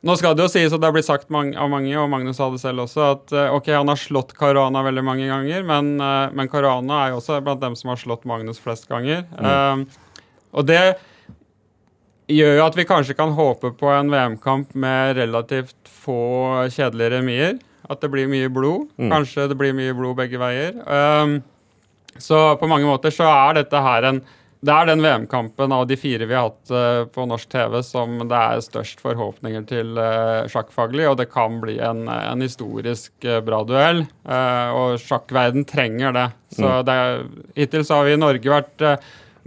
nå 0.06 0.16
skal 0.16 0.36
det 0.38 0.46
jo 0.46 0.52
sies, 0.52 0.72
og 0.72 0.80
det 0.80 0.88
har 0.88 0.96
blitt 0.96 1.08
sagt 1.10 1.32
mange, 1.34 1.58
av 1.60 1.68
mange, 1.72 1.92
og 2.00 2.08
Magnus 2.12 2.38
sa 2.40 2.48
det 2.54 2.62
selv 2.62 2.86
også, 2.86 3.08
at 3.18 3.34
eh, 3.36 3.52
ok, 3.56 3.68
han 3.76 3.92
har 3.92 4.00
slått 4.00 4.32
Caruana 4.38 4.84
veldig 4.86 5.04
mange 5.04 5.28
ganger, 5.28 5.66
men, 5.68 5.92
uh, 6.00 6.32
men 6.32 6.52
Caruana 6.52 7.02
er 7.04 7.14
jo 7.14 7.20
også 7.20 7.42
blant 7.44 7.60
dem 7.64 7.76
som 7.76 7.92
har 7.92 8.00
slått 8.00 8.24
Magnus 8.30 8.62
flest 8.64 8.88
ganger. 8.88 9.26
Mm. 9.36 9.50
Um, 9.50 10.30
og 10.56 10.70
det 10.70 10.84
gjør 12.32 12.56
jo 12.62 12.66
at 12.66 12.78
vi 12.78 12.88
kanskje 12.88 13.18
kan 13.18 13.36
håpe 13.36 13.74
på 13.76 13.92
en 13.92 14.12
VM-kamp 14.14 14.72
med 14.80 15.18
relativt 15.20 15.78
få 15.90 16.70
kjedelige 16.72 17.18
remier. 17.18 17.60
At 17.90 18.04
det 18.04 18.12
blir 18.14 18.30
mye 18.30 18.50
blod. 18.54 18.88
Mm. 19.02 19.10
Kanskje 19.12 19.48
det 19.50 19.58
blir 19.58 19.74
mye 19.76 19.96
blod 19.98 20.18
begge 20.20 20.40
veier. 20.42 20.78
Um, 20.86 21.40
så 22.22 22.54
på 22.60 22.70
mange 22.70 22.88
måter 22.88 23.14
så 23.14 23.28
er 23.30 23.60
dette 23.60 23.82
her 23.84 24.06
en 24.10 24.22
det 24.60 24.74
er 24.76 24.90
den 24.90 25.00
VM-kampen 25.04 25.72
av 25.72 25.86
de 25.88 25.96
fire 25.96 26.26
vi 26.28 26.36
har 26.36 26.50
hatt 26.50 26.72
uh, 26.74 27.06
på 27.08 27.24
norsk 27.30 27.48
TV 27.52 27.78
som 27.86 28.18
det 28.28 28.40
er 28.40 28.64
størst 28.66 29.00
forhåpninger 29.00 29.64
til 29.70 29.94
uh, 29.96 30.50
sjakkfaglig, 30.52 31.06
og 31.08 31.16
det 31.22 31.30
kan 31.32 31.62
bli 31.64 31.78
en, 31.80 32.04
en 32.12 32.44
historisk 32.44 33.14
uh, 33.24 33.40
bra 33.46 33.62
duell. 33.68 34.04
og 34.76 35.00
sjakkverden 35.00 35.64
trenger 35.70 36.14
det. 36.16 36.28
Så 36.58 36.68
mm. 36.68 36.86
det, 36.86 37.00
hittil 37.56 37.88
så 37.88 38.00
har 38.02 38.10
vi 38.10 38.18
i 38.18 38.20
Norge 38.20 38.52
vært 38.52 38.84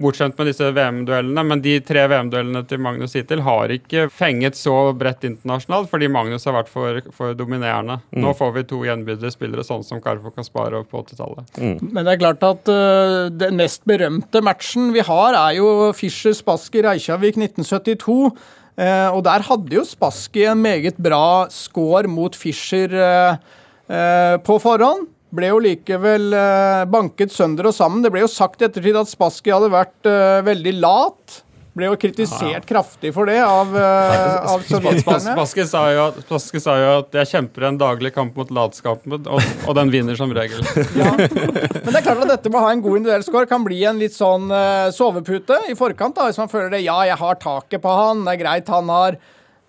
bortskjemt 0.03 0.39
med 0.39 0.49
disse 0.51 0.69
VM-duellene, 0.75 1.45
men 1.47 1.63
de 1.65 1.77
tre 1.87 2.05
VM-duellene 2.11 2.63
til 2.69 2.81
Magnus 2.83 3.15
hittil 3.17 3.43
har 3.47 3.73
ikke 3.75 4.09
fenget 4.13 4.59
så 4.59 4.75
bredt 4.99 5.27
internasjonalt, 5.29 5.91
fordi 5.91 6.11
Magnus 6.13 6.47
har 6.49 6.57
vært 6.57 6.73
for, 6.73 6.99
for 7.15 7.37
dominerende. 7.39 8.01
Mm. 8.11 8.25
Nå 8.25 8.35
får 8.39 8.53
vi 8.57 8.65
to 8.71 8.81
gjenbydde 8.87 9.33
spillere, 9.35 9.67
sånn 9.67 9.87
som 9.87 10.03
Karpo 10.05 10.33
spare 10.43 10.83
på 10.89 11.05
80-tallet. 11.05 11.55
Mm. 11.63 11.93
Men 11.93 12.03
det 12.03 12.17
er 12.17 12.23
klart 12.25 12.47
at 12.49 12.73
uh, 12.73 13.31
den 13.31 13.61
mest 13.61 13.87
berømte 13.89 14.43
matchen 14.45 14.91
vi 14.97 15.07
har, 15.07 15.39
er 15.39 15.61
jo 15.61 15.93
Fischer 15.97 16.37
Spassky 16.37 16.83
Reykjavik 16.85 17.39
1972. 17.39 18.19
Uh, 18.73 18.83
eh, 18.83 19.09
og 19.13 19.23
der 19.29 19.45
hadde 19.47 19.77
jo 19.77 19.87
Spaski 19.87 20.47
en 20.49 20.63
meget 20.65 21.01
bra 21.03 21.47
score 21.53 22.11
mot 22.11 22.37
Fischer 22.37 22.95
uh, 22.99 24.39
på 24.43 24.61
forhånd 24.63 25.12
ble 25.33 25.53
jo 25.53 25.63
likevel 25.65 26.35
uh, 26.37 26.83
banket 26.91 27.33
sønder 27.33 27.71
og 27.71 27.77
sammen. 27.77 28.05
Det 28.05 28.13
ble 28.13 28.25
jo 28.25 28.31
sagt 28.31 28.61
i 28.61 28.69
ettertid 28.69 28.99
at 29.01 29.11
Spassky 29.11 29.55
hadde 29.55 29.73
vært 29.73 30.09
uh, 30.09 30.43
veldig 30.45 30.77
lat. 30.83 31.41
Ble 31.73 31.87
jo 31.89 31.97
kritisert 31.97 32.51
ja, 32.51 32.59
ja. 32.59 32.65
kraftig 32.69 33.15
for 33.17 33.31
det 33.31 33.39
av, 33.41 33.71
uh, 33.73 34.53
av 34.53 34.65
sovjeterne. 34.69 35.33
Spassky 35.33 35.65
sa, 35.65 35.87
sa, 36.61 36.77
jo 36.77 36.91
at 36.99 37.17
'jeg 37.17 37.31
kjemper 37.31 37.71
en 37.71 37.81
daglig 37.81 38.13
kamp 38.13 38.37
mot 38.37 38.53
latskapen', 38.53 39.25
og, 39.25 39.41
og, 39.41 39.73
den 39.81 39.93
vinner 39.95 40.19
som 40.21 40.35
regel. 40.37 40.61
Ja. 41.01 41.15
Men 41.17 41.89
det 41.89 41.97
er 41.97 42.05
klart 42.05 42.27
at 42.27 42.35
dette 42.35 42.53
med 42.53 42.61
å 42.61 42.67
ha 42.67 42.73
en 42.75 42.85
god 42.85 43.01
individuell 43.01 43.25
score 43.25 43.49
kan 43.49 43.65
bli 43.65 43.81
en 43.89 44.03
litt 44.03 44.13
sånn 44.13 44.53
sovepute 44.93 45.63
i 45.73 45.77
forkant. 45.79 46.19
da, 46.19 46.29
Hvis 46.29 46.41
man 46.43 46.53
føler 46.53 46.77
det 46.77 46.85
'ja, 46.85 46.99
jeg 47.09 47.17
har 47.25 47.41
taket 47.41 47.81
på 47.81 47.89
han', 47.89 48.27
det 48.27 48.37
er 48.37 48.43
greit, 48.45 48.69
han 48.69 48.93
har 48.93 49.17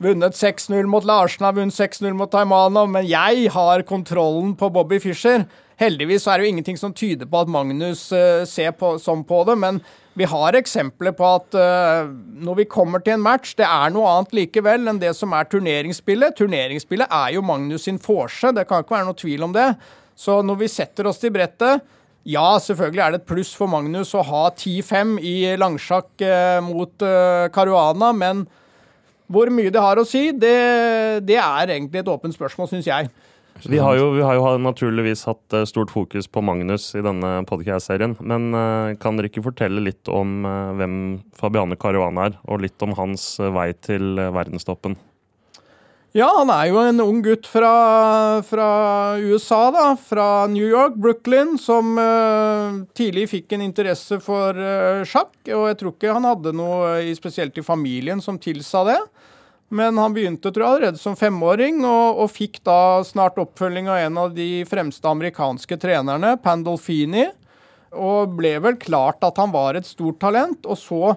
vunnet 0.04 0.36
6-0 0.38 0.88
mot 0.90 1.06
Larsen, 1.08 1.46
har 1.48 1.56
vunnet 1.58 1.76
6-0 1.76 2.14
mot 2.18 2.32
Taimanov, 2.32 2.90
men 2.92 3.08
jeg 3.08 3.50
har 3.54 3.84
kontrollen 3.88 4.54
på 4.60 4.70
Bobby 4.74 5.00
Fischer. 5.04 5.48
Heldigvis 5.82 6.28
er 6.28 6.38
det 6.38 6.46
jo 6.46 6.54
ingenting 6.54 6.78
som 6.80 6.94
tyder 6.94 7.28
på 7.30 7.42
at 7.42 7.52
Magnus 7.52 8.06
uh, 8.14 8.44
ser 8.50 8.76
på, 8.78 8.96
som 9.02 9.24
på 9.26 9.42
det, 9.48 9.58
men 9.60 9.82
vi 10.20 10.28
har 10.30 10.54
eksempler 10.56 11.16
på 11.18 11.26
at 11.40 11.58
uh, 11.58 12.12
når 12.46 12.62
vi 12.62 12.70
kommer 12.70 13.02
til 13.02 13.16
en 13.16 13.26
match, 13.26 13.56
det 13.58 13.66
er 13.66 13.94
noe 13.94 14.12
annet 14.12 14.36
likevel 14.38 14.88
enn 14.92 15.02
det 15.02 15.16
som 15.18 15.34
er 15.34 15.50
turneringsspillet. 15.50 16.38
Turneringsspillet 16.38 17.10
er 17.10 17.34
jo 17.38 17.46
Magnus 17.46 17.88
sin 17.90 18.00
forse, 18.02 18.54
det 18.54 18.68
kan 18.70 18.84
ikke 18.84 19.00
være 19.00 19.10
noe 19.10 19.20
tvil 19.20 19.48
om 19.50 19.56
det. 19.56 19.72
Så 20.16 20.42
når 20.46 20.62
vi 20.62 20.70
setter 20.70 21.10
oss 21.10 21.22
til 21.22 21.34
brettet 21.34 21.82
ja, 22.24 22.54
selvfølgelig 22.62 23.02
er 23.04 23.12
det 23.12 23.18
et 23.20 23.28
pluss 23.28 23.50
for 23.58 23.68
Magnus 23.68 24.14
å 24.16 24.22
ha 24.24 24.46
10-5 24.54 25.18
i 25.20 25.38
langsjakk 25.60 26.22
uh, 26.24 26.60
mot 26.64 27.04
Caruana, 27.52 28.14
men 28.16 28.46
hvor 29.34 29.52
mye 29.54 29.74
det 29.74 29.82
har 29.82 30.00
å 30.00 30.08
si, 30.08 30.30
det, 30.32 30.56
det 31.28 31.40
er 31.42 31.76
egentlig 31.76 32.04
et 32.04 32.12
åpent 32.12 32.36
spørsmål, 32.36 32.70
syns 32.72 32.90
jeg. 32.90 33.10
Vi 33.70 33.78
har, 33.80 33.96
jo, 33.96 34.10
vi 34.18 34.24
har 34.26 34.36
jo 34.36 34.58
naturligvis 34.60 35.24
hatt 35.30 35.56
eh, 35.56 35.64
stort 35.70 35.92
fokus 35.94 36.26
på 36.28 36.42
Magnus 36.44 36.90
i 36.98 37.04
denne 37.06 37.44
podcast-serien. 37.48 38.16
Men 38.20 38.50
uh, 38.52 38.92
kan 39.00 39.16
dere 39.16 39.30
ikke 39.30 39.46
fortelle 39.46 39.84
litt 39.86 40.10
om 40.12 40.42
uh, 40.44 40.74
hvem 40.80 40.96
Fabiane 41.38 41.78
Caruana 41.80 42.28
er, 42.28 42.40
og 42.50 42.64
litt 42.66 42.84
om 42.84 42.96
hans 42.98 43.36
vei 43.40 43.70
til 43.86 44.18
verdenstoppen? 44.36 44.98
Ja, 46.14 46.28
han 46.38 46.52
er 46.54 46.68
jo 46.70 46.78
en 46.78 47.02
ung 47.02 47.24
gutt 47.26 47.48
fra, 47.50 47.72
fra 48.46 48.68
USA, 49.18 49.72
da. 49.74 49.86
Fra 49.98 50.46
New 50.46 50.68
York, 50.68 50.94
Brooklyn, 51.02 51.56
som 51.58 51.98
tidlig 52.94 53.26
fikk 53.32 53.56
en 53.56 53.64
interesse 53.66 54.20
for 54.22 54.60
sjakk. 55.10 55.34
Og 55.50 55.66
jeg 55.72 55.80
tror 55.80 55.96
ikke 55.96 56.14
han 56.14 56.28
hadde 56.30 56.54
noe 56.54 57.16
spesielt 57.18 57.58
i 57.58 57.66
familien 57.66 58.22
som 58.22 58.38
tilsa 58.38 58.84
det. 58.92 59.00
Men 59.74 59.98
han 59.98 60.14
begynte 60.14 60.52
tror 60.54 60.64
jeg, 60.64 60.70
allerede 60.76 61.02
som 61.02 61.16
femåring, 61.18 61.82
og, 61.82 62.20
og, 62.22 62.30
fikk 62.30 62.60
da 62.68 63.02
snart 63.08 63.40
oppfølging 63.42 63.90
av 63.90 64.04
en 64.04 64.20
av 64.28 64.36
de 64.36 64.50
fremste 64.70 65.10
amerikanske 65.10 65.80
trenerne, 65.82 66.36
Pandolfini. 66.44 67.26
Og 67.94 68.36
ble 68.38 68.60
vel 68.62 68.78
klart 68.82 69.26
at 69.26 69.42
han 69.42 69.54
var 69.54 69.78
et 69.78 69.90
stort 69.90 70.20
talent. 70.22 70.62
Og 70.70 70.78
så 70.78 71.16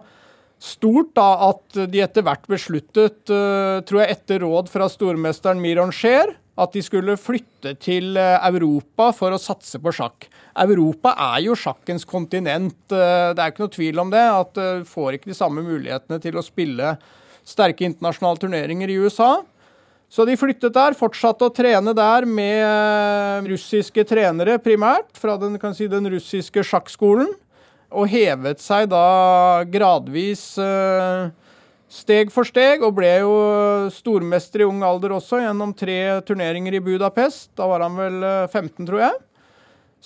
stort 0.62 1.12
da 1.16 1.28
at 1.50 1.78
de 1.92 2.02
etter 2.04 2.24
hvert 2.26 2.46
besluttet, 2.50 3.18
uh, 3.28 3.82
tror 3.86 4.02
jeg 4.02 4.16
etter 4.16 4.42
råd 4.44 4.70
fra 4.72 4.88
stormesteren 4.92 5.60
Miron 5.62 5.92
Scheer, 5.94 6.34
at 6.56 6.72
de 6.72 6.80
skulle 6.80 7.18
flytte 7.20 7.74
til 7.82 8.16
uh, 8.16 8.38
Europa 8.48 9.10
for 9.16 9.34
å 9.34 9.40
satse 9.40 9.80
på 9.82 9.92
sjakk. 9.92 10.28
Europa 10.56 11.12
er 11.34 11.42
jo 11.44 11.58
sjakkens 11.58 12.08
kontinent. 12.08 12.78
Uh, 12.88 13.34
det 13.36 13.42
er 13.42 13.52
ikke 13.52 13.66
noe 13.66 13.76
tvil 13.76 14.00
om 14.00 14.14
det. 14.14 14.24
At 14.24 14.56
du 14.56 14.88
får 14.88 15.18
ikke 15.18 15.32
de 15.32 15.36
samme 15.36 15.64
mulighetene 15.66 16.22
til 16.24 16.40
å 16.40 16.44
spille 16.46 16.96
sterke 17.46 17.86
internasjonale 17.86 18.42
turneringer 18.42 18.90
i 18.90 18.98
USA. 19.04 19.36
Så 20.08 20.24
de 20.26 20.36
flyttet 20.38 20.74
der, 20.74 20.94
fortsatte 20.98 21.48
å 21.48 21.52
trene 21.54 21.92
der 21.96 22.26
med 22.30 22.60
eh, 22.62 23.48
russiske 23.50 24.04
trenere 24.06 24.60
primært, 24.62 25.10
fra 25.18 25.34
den, 25.40 25.58
si, 25.74 25.88
den 25.90 26.06
russiske 26.12 26.62
sjakkskolen, 26.66 27.32
og 27.96 28.10
hevet 28.12 28.60
seg 28.62 28.90
da 28.92 29.64
gradvis 29.72 30.42
uh, 30.60 31.32
steg 31.88 32.32
for 32.34 32.48
steg, 32.48 32.84
og 32.84 32.96
ble 32.98 33.12
jo 33.22 33.36
stormester 33.94 34.64
i 34.64 34.68
ung 34.68 34.82
alder 34.84 35.16
også, 35.16 35.40
gjennom 35.44 35.72
tre 35.76 36.20
turneringer 36.26 36.76
i 36.76 36.82
Budapest. 36.84 37.54
Da 37.56 37.68
var 37.70 37.86
han 37.86 37.96
vel 37.98 38.20
15, 38.50 38.68
eh, 38.68 38.84
tror 38.84 39.02
jeg. 39.06 39.16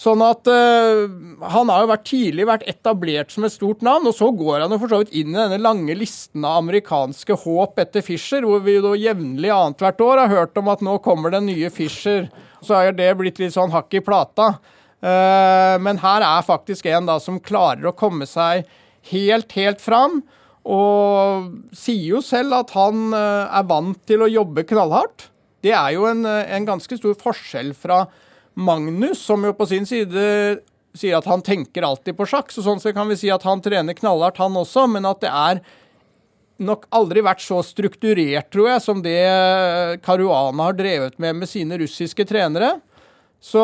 Sånn 0.01 0.23
at 0.25 0.47
uh, 0.49 1.11
Han 1.53 1.69
har 1.69 1.83
jo 1.83 1.89
vært 1.91 2.05
tidlig 2.09 2.47
vært 2.49 2.63
etablert 2.71 3.35
som 3.35 3.45
et 3.45 3.53
stort 3.53 3.83
navn, 3.85 4.07
og 4.09 4.15
så 4.17 4.31
går 4.33 4.63
han 4.63 4.73
jo 4.73 4.79
for 4.81 4.93
så 4.93 5.01
vidt 5.03 5.17
inn 5.19 5.35
i 5.35 5.41
denne 5.41 5.59
lange 5.61 5.97
listen 5.99 6.47
av 6.47 6.63
amerikanske 6.63 7.37
håp 7.43 7.81
etter 7.83 8.05
Fischer, 8.07 8.47
hvor 8.47 8.63
vi 8.65 8.79
jo 8.79 8.95
jevnlig 8.97 9.51
annethvert 9.53 10.01
år 10.07 10.23
har 10.23 10.33
hørt 10.37 10.61
om 10.63 10.71
at 10.73 10.85
nå 10.87 10.97
kommer 11.05 11.35
den 11.35 11.51
nye 11.51 11.73
Fischer. 11.75 12.31
Så 12.63 12.77
har 12.77 12.95
det 12.97 13.11
blitt 13.19 13.43
litt 13.43 13.57
sånn 13.57 13.75
hakk 13.75 13.99
i 13.99 14.05
plata. 14.05 14.55
Uh, 15.01 15.81
men 15.81 16.01
her 16.03 16.25
er 16.27 16.47
faktisk 16.47 16.89
en 16.91 17.09
da 17.09 17.17
som 17.23 17.41
klarer 17.41 17.89
å 17.89 17.97
komme 17.97 18.29
seg 18.29 18.69
helt, 19.13 19.53
helt 19.57 19.81
fram. 19.81 20.21
Og 20.69 21.51
sier 21.77 22.17
jo 22.17 22.25
selv 22.25 22.59
at 22.59 22.75
han 22.77 23.11
uh, 23.15 23.49
er 23.49 23.69
vant 23.69 24.01
til 24.09 24.25
å 24.25 24.31
jobbe 24.31 24.67
knallhardt. 24.69 25.31
Det 25.65 25.73
er 25.77 25.95
jo 25.97 26.07
en, 26.09 26.25
en 26.25 26.67
ganske 26.69 26.97
stor 26.97 27.17
forskjell 27.21 27.75
fra 27.77 28.05
Magnus, 28.61 29.21
som 29.25 29.45
jo 29.45 29.53
på 29.57 29.67
sin 29.69 29.87
side 29.89 30.61
sier 30.97 31.19
at 31.19 31.29
han 31.31 31.43
tenker 31.45 31.85
alltid 31.87 32.17
på 32.19 32.27
sjakk, 32.29 32.51
så 32.53 32.65
sånn 32.65 32.81
sett 32.83 32.97
kan 32.97 33.09
vi 33.11 33.19
si 33.21 33.31
at 33.31 33.45
han 33.47 33.63
trener 33.63 33.97
knallhardt, 33.97 34.41
han 34.43 34.57
også, 34.59 34.89
men 34.91 35.07
at 35.09 35.21
det 35.23 35.31
er 35.31 35.61
nok 36.61 36.87
aldri 36.93 37.23
vært 37.25 37.43
så 37.45 37.61
strukturert, 37.65 38.51
tror 38.53 38.73
jeg, 38.75 38.83
som 38.85 39.01
det 39.05 39.21
Caruana 40.05 40.69
har 40.69 40.77
drevet 40.77 41.17
med 41.23 41.41
med 41.41 41.49
sine 41.49 41.79
russiske 41.81 42.27
trenere. 42.29 42.75
Så 43.41 43.63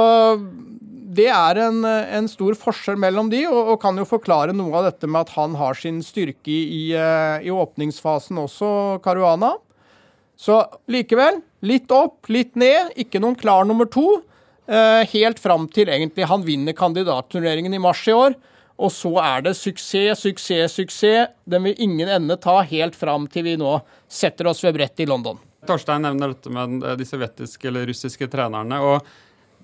det 1.16 1.28
er 1.32 1.60
en, 1.66 1.84
en 1.84 2.28
stor 2.28 2.56
forskjell 2.58 2.98
mellom 3.00 3.28
de, 3.32 3.44
og, 3.48 3.74
og, 3.74 3.76
kan 3.82 3.96
jo 3.96 4.06
forklare 4.08 4.54
noe 4.56 4.74
av 4.80 4.88
dette 4.88 5.08
med 5.08 5.26
at 5.26 5.34
han 5.36 5.56
har 5.60 5.76
sin 5.78 6.02
styrke 6.04 6.52
i, 6.52 6.90
i 6.92 7.52
åpningsfasen 7.52 8.40
også, 8.42 8.70
Caruana. 9.04 9.54
Så 10.36 10.58
likevel, 10.92 11.40
litt 11.64 11.92
opp, 11.94 12.28
litt 12.28 12.56
ned. 12.60 12.92
Ikke 13.00 13.20
noen 13.22 13.38
klar 13.40 13.64
nummer 13.68 13.88
to. 13.88 14.20
Eh, 14.66 15.06
helt 15.12 15.40
fram 15.40 15.68
til 15.72 15.88
egentlig 15.88 16.26
han 16.28 16.44
vinner 16.44 16.76
kandidatturneringen 16.76 17.74
i 17.74 17.80
mars 17.80 18.02
i 18.08 18.14
år. 18.16 18.36
Og 18.76 18.92
så 18.92 19.14
er 19.22 19.46
det 19.46 19.54
suksess, 19.56 20.26
suksess, 20.26 20.76
suksess. 20.76 21.32
Den 21.48 21.64
vil 21.64 21.78
ingen 21.80 22.10
ende 22.12 22.36
ta 22.36 22.58
helt 22.68 22.96
fram 22.98 23.24
til 23.32 23.46
vi 23.46 23.56
nå 23.60 23.78
setter 24.08 24.50
oss 24.50 24.60
ved 24.66 24.76
brettet 24.76 25.06
i 25.06 25.08
London. 25.08 25.40
Torstein 25.66 26.04
nevner 26.04 26.34
dette 26.34 26.52
med 26.52 26.84
de 26.98 27.06
sovjetiske 27.08 27.70
eller 27.70 27.88
russiske 27.88 28.28
trenerne. 28.30 28.82
og 28.84 29.06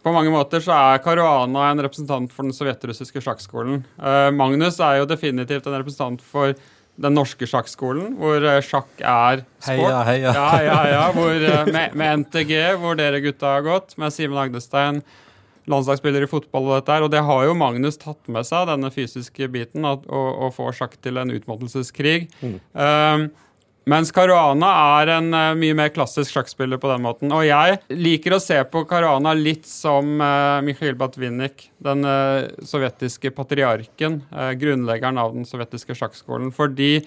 på 0.02 0.12
mange 0.14 0.32
måter 0.34 0.62
så 0.62 0.74
er 0.74 1.02
Caruana 1.04 1.68
en 1.70 1.82
representant 1.84 2.32
for 2.34 2.46
den 2.46 2.54
sovjetrussiske 2.56 3.22
sjakkskolen. 3.22 3.82
Uh, 3.96 4.28
Magnus 4.34 4.80
er 4.82 5.00
jo 5.00 5.10
definitivt 5.10 5.68
en 5.68 5.78
representant 5.78 6.24
for 6.26 6.56
den 7.00 7.16
norske 7.16 7.46
sjakkskolen, 7.48 8.16
hvor 8.20 8.44
eh, 8.44 8.60
sjakk 8.64 9.00
er 9.00 9.42
sport. 9.42 9.70
Heia, 9.70 10.00
heia. 10.06 10.32
Ja, 10.36 10.48
ja, 10.60 10.80
ja, 10.90 11.04
hvor, 11.16 11.32
eh, 11.32 11.68
med, 11.72 11.94
med, 11.98 12.24
NTG, 12.26 12.52
hvor 12.82 12.98
dere 12.98 13.22
gutta 13.24 13.54
har 13.56 13.64
gått, 13.64 13.96
med 14.00 14.12
Simen 14.12 14.40
Agdestein, 14.42 15.00
landslagsspiller 15.70 16.26
i 16.26 16.28
fotball 16.30 16.68
og 16.68 16.74
dette 16.76 16.92
her. 16.92 17.06
Og 17.06 17.12
det 17.14 17.22
har 17.24 17.46
jo 17.48 17.56
Magnus 17.56 17.96
tatt 18.02 18.28
med 18.32 18.44
seg, 18.48 18.68
denne 18.68 18.92
fysiske 18.92 19.48
biten, 19.54 19.88
å, 19.88 19.96
å 20.04 20.50
få 20.54 20.68
sjakk 20.76 20.98
til 21.02 21.20
en 21.22 21.32
utmattelseskrig. 21.32 22.28
Mm. 22.42 22.58
Um, 22.76 23.26
mens 23.90 24.12
Caruana 24.14 24.68
er 25.00 25.10
en 25.16 25.32
uh, 25.34 25.54
mye 25.58 25.74
mer 25.74 25.90
klassisk 25.94 26.34
sjakkspiller 26.34 26.78
på 26.82 26.90
den 26.90 27.02
måten. 27.04 27.32
Og 27.34 27.44
jeg 27.46 27.78
liker 27.90 28.36
å 28.36 28.42
se 28.42 28.58
på 28.70 28.84
Caruana 28.90 29.32
litt 29.34 29.66
som 29.68 30.20
uh, 30.22 30.60
Mikhail 30.64 30.94
Batvinnik, 30.98 31.68
den 31.82 32.06
uh, 32.06 32.50
sovjetiske 32.66 33.32
patriarken, 33.34 34.20
grunnleggeren 34.60 35.18
av 35.18 35.34
den 35.34 35.48
sovjetiske 35.48 35.96
sjakkskolen. 35.98 36.52
Fordi 36.54 37.00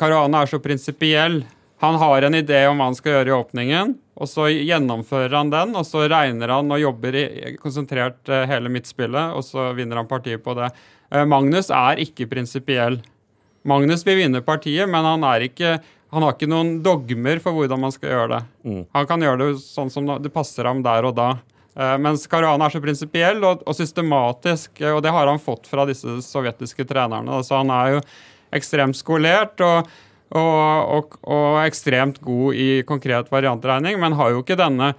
Caruana 0.00 0.42
er 0.44 0.50
så 0.50 0.60
prinsipiell. 0.62 1.40
Han 1.80 1.96
har 2.02 2.26
en 2.26 2.36
idé 2.36 2.64
om 2.68 2.76
hva 2.76 2.90
han 2.90 2.98
skal 2.98 3.18
gjøre 3.18 3.32
i 3.32 3.36
åpningen, 3.38 3.94
og 4.20 4.28
så 4.28 4.50
gjennomfører 4.52 5.32
han 5.38 5.52
den, 5.52 5.72
og 5.80 5.86
så 5.88 6.04
regner 6.12 6.52
han 6.52 6.68
og 6.68 6.82
jobber 6.82 7.16
i, 7.16 7.24
konsentrert 7.62 8.28
hele 8.28 8.68
midtspillet, 8.72 9.32
og 9.32 9.46
så 9.46 9.70
vinner 9.78 10.02
han 10.02 10.10
partiet 10.10 10.44
på 10.44 10.52
det. 10.58 10.68
Magnus 11.24 11.72
er 11.72 12.02
ikke 12.04 12.28
prinsipiell. 12.28 13.00
Magnus 13.64 14.04
vil 14.04 14.20
vinne 14.20 14.44
partiet, 14.44 14.88
men 14.92 15.08
han 15.08 15.24
er 15.28 15.46
ikke 15.48 15.78
han 16.10 16.24
har 16.26 16.34
ikke 16.34 16.50
noen 16.50 16.72
dogmer 16.82 17.38
for 17.42 17.54
hvordan 17.54 17.84
man 17.84 17.94
skal 17.94 18.10
gjøre 18.10 18.30
det. 18.32 18.40
Mm. 18.66 18.82
Han 18.96 19.06
kan 19.06 19.22
gjøre 19.24 19.40
det 19.44 19.62
sånn 19.62 19.92
som 19.94 20.08
det 20.18 20.32
passer 20.34 20.66
ham 20.66 20.82
der 20.82 21.06
og 21.06 21.14
da. 21.18 21.30
Uh, 21.78 21.94
mens 22.02 22.26
Caruana 22.30 22.66
er 22.66 22.74
så 22.74 22.82
prinsipiell 22.82 23.44
og, 23.46 23.62
og, 23.62 23.76
systematisk, 23.78 24.80
eh, 24.82 24.90
og 24.90 25.04
det 25.04 25.12
har 25.14 25.30
han 25.30 25.38
fått 25.40 25.70
fra 25.70 25.86
disse 25.86 26.18
sovjetiske 26.26 26.86
trenerne. 26.88 27.38
Så 27.46 27.60
han 27.60 27.70
er 27.70 27.94
jo 27.94 28.00
ekstremt 28.58 28.98
skolert 28.98 29.62
og, 29.62 29.86
og, 30.34 31.14
og 31.22 31.60
ekstremt 31.62 32.18
god 32.26 32.58
i 32.58 32.68
konkret 32.88 33.30
variantregning, 33.30 34.00
men 34.02 34.18
har 34.18 34.34
jo 34.34 34.42
ikke 34.42 34.58
denne 34.58 34.92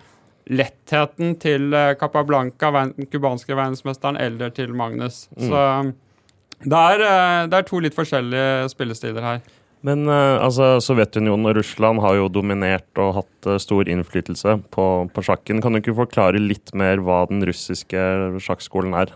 lettheten 0.47 1.35
til 1.43 1.75
eh, 1.75 1.91
Capablanca, 1.99 2.71
den 2.79 3.11
cubanske 3.11 3.51
verdensmesteren, 3.51 4.15
eller 4.15 4.55
til 4.55 4.71
Magnus. 4.71 5.25
Mm. 5.35 5.51
Så 5.51 6.63
det 6.71 6.85
er, 6.95 7.03
det 7.51 7.57
er 7.57 7.67
to 7.67 7.83
litt 7.83 7.97
forskjellige 7.97 8.71
spillestiler 8.71 9.27
her. 9.27 9.43
Men 9.87 10.05
uh, 10.09 10.37
altså, 10.43 10.75
Sovjetunionen 10.83 11.49
og 11.49 11.57
Russland 11.57 12.01
har 12.03 12.19
jo 12.19 12.29
dominert 12.29 13.01
og 13.01 13.15
hatt 13.21 13.49
uh, 13.49 13.57
stor 13.61 13.89
innflytelse 13.89 14.59
på, 14.73 14.87
på, 15.09 15.25
sjakken. 15.25 15.61
Kan 15.63 15.73
du 15.73 15.81
ikke 15.81 15.97
forklare 15.97 16.41
litt 16.41 16.73
mer 16.77 17.01
hva 17.01 17.23
den 17.31 17.41
russiske 17.47 18.05
sjakkskolen 18.45 18.93
er? 18.97 19.15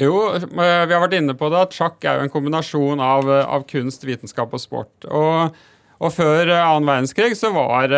Jo, 0.00 0.32
eh, 0.34 0.46
vi 0.50 0.94
har 0.94 1.02
vært 1.04 1.14
inne 1.14 1.36
på 1.38 1.48
det 1.52 1.60
at 1.66 1.76
sjakk 1.76 2.02
er 2.08 2.18
jo 2.18 2.26
en 2.26 2.32
kombinasjon 2.32 3.00
av, 3.04 3.28
av 3.28 3.64
kunst, 3.70 4.04
vitenskap 4.08 4.52
og 4.56 4.60
sport. 4.60 5.06
Og, 5.06 5.60
og 6.02 6.14
før 6.14 6.50
annen 6.56 6.88
verdenskrig 6.88 7.36
så 7.38 7.52
var, 7.54 7.92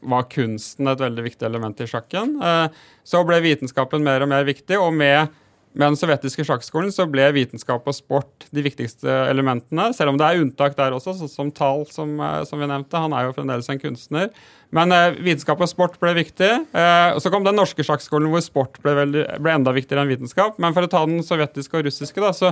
var, 0.00 0.28
kunsten 0.32 0.88
et 0.88 1.02
veldig 1.02 1.26
viktig 1.26 1.46
element 1.50 1.82
i 1.82 1.88
sjakken. 1.90 2.38
Så 3.04 3.20
ble 3.28 3.42
vitenskapen 3.44 4.06
mer 4.06 4.24
og 4.24 4.30
mer 4.32 4.46
viktig, 4.48 4.78
og 4.80 4.94
med 4.96 5.28
med 5.70 5.92
den 5.92 5.98
sovjetiske 5.98 6.42
sjakkskolen 6.48 6.90
så 6.90 7.04
ble 7.06 7.28
vitenskap 7.34 7.84
og 7.86 7.94
sport 7.94 8.46
de 8.50 8.62
viktigste 8.64 9.06
elementene. 9.30 9.90
Selv 9.94 10.10
om 10.10 10.18
det 10.18 10.26
er 10.26 10.42
unntak 10.42 10.74
der 10.78 10.96
også, 10.96 11.14
sånn 11.20 11.30
som 11.30 11.52
Tal, 11.54 11.84
som, 11.94 12.16
eh, 12.18 12.40
som, 12.48 12.58
vi 12.58 12.66
nevnte. 12.66 12.98
Han 12.98 13.14
er 13.14 13.28
jo 13.28 13.36
fremdeles 13.36 13.70
en 13.70 13.78
kunstner. 13.78 14.32
Men 14.74 14.90
eh, 14.94 15.14
vitenskap 15.22 15.62
og 15.62 15.70
sport 15.70 15.94
ble 16.02 16.16
viktig. 16.18 16.50
Eh, 16.74 17.10
og 17.14 17.22
Så 17.22 17.30
kom 17.30 17.46
den 17.46 17.58
norske 17.58 17.86
sjakkskolen 17.86 18.32
hvor 18.32 18.42
sport 18.42 18.80
ble, 18.82 18.96
veldig, 18.98 19.26
ble, 19.38 19.52
enda 19.54 19.74
viktigere 19.76 20.02
enn 20.02 20.10
vitenskap. 20.10 20.58
Men 20.58 20.74
for 20.74 20.86
å 20.86 20.90
ta 20.90 21.04
den 21.06 21.22
sovjetiske 21.26 21.78
og 21.78 21.86
russiske, 21.86 22.24
da, 22.24 22.32
så, 22.34 22.50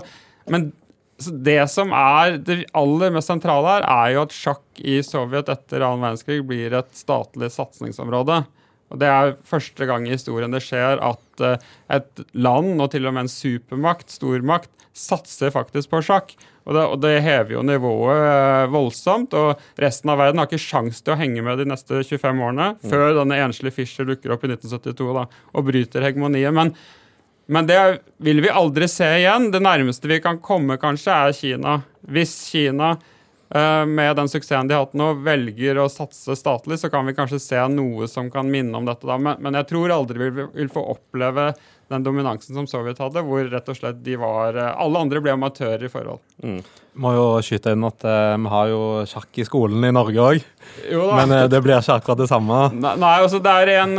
men, 0.54 0.70
så 1.18 1.34
det 1.34 1.64
som 1.74 1.90
er 1.98 2.38
det 2.38 2.60
aller 2.78 3.16
mest 3.16 3.32
sentrale 3.32 3.80
her, 3.80 3.88
er 3.96 4.14
jo 4.14 4.22
at 4.28 4.36
sjakk 4.36 4.62
i 4.78 5.00
Sovjet 5.02 5.50
etter 5.50 5.82
annen 5.82 6.06
verdenskrig 6.06 6.44
blir 6.46 6.78
et 6.78 6.94
statlig 6.94 7.50
satsingsområde. 7.50 8.44
Og 8.88 9.00
Det 9.00 9.08
er 9.08 9.34
første 9.46 9.88
gang 9.88 10.06
i 10.06 10.14
historien 10.14 10.52
det 10.54 10.62
skjer 10.64 11.00
at 11.04 11.42
uh, 11.44 11.56
et 11.92 12.22
land, 12.32 12.76
og 12.80 12.90
til 12.92 13.08
og 13.08 13.16
med 13.16 13.26
en 13.26 13.32
supermakt, 13.32 14.12
stormakt, 14.14 14.70
satser 14.98 15.52
faktisk 15.54 15.92
på 15.92 16.02
sjakk. 16.02 16.32
Og 16.68 16.74
det, 16.76 16.84
og 16.84 16.96
det 17.00 17.12
hever 17.24 17.54
jo 17.54 17.64
nivået 17.64 18.22
uh, 18.22 18.70
voldsomt. 18.72 19.36
Og 19.38 19.80
resten 19.80 20.12
av 20.12 20.20
verden 20.22 20.40
har 20.40 20.48
ikke 20.48 20.62
sjans 20.62 21.02
til 21.02 21.14
å 21.14 21.18
henge 21.20 21.44
med 21.44 21.60
de 21.60 21.68
neste 21.68 22.00
25 22.02 22.44
årene, 22.48 22.70
mm. 22.78 22.88
før 22.92 23.12
denne 23.20 23.42
enslige 23.44 23.76
Fischer 23.80 24.08
dukker 24.08 24.34
opp 24.34 24.48
i 24.48 24.52
1972 24.54 25.12
da, 25.20 25.26
og 25.52 25.68
bryter 25.68 26.08
hegemoniet. 26.08 26.54
Men, 26.56 26.72
men 27.52 27.68
det 27.68 27.78
vil 28.24 28.42
vi 28.44 28.52
aldri 28.52 28.88
se 28.90 29.12
igjen. 29.20 29.52
Det 29.54 29.62
nærmeste 29.64 30.10
vi 30.10 30.20
kan 30.24 30.40
komme, 30.40 30.80
kanskje, 30.80 31.14
er 31.14 31.36
Kina. 31.36 31.78
Hvis 32.08 32.34
Kina 32.48 32.96
Eh, 32.96 33.04
med 33.48 34.16
den 34.18 34.28
suksessen 34.28 34.68
de 34.68 34.76
har 34.76 34.84
hatt 34.84 34.96
nå, 34.98 35.12
velger 35.24 35.78
å 35.80 35.86
satse 35.88 36.36
statlig, 36.36 36.76
så 36.82 36.90
kan 36.92 37.08
vi 37.08 37.14
kanskje 37.16 37.40
se 37.40 37.62
noe 37.72 38.08
som 38.10 38.28
kan 38.32 38.50
minne 38.52 38.76
om 38.76 38.84
dette. 38.84 39.06
da. 39.08 39.16
Men, 39.16 39.40
men 39.40 39.56
jeg 39.56 39.70
tror 39.70 39.94
aldri 39.94 40.26
vi 40.26 40.46
vil 40.52 40.72
få 40.72 40.84
oppleve 40.92 41.52
den 41.88 42.04
dominansen 42.04 42.56
som 42.56 42.66
Sovjet 42.68 43.00
hadde, 43.00 43.22
hvor 43.24 43.46
rett 43.48 43.70
og 43.72 43.76
slett 43.76 44.02
de 44.04 44.18
var 44.20 44.56
eh, 44.58 44.74
Alle 44.76 45.00
andre 45.00 45.22
ble 45.24 45.32
amatører 45.32 45.86
i 45.86 45.90
forhold. 45.92 46.20
Mm. 46.44 46.60
Må 47.00 47.12
jo 47.14 47.24
skyte 47.44 47.72
inn 47.72 47.86
at 47.86 48.04
eh, 48.04 48.34
vi 48.36 48.50
har 48.52 48.72
jo 48.72 48.80
sjakk 49.08 49.40
i 49.40 49.46
skolen 49.48 49.86
i 49.88 49.92
Norge 49.94 50.24
òg. 50.24 50.42
Men 50.92 51.32
eh, 51.32 51.46
det 51.48 51.62
blir 51.64 51.78
ikke 51.78 51.96
akkurat 51.96 52.20
det 52.20 52.28
samme. 52.28 52.58
Nei, 52.76 52.92
nei 53.00 53.14
altså 53.22 53.40
det 53.44 53.54
er 53.62 53.72
en, 53.78 53.94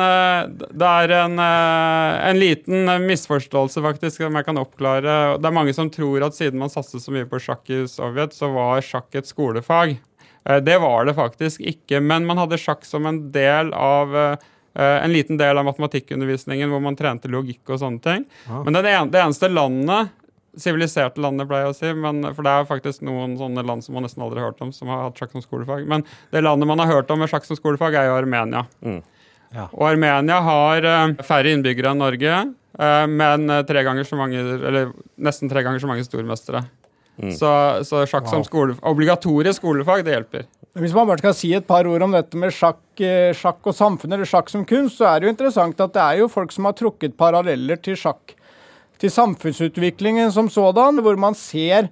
det 0.69 0.91
er 0.91 1.15
en, 1.23 1.41
en 1.41 2.41
liten 2.41 2.93
misforståelse, 3.07 3.81
faktisk, 3.85 4.21
som 4.21 4.37
jeg 4.37 4.47
kan 4.47 4.61
oppklare. 4.61 5.17
Det 5.41 5.49
er 5.49 5.57
mange 5.57 5.73
som 5.77 5.89
tror 5.93 6.27
at 6.27 6.37
siden 6.37 6.61
man 6.61 6.73
satset 6.73 7.01
så 7.01 7.15
mye 7.15 7.29
på 7.29 7.41
sjakk 7.41 7.73
i 7.73 7.81
Sovjet, 7.89 8.37
så 8.37 8.51
var 8.53 8.85
sjakk 8.85 9.17
et 9.17 9.29
skolefag. 9.29 9.97
Det 10.65 10.77
var 10.81 11.03
det 11.05 11.17
faktisk 11.17 11.61
ikke. 11.67 11.99
Men 12.01 12.25
man 12.25 12.39
hadde 12.41 12.61
sjakk 12.61 12.85
som 12.87 13.05
en 13.09 13.25
del 13.33 13.73
av 13.75 14.13
en 14.79 15.11
liten 15.11 15.39
del 15.39 15.59
av 15.59 15.65
matematikkundervisningen 15.67 16.71
hvor 16.71 16.81
man 16.83 16.97
trente 16.99 17.31
logikk 17.31 17.73
og 17.73 17.81
sånne 17.81 18.03
ting. 18.03 18.25
Ja. 18.47 18.63
Men 18.63 18.77
det, 18.77 18.83
det 19.13 19.21
eneste 19.21 19.49
landet 19.51 20.15
siviliserte 20.57 21.21
landet, 21.21 21.47
pleier 21.49 21.67
jeg 21.67 21.73
å 21.73 21.77
si. 21.77 21.91
Men, 21.97 22.21
for 22.35 22.45
det 22.45 22.53
er 22.53 22.69
faktisk 22.69 23.03
noen 23.05 23.35
sånne 23.39 23.63
land 23.65 23.85
som 23.85 23.97
man 23.97 24.05
nesten 24.05 24.23
aldri 24.25 24.41
har 24.41 24.51
hørt 24.51 24.63
om, 24.65 24.73
som 24.75 24.91
har 24.91 25.05
hatt 25.07 25.19
sjakk 25.19 25.35
som 25.35 25.45
skolefag. 25.45 25.85
Men 25.89 26.05
det 26.33 26.43
landet 26.45 26.69
man 26.69 26.81
har 26.83 26.91
hørt 26.91 27.11
om 27.13 27.21
med 27.21 27.31
sjakk 27.31 27.47
som 27.47 27.59
skolefag, 27.59 27.97
er 27.97 28.09
jo 28.09 28.17
Armenia. 28.19 28.65
Mm. 28.85 29.01
Ja. 29.55 29.67
Og 29.71 29.85
Armenia 29.91 30.39
har 30.45 30.85
uh, 30.85 31.23
færre 31.25 31.53
innbyggere 31.55 31.93
enn 31.93 32.03
Norge, 32.03 32.41
uh, 32.81 33.05
men 33.09 33.49
tre 33.69 33.85
ganger 33.85 34.05
så 34.05 34.19
mange, 34.19 34.41
eller 34.41 34.93
nesten 35.17 35.49
tre 35.51 35.65
ganger 35.65 35.81
så 35.81 35.89
mange 35.89 36.05
stormestere. 36.05 36.65
Mm. 37.19 37.33
Så, 37.35 37.49
så, 37.83 38.05
sjakk 38.07 38.29
wow. 38.29 38.31
som 38.37 38.45
skole, 38.47 38.77
obligatorisk 38.87 39.59
skolefag, 39.59 40.05
det 40.07 40.15
hjelper. 40.15 40.45
Hvis 40.77 40.93
man 40.93 41.07
bare 41.09 41.21
skal 41.21 41.33
si 41.33 41.49
et 41.57 41.65
par 41.65 41.87
ord 41.89 42.03
om 42.05 42.11
dette 42.13 42.37
med 42.37 42.53
sjakk, 42.53 42.83
sjakk 43.35 43.71
og 43.71 43.73
samfunn, 43.75 44.13
eller 44.13 44.27
sjakk 44.29 44.51
som 44.51 44.67
kunst, 44.69 44.99
så 44.99 45.07
er 45.09 45.19
det 45.19 45.27
jo 45.27 45.33
interessant 45.33 45.81
at 45.81 45.95
det 45.95 46.03
er 46.03 46.19
jo 46.21 46.29
folk 46.29 46.53
som 46.53 46.67
har 46.69 46.75
trukket 46.77 47.17
paralleller 47.17 47.79
til 47.81 47.97
sjakk 47.97 48.35
til 48.99 49.11
samfunnsutviklingen 49.13 50.31
som 50.35 50.49
sådan, 50.51 51.01
hvor 51.03 51.17
man 51.19 51.37
ser 51.37 51.89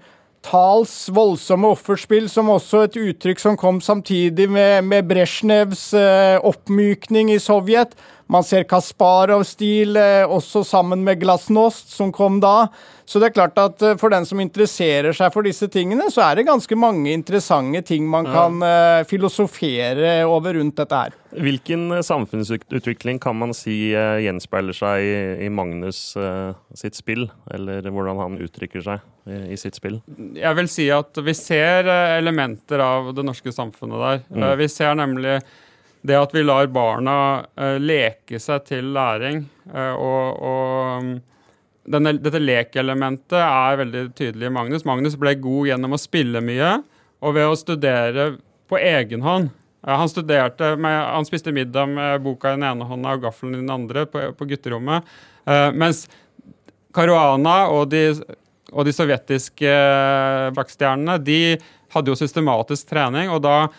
Tals 0.48 1.10
voldsomme 1.12 1.72
offerspill 1.74 2.28
som 2.32 2.52
også 2.54 2.86
et 2.86 2.98
uttrykk 3.02 3.42
som 3.42 3.58
kom 3.60 3.82
samtidig 3.84 4.46
med, 4.52 4.86
med 4.86 5.08
Brezjnevs 5.10 5.90
eh, 5.98 6.38
oppmykning 6.46 7.34
i 7.34 7.40
Sovjet. 7.42 7.98
Man 8.28 8.44
ser 8.44 8.66
Kasparov-stil 8.68 9.96
eh, 9.96 10.28
også 10.28 10.64
sammen 10.68 11.04
med 11.08 11.22
Glasnost, 11.22 11.94
som 11.96 12.12
kom 12.12 12.42
da. 12.44 12.68
Så 13.08 13.22
det 13.24 13.30
er 13.30 13.36
klart 13.38 13.60
at 13.62 13.84
eh, 13.86 13.96
for 14.00 14.12
den 14.12 14.26
som 14.28 14.42
interesserer 14.44 15.16
seg 15.16 15.32
for 15.32 15.48
disse 15.48 15.70
tingene, 15.72 16.10
så 16.12 16.26
er 16.26 16.36
det 16.36 16.48
ganske 16.50 16.76
mange 16.76 17.14
interessante 17.16 17.86
ting 17.88 18.08
man 18.12 18.28
kan 18.28 18.60
uh, 18.60 19.06
filosofere 19.08 20.26
over 20.28 20.58
rundt 20.60 20.76
dette 20.80 21.00
her. 21.00 21.16
Hvilken 21.38 22.02
samfunnsutvikling 22.04 23.22
kan 23.24 23.38
man 23.40 23.54
si 23.56 23.94
gjenspeiler 23.94 24.76
seg 24.76 25.04
i, 25.46 25.50
Magnus 25.54 26.00
sitt 26.76 26.98
spill, 26.98 27.28
eller 27.54 27.86
hvordan 27.92 28.20
han 28.24 28.40
uttrykker 28.44 28.84
seg 28.84 29.04
i, 29.28 29.54
i, 29.54 29.60
sitt 29.60 29.78
spill? 29.78 30.00
Jeg 30.40 30.58
vil 30.58 30.72
si 30.72 30.88
at 30.92 31.20
vi 31.24 31.36
ser 31.38 31.88
elementer 32.18 32.82
av 32.84 33.12
det 33.16 33.28
norske 33.28 33.54
samfunnet 33.54 34.04
der. 34.04 34.24
Mm. 34.32 34.48
vi 34.64 34.70
ser 34.72 34.98
nemlig 34.98 35.38
det 36.08 36.18
at 36.18 36.34
vi 36.36 36.44
lar 36.46 36.70
barna 36.72 37.18
uh, 37.60 37.78
leke 37.82 38.40
seg 38.42 38.66
til 38.70 38.92
læring, 38.96 39.44
uh, 39.74 39.94
og, 39.94 40.42
og 40.48 41.04
um, 41.04 41.14
denne, 41.88 42.16
dette 42.20 42.42
lekelementet 42.42 43.40
er 43.40 43.80
veldig 43.82 44.04
tydelig 44.18 44.50
i 44.50 44.54
Magnus. 44.54 44.86
Magnus 44.88 45.18
ble 45.20 45.36
god 45.44 45.72
gjennom 45.72 45.96
å 45.96 46.02
spille 46.02 46.44
mye 46.44 46.78
og 47.24 47.34
ved 47.38 47.48
å 47.50 47.58
studere 47.58 48.30
på 48.70 48.80
egen 48.80 49.24
hånd. 49.26 49.52
Uh, 49.88 49.96
han, 50.00 50.12
med, 50.84 50.98
han 51.14 51.28
spiste 51.28 51.56
middag 51.56 51.92
med 51.92 52.24
boka 52.26 52.52
i 52.52 52.60
den 52.60 52.68
ene 52.68 52.88
hånda 52.88 53.18
og 53.18 53.28
gaffelen 53.28 53.56
i 53.58 53.62
den 53.64 53.74
andre 53.74 54.08
på, 54.10 54.30
på 54.38 54.50
gutterommet. 54.50 55.08
mens 55.80 56.08
Caruana 56.92 57.70
og 57.72 57.88
de, 57.94 58.10
og 58.74 58.88
de 58.88 58.94
sovjetiske 58.96 59.76
bakstjernene, 60.58 61.16
de 61.24 61.56
hadde 61.94 62.12
jo 62.12 62.18
systematisk 62.20 62.90
trening. 62.90 63.30
og 63.32 63.46
da 63.46 63.70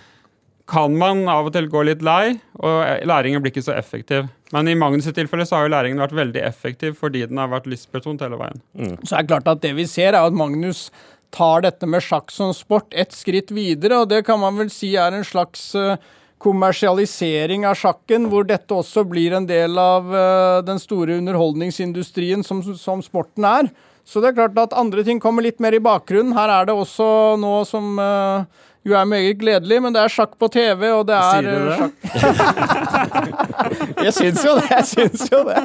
kan 0.68 0.96
man 1.00 1.24
av 1.32 1.48
og 1.48 1.54
til 1.54 1.68
gå 1.72 1.82
litt 1.88 2.02
lei, 2.04 2.36
og 2.60 3.04
læringen 3.08 3.40
blir 3.40 3.54
ikke 3.54 3.64
så 3.64 3.76
effektiv. 3.78 4.26
Men 4.52 4.68
i 4.68 4.76
Magnus' 4.76 5.14
tilfelle 5.16 5.46
så 5.48 5.56
har 5.56 5.66
jo 5.66 5.72
læringen 5.72 6.00
vært 6.02 6.16
veldig 6.16 6.42
effektiv 6.44 6.98
fordi 7.00 7.24
den 7.28 7.40
har 7.40 7.50
vært 7.52 7.68
lystbetont 7.68 8.20
hele 8.24 8.36
veien. 8.40 8.60
Mm. 8.76 8.98
Så 9.02 9.16
er 9.16 9.24
det 9.24 9.32
klart 9.32 9.48
at 9.48 9.62
det 9.64 9.74
vi 9.78 9.88
ser, 9.88 10.12
er 10.12 10.28
at 10.28 10.36
Magnus 10.36 10.88
tar 11.34 11.64
dette 11.64 11.88
med 11.88 12.04
sjakk 12.04 12.32
som 12.32 12.52
sport 12.56 12.92
et 12.96 13.12
skritt 13.16 13.52
videre, 13.52 14.02
og 14.02 14.12
det 14.12 14.22
kan 14.28 14.40
man 14.40 14.60
vel 14.60 14.70
si 14.72 14.94
er 14.96 15.16
en 15.16 15.26
slags 15.26 15.70
uh, 15.76 15.96
kommersialisering 16.42 17.66
av 17.68 17.76
sjakken, 17.78 18.28
hvor 18.32 18.46
dette 18.48 18.76
også 18.76 19.04
blir 19.08 19.36
en 19.36 19.48
del 19.48 19.76
av 19.80 20.08
uh, 20.12 20.60
den 20.64 20.80
store 20.80 21.18
underholdningsindustrien 21.20 22.44
som, 22.46 22.62
som, 22.76 23.04
sporten 23.04 23.48
er. 23.48 23.72
Så 24.08 24.22
det 24.24 24.30
er 24.30 24.38
klart 24.38 24.60
at 24.60 24.76
andre 24.76 25.04
ting 25.04 25.20
kommer 25.20 25.44
litt 25.44 25.60
mer 25.60 25.76
i 25.76 25.84
bakgrunnen. 25.84 26.36
Her 26.36 26.52
er 26.60 26.68
det 26.68 26.76
også 26.76 27.36
nå 27.40 27.58
som 27.68 27.98
uh, 28.00 28.67
jo 28.86 28.94
er 28.96 29.04
meget 29.08 29.38
gledelig, 29.40 29.82
men 29.82 29.94
det 29.94 30.00
er 30.02 30.08
sjakk 30.12 30.32
på 30.38 30.48
TV, 30.52 30.82
og 30.94 31.06
det 31.08 31.16
er 31.18 31.22
Sier 31.34 31.42
du 31.48 31.54
det? 31.68 31.78
Eh, 31.82 31.88
jeg 34.06 34.12
syns 34.16 34.44
jo 34.46 34.52
det. 34.58 34.68
Jeg 34.70 34.84
syns 34.92 35.22
jo 35.32 35.38
det. 35.48 35.62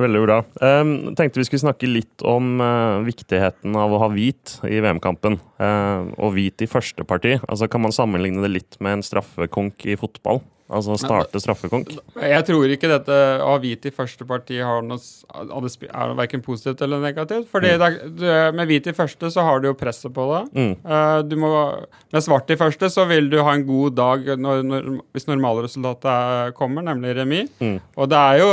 Veldig 0.00 0.20
bra. 0.24 0.38
Um, 0.60 0.90
tenkte 1.18 1.40
vi 1.40 1.46
skulle 1.48 1.64
snakke 1.64 1.86
litt 1.90 2.18
om 2.26 2.44
uh, 2.62 3.06
viktigheten 3.06 3.76
av 3.78 3.88
å 3.94 4.00
ha 4.04 4.08
hvit 4.12 4.46
i 4.68 4.80
VM-kampen. 4.84 5.34
Uh, 5.60 6.00
og 6.18 6.28
hvit 6.36 6.58
i 6.64 6.70
første 6.70 7.02
parti. 7.08 7.32
Altså, 7.48 7.64
kan 7.70 7.82
man 7.84 7.92
sammenligne 7.94 8.42
det 8.44 8.52
litt 8.52 8.74
med 8.84 8.92
en 8.98 9.06
straffekonk 9.06 9.74
i 9.88 9.96
fotball? 10.00 10.38
Altså 10.74 10.96
starte 10.98 11.40
straffekonk? 11.42 11.92
Jeg 12.18 12.46
tror 12.48 12.72
ikke 12.74 12.90
dette 12.90 13.18
å 13.38 13.52
ha 13.52 13.58
hvit 13.62 13.86
i 13.88 13.92
første 13.94 14.26
parti 14.28 14.58
har 14.58 14.82
noe, 14.86 14.98
er 15.38 16.14
verken 16.18 16.42
positivt 16.44 16.82
eller 16.84 17.02
negativt. 17.04 17.46
Fordi 17.52 17.74
mm. 17.78 18.56
med 18.58 18.70
hvit 18.70 18.90
i 18.90 18.96
første 18.96 19.30
så 19.32 19.46
har 19.46 19.62
du 19.62 19.70
jo 19.70 19.76
presset 19.78 20.12
på 20.14 20.26
deg. 20.32 20.50
Mm. 20.54 20.72
Uh, 20.84 21.36
må, 21.40 21.52
med 22.14 22.26
svart 22.26 22.50
i 22.50 22.58
første 22.60 22.90
så 22.92 23.06
vil 23.10 23.30
du 23.32 23.40
ha 23.42 23.54
en 23.54 23.66
god 23.68 23.98
dag 23.98 24.32
når, 24.40 24.64
når, 24.66 24.88
hvis 25.14 25.30
normalresultatet 25.30 26.56
kommer, 26.58 26.86
nemlig 26.86 27.14
remis. 27.20 27.52
Mm. 27.62 27.78
Og 27.94 28.10
det 28.10 28.24
er 28.32 28.42
jo 28.42 28.50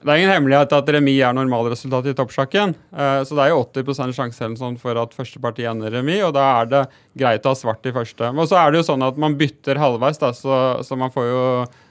det 0.00 0.08
er 0.08 0.22
ingen 0.22 0.32
hemmelighet 0.32 0.72
at 0.72 0.90
remis 0.94 1.18
er 1.20 1.34
normalresultatet 1.36 2.14
i 2.14 2.16
toppsjakken. 2.16 2.72
Eh, 2.72 3.20
så 3.28 3.36
det 3.36 3.44
er 3.44 3.52
jo 3.52 3.60
80 3.66 4.14
sjanse 4.16 4.48
sånn 4.56 4.78
for 4.80 4.96
at 4.96 5.12
første 5.16 5.42
parti 5.42 5.66
ender 5.68 5.92
remis, 5.92 6.22
og 6.24 6.32
da 6.38 6.46
er 6.62 6.70
det 6.70 6.82
greit 7.20 7.44
å 7.44 7.52
ha 7.52 7.58
svart 7.58 7.84
i 7.84 7.92
første. 7.92 8.30
Men 8.32 8.48
så 8.48 8.56
er 8.62 8.72
det 8.72 8.80
jo 8.80 8.88
sånn 8.88 9.04
at 9.04 9.20
man 9.20 9.36
bytter 9.40 9.80
halvveis, 9.80 10.20
da, 10.22 10.32
så, 10.36 10.80
så, 10.86 10.96
man 10.96 11.12
får 11.12 11.28
jo 11.28 11.42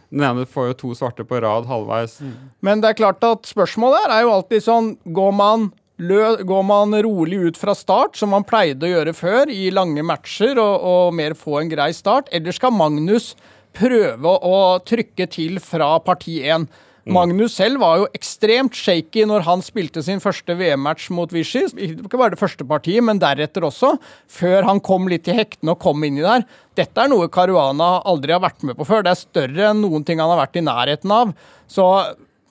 den 0.10 0.26
ene 0.26 0.48
får 0.50 0.72
jo 0.72 0.78
to 0.80 0.96
svarte 0.98 1.22
på 1.28 1.38
rad 1.44 1.70
halvveis. 1.70 2.18
Mm. 2.26 2.34
Men 2.66 2.82
det 2.82 2.90
er 2.90 2.98
klart 3.04 3.22
at 3.28 3.46
spørsmålet 3.46 4.08
her 4.08 4.16
er 4.16 4.26
jo 4.26 4.34
alltid 4.40 4.66
sånn 4.66 4.96
Går 5.06 5.36
man 5.38 5.70
går 6.00 6.64
man 6.64 6.96
rolig 7.04 7.38
ut 7.44 7.58
fra 7.60 7.74
start, 7.76 8.16
som 8.16 8.32
man 8.32 8.46
pleide 8.48 8.88
å 8.88 8.92
gjøre 8.94 9.14
før, 9.14 9.50
i 9.52 9.68
lange 9.70 10.00
matcher 10.00 10.56
og, 10.56 10.76
og, 10.80 11.14
mer 11.14 11.36
få 11.36 11.60
en 11.60 11.70
grei 11.70 11.92
start? 11.94 12.32
Eller 12.32 12.56
skal 12.56 12.72
Magnus 12.72 13.34
prøve 13.76 14.32
å 14.32 14.80
trykke 14.80 15.28
til 15.28 15.60
fra 15.60 15.98
parti 16.00 16.40
1? 16.40 16.70
Magnus 17.14 17.56
selv 17.58 17.82
var 17.82 18.00
jo 18.02 18.08
ekstremt 18.16 18.78
shaky 18.78 19.26
når 19.28 19.44
han 19.48 19.64
spilte 19.66 20.04
sin 20.06 20.22
første 20.24 20.56
VM-match 20.60 21.10
mot 21.16 21.32
Vichy. 21.34 21.66
Ikke 21.74 22.20
bare 22.20 22.36
det 22.36 22.42
første 22.42 22.66
partiet, 22.68 23.04
men 23.06 23.22
deretter 23.22 23.66
også. 23.68 23.96
Før 24.30 24.68
han 24.70 24.82
kom 24.86 25.10
litt 25.12 25.30
i 25.30 25.36
hektene 25.38 25.76
og 25.76 25.82
kom 25.84 26.04
inni 26.06 26.24
der. 26.26 26.46
Dette 26.80 27.04
er 27.04 27.12
noe 27.12 27.30
Caruana 27.34 28.00
aldri 28.08 28.36
har 28.36 28.44
vært 28.44 28.66
med 28.68 28.78
på 28.80 28.88
før. 28.88 29.04
Det 29.06 29.14
er 29.14 29.22
større 29.22 29.70
enn 29.72 29.84
noen 29.84 30.06
ting 30.08 30.22
han 30.22 30.32
har 30.32 30.42
vært 30.44 30.60
i 30.60 30.66
nærheten 30.66 31.14
av. 31.14 31.34
Så 31.70 31.86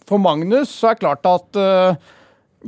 for 0.09 0.23
Magnus 0.23 0.73
så 0.73 0.91
er 0.91 0.99
det 0.99 1.05
klart 1.05 1.29
at 1.29 1.61
uh, 1.61 2.15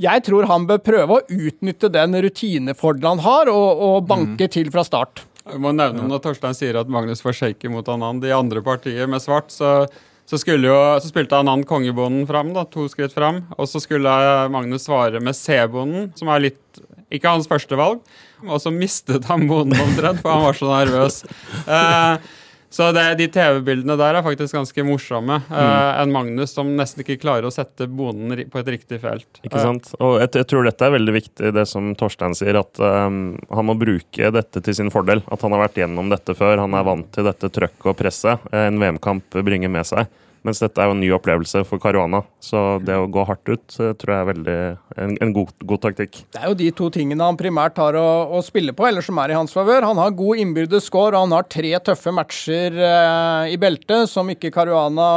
Jeg 0.00 0.22
tror 0.26 0.48
han 0.50 0.68
bør 0.68 0.82
prøve 0.84 1.18
å 1.18 1.24
utnytte 1.48 1.90
den 1.92 2.14
rutinefordelen 2.26 3.18
han 3.18 3.24
har, 3.26 3.50
og, 3.52 3.82
og 3.86 4.06
banke 4.10 4.48
til 4.52 4.70
fra 4.72 4.84
start. 4.86 5.24
Jeg 5.50 5.58
må 5.62 5.72
nevne 5.74 6.04
Når 6.06 6.22
Torstein 6.22 6.54
sier 6.56 6.78
at 6.78 6.90
Magnus 6.92 7.22
får 7.24 7.38
shaky 7.38 7.70
mot 7.72 7.86
han, 7.88 8.04
han 8.04 8.20
de 8.22 8.30
andre 8.36 8.62
partiene 8.62 9.08
med 9.10 9.24
svart, 9.24 9.50
så, 9.54 9.88
så, 10.30 10.38
jo, 10.54 10.78
så 11.02 11.10
spilte 11.10 11.38
Anand 11.40 11.66
kongebonden 11.66 12.22
fram, 12.28 12.52
da, 12.54 12.62
to 12.70 12.86
skritt 12.92 13.14
fram. 13.16 13.42
Og 13.58 13.66
så 13.66 13.82
skulle 13.82 14.12
Magnus 14.54 14.86
svare 14.86 15.18
med 15.22 15.34
C-bonden, 15.34 16.12
som 16.18 16.30
er 16.30 16.44
litt 16.48 16.82
ikke 17.10 17.32
hans 17.34 17.48
første 17.50 17.74
valg. 17.78 17.98
Og 18.46 18.60
så 18.62 18.70
mistet 18.72 19.26
han 19.28 19.48
bonden 19.50 19.80
omtrent, 19.82 20.22
for 20.22 20.32
han 20.32 20.46
var 20.46 20.56
så 20.56 20.70
nervøs. 20.70 21.24
Eh, 21.66 22.30
så 22.70 22.92
det, 22.94 23.02
de 23.18 23.26
TV-bildene 23.34 23.96
der 23.98 24.14
er 24.14 24.22
faktisk 24.22 24.54
ganske 24.54 24.84
morsomme. 24.86 25.40
Mm. 25.48 25.54
Uh, 25.54 25.88
en 26.04 26.12
Magnus 26.14 26.54
som 26.54 26.70
nesten 26.78 27.02
ikke 27.02 27.18
klarer 27.24 27.48
å 27.48 27.50
sette 27.50 27.88
bonden 27.90 28.44
på 28.46 28.60
et 28.60 28.70
riktig 28.76 29.00
felt. 29.02 29.26
Ikke 29.42 29.62
sant? 29.64 29.90
Og 29.98 30.20
jeg, 30.22 30.30
jeg, 30.38 30.46
tror 30.52 30.68
dette 30.68 30.86
er 30.86 30.94
veldig 30.94 31.16
viktig, 31.16 31.50
det 31.56 31.66
som 31.66 31.90
Torstein 31.98 32.36
sier, 32.38 32.60
at 32.62 32.78
um, 32.78 33.34
han 33.50 33.66
må 33.66 33.74
bruke 33.80 34.30
dette 34.36 34.62
til 34.62 34.78
sin 34.78 34.94
fordel. 34.94 35.24
At 35.34 35.42
han 35.42 35.56
har 35.56 35.64
vært 35.66 35.82
gjennom 35.82 36.14
dette 36.14 36.36
før. 36.38 36.62
Han 36.62 36.78
er 36.78 36.86
vant 36.86 37.10
til 37.10 37.26
dette 37.26 37.50
trøkket 37.58 37.90
og 37.90 37.98
presset 37.98 38.50
en 38.54 38.78
VM-kamp 38.78 39.40
bringer 39.42 39.72
med 39.72 39.90
seg. 39.90 40.06
Mens 40.46 40.60
dette 40.62 40.80
er 40.80 40.88
jo 40.88 40.94
en 40.94 41.02
ny 41.02 41.10
opplevelse 41.12 41.62
for 41.68 41.82
Caruana. 41.82 42.22
Så 42.40 42.80
det 42.84 42.96
å 42.96 43.08
gå 43.12 43.24
hardt 43.28 43.50
ut 43.50 43.76
eh, 43.76 43.92
tror 44.00 44.14
jeg 44.14 44.24
er 44.24 44.28
veldig 44.30 44.58
en, 45.04 45.16
en 45.26 45.34
god, 45.36 45.52
god, 45.60 45.82
taktikk. 45.84 46.22
Det 46.32 46.40
er 46.40 46.48
jo 46.48 46.58
de 46.62 46.70
to 46.76 46.88
tingene 46.94 47.26
han 47.26 47.38
primært 47.40 47.80
har 47.80 47.98
å, 48.00 48.08
å 48.38 48.42
spille 48.44 48.74
på, 48.76 48.86
eller 48.88 49.04
som 49.04 49.20
er 49.20 49.34
i 49.34 49.38
hans 49.38 49.52
favør. 49.56 49.88
Han 49.90 50.00
har 50.00 50.16
god 50.16 50.40
innbyrdes 50.44 50.88
score, 50.88 51.12
og 51.12 51.26
han 51.28 51.36
har 51.36 51.48
tre 51.52 51.74
tøffe 51.90 52.14
matcher 52.16 52.76
eh, 52.76 53.50
i 53.52 53.58
beltet 53.60 54.08
som 54.10 54.32
ikke 54.32 54.52
Caruana 54.54 55.10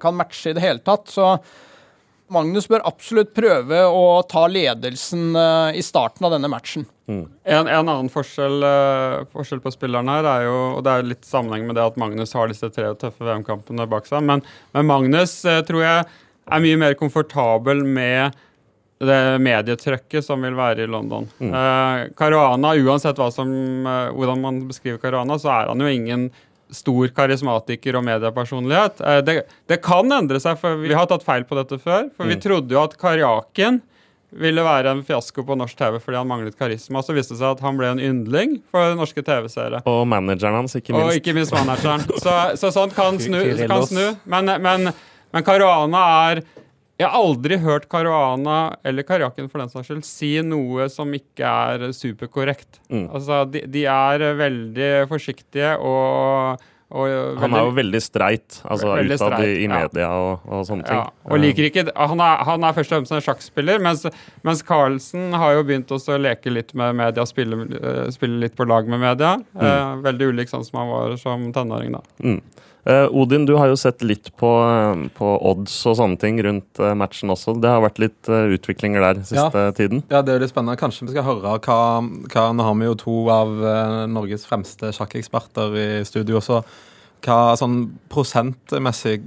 kan 0.00 0.16
matche 0.16 0.54
i 0.54 0.56
det 0.56 0.64
hele 0.64 0.84
tatt. 0.84 1.12
Så 1.12 1.34
Magnus 2.30 2.68
bør 2.70 2.84
absolutt 2.86 3.32
prøve 3.34 3.82
å 3.90 4.22
ta 4.30 4.44
ledelsen 4.50 5.34
uh, 5.34 5.70
i 5.74 5.82
starten 5.82 6.26
av 6.26 6.34
denne 6.36 6.50
matchen. 6.50 6.86
Mm. 7.10 7.24
En, 7.42 7.66
en, 7.66 7.88
annen 7.90 8.10
forskjell, 8.12 8.60
uh, 8.62 9.24
forskjell, 9.34 9.62
på 9.64 9.72
spilleren 9.74 10.10
her 10.12 10.28
er 10.30 10.44
jo, 10.46 10.58
og 10.76 10.84
det 10.86 10.92
er 10.92 11.08
litt 11.10 11.26
sammenheng 11.26 11.66
med 11.66 11.78
det 11.78 11.88
at 11.88 11.98
Magnus 12.00 12.36
har 12.38 12.50
disse 12.50 12.70
tre 12.74 12.92
tøffe 13.00 13.26
VM-kampene 13.26 13.88
bak 13.90 14.06
seg, 14.06 14.22
men, 14.26 14.44
men 14.76 14.86
Magnus 14.86 15.40
uh, 15.48 15.58
tror 15.66 15.82
jeg 15.82 16.06
er 16.06 16.62
mye 16.66 16.78
mer 16.78 16.94
komfortabel 16.98 17.82
med 17.86 18.38
det 19.00 19.20
medietrykket 19.40 20.26
som 20.26 20.42
vil 20.44 20.58
være 20.58 20.84
i 20.84 20.88
London. 20.90 21.24
Mm. 21.40 21.54
Caruana, 22.18 22.74
uansett 22.76 23.16
som, 23.32 23.48
hvordan 24.12 24.42
man 24.42 24.58
beskriver 24.68 25.00
Caruana, 25.00 25.38
så 25.40 25.48
er 25.54 25.70
han 25.70 25.80
jo 25.80 25.88
ingen 25.88 26.26
stor 26.74 27.12
karismatiker 27.16 27.98
og 27.98 28.04
mediepersonlighet. 28.06 29.00
Eh, 29.04 29.20
det, 29.26 29.36
det, 29.70 29.80
kan 29.84 30.10
endre 30.14 30.40
seg, 30.42 30.58
for 30.60 30.80
vi 30.80 30.94
har 30.96 31.08
tatt 31.10 31.26
feil 31.26 31.46
på 31.48 31.58
dette 31.58 31.78
før. 31.80 32.10
For 32.16 32.26
mm. 32.26 32.32
vi 32.32 32.40
trodde 32.42 32.76
jo 32.76 32.82
at 32.82 32.96
Karjakin 33.00 33.80
ville 34.30 34.62
være 34.62 34.92
en 34.94 35.02
fiasko 35.02 35.42
på 35.42 35.56
norsk 35.58 35.74
TV 35.78 35.96
fordi 35.98 36.18
han 36.20 36.28
manglet 36.30 36.58
karisma. 36.58 37.02
Så 37.02 37.16
viste 37.16 37.34
det 37.34 37.40
seg 37.40 37.56
at 37.56 37.64
han 37.64 37.78
ble 37.78 37.90
en 37.96 38.02
yndling 38.02 38.60
for 38.70 38.94
norske 38.98 39.24
TV-seere. 39.26 39.82
Og 39.90 40.04
manageren 40.10 40.60
hans, 40.60 40.76
ikke 40.78 40.94
minst. 40.94 41.08
Og 41.08 41.18
ikke 41.18 41.34
minst 41.36 41.54
manageren. 41.56 42.06
Så, 42.22 42.36
så 42.60 42.72
sånt 42.74 42.94
kan 42.96 43.18
snu. 43.22 43.40
Kan 43.66 43.86
snu. 43.90 44.04
Men, 44.30 44.54
men, 44.62 44.92
men 45.34 45.46
Caruana 45.46 46.04
er 46.30 46.44
jeg 47.00 47.08
har 47.08 47.16
aldri 47.16 47.56
hørt 47.62 47.86
Caruana, 47.90 48.58
eller 48.84 49.06
Karjakin 49.08 49.48
for 49.48 49.62
den 49.62 49.70
saks 49.72 49.88
skyld, 49.88 50.02
si 50.04 50.34
noe 50.44 50.88
som 50.92 51.08
ikke 51.16 51.48
er 51.48 51.94
superkorrekt. 51.96 52.82
Mm. 52.92 53.06
Altså, 53.08 53.46
de, 53.48 53.64
de, 53.72 53.86
er 53.88 54.24
veldig 54.36 54.90
forsiktige 55.08 55.72
og, 55.78 56.60
og 56.92 57.06
veldig, 57.06 57.40
Han 57.40 57.56
er 57.56 57.64
jo 57.64 57.72
veldig 57.78 58.02
streit, 58.04 58.60
altså 58.66 58.92
veldig 58.92 59.16
utad 59.16 59.32
streit, 59.32 59.48
i, 59.48 59.64
i 59.64 59.70
media 59.72 60.04
ja. 60.04 60.12
og, 60.12 60.44
og, 60.44 60.64
sånne 60.68 60.88
ting. 60.90 61.00
Ja, 61.00 61.08
og 61.24 61.40
liker 61.40 61.70
ikke, 61.70 61.86
han 61.88 62.24
er, 62.26 62.46
han 62.50 62.68
er 62.68 62.76
først 62.76 62.92
og 62.92 62.98
fremst 62.98 63.16
en 63.16 63.26
sjakkspiller, 63.30 63.80
mens, 63.88 64.04
mens 64.46 64.64
Carlsen 64.68 65.38
har 65.40 65.56
jo 65.56 65.66
begynt 65.70 65.96
å 65.96 66.20
leke 66.20 66.52
litt 66.52 66.76
med 66.76 67.00
media, 67.00 67.24
spille, 67.28 67.64
eh, 67.80 68.02
spille 68.12 68.42
litt 68.44 68.58
på 68.58 68.68
lag 68.68 68.90
med 68.90 69.00
media. 69.00 69.38
Mm. 69.56 69.64
Eh, 69.64 69.94
veldig 70.10 70.34
ulik 70.34 70.52
sånn 70.52 70.68
som 70.68 70.82
han 70.82 70.92
var 70.92 71.16
som 71.22 71.48
tenåring, 71.56 71.96
da. 71.96 72.04
Mm. 72.20 72.42
Uh, 72.88 73.06
Odin, 73.12 73.44
du 73.46 73.52
har 73.60 73.68
jo 73.68 73.76
sett 73.76 74.00
litt 74.02 74.30
på, 74.40 74.48
uh, 74.64 75.02
på, 75.16 75.30
odds 75.50 75.74
og 75.90 75.98
sånne 75.98 76.16
ting 76.20 76.38
rundt 76.44 76.80
uh, 76.80 76.94
matchen 76.96 77.32
også. 77.32 77.58
Det 77.60 77.68
har 77.68 77.82
vært 77.84 78.00
litt 78.00 78.30
utviklinger 78.30 79.04
der 79.04 79.20
siste 79.20 79.66
ja. 79.66 79.74
tiden? 79.76 80.04
Ja, 80.08 80.22
det 80.24 80.32
er 80.32 80.40
jo 80.40 80.44
litt 80.46 80.54
spennende. 80.54 80.78
Kanskje 80.80 81.08
vi 81.08 81.14
skal 81.14 81.26
høre 81.26 81.58
hva, 81.58 81.80
hva 82.00 82.46
Nå 82.56 82.64
har 82.64 82.78
vi 82.80 82.88
jo 82.88 82.96
to 83.02 83.18
av 83.32 83.52
Norges 84.10 84.46
fremste 84.48 84.94
sjakkeksperter 84.96 85.76
i 85.76 85.88
studio. 86.08 86.40
Så 86.44 86.62
hva 87.24 87.38
sånn 87.60 87.82
prosentmessig 88.12 89.20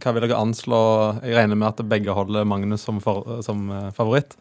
hva 0.00 0.14
vil 0.16 0.24
dere 0.24 0.38
anslå? 0.40 0.78
Jeg 1.20 1.36
regner 1.36 1.58
med 1.60 1.68
at 1.68 1.82
begge 1.84 2.14
holder 2.16 2.46
Magnus 2.48 2.86
som, 2.86 2.96
for, 3.04 3.42
som 3.44 3.66
favoritt? 3.92 4.38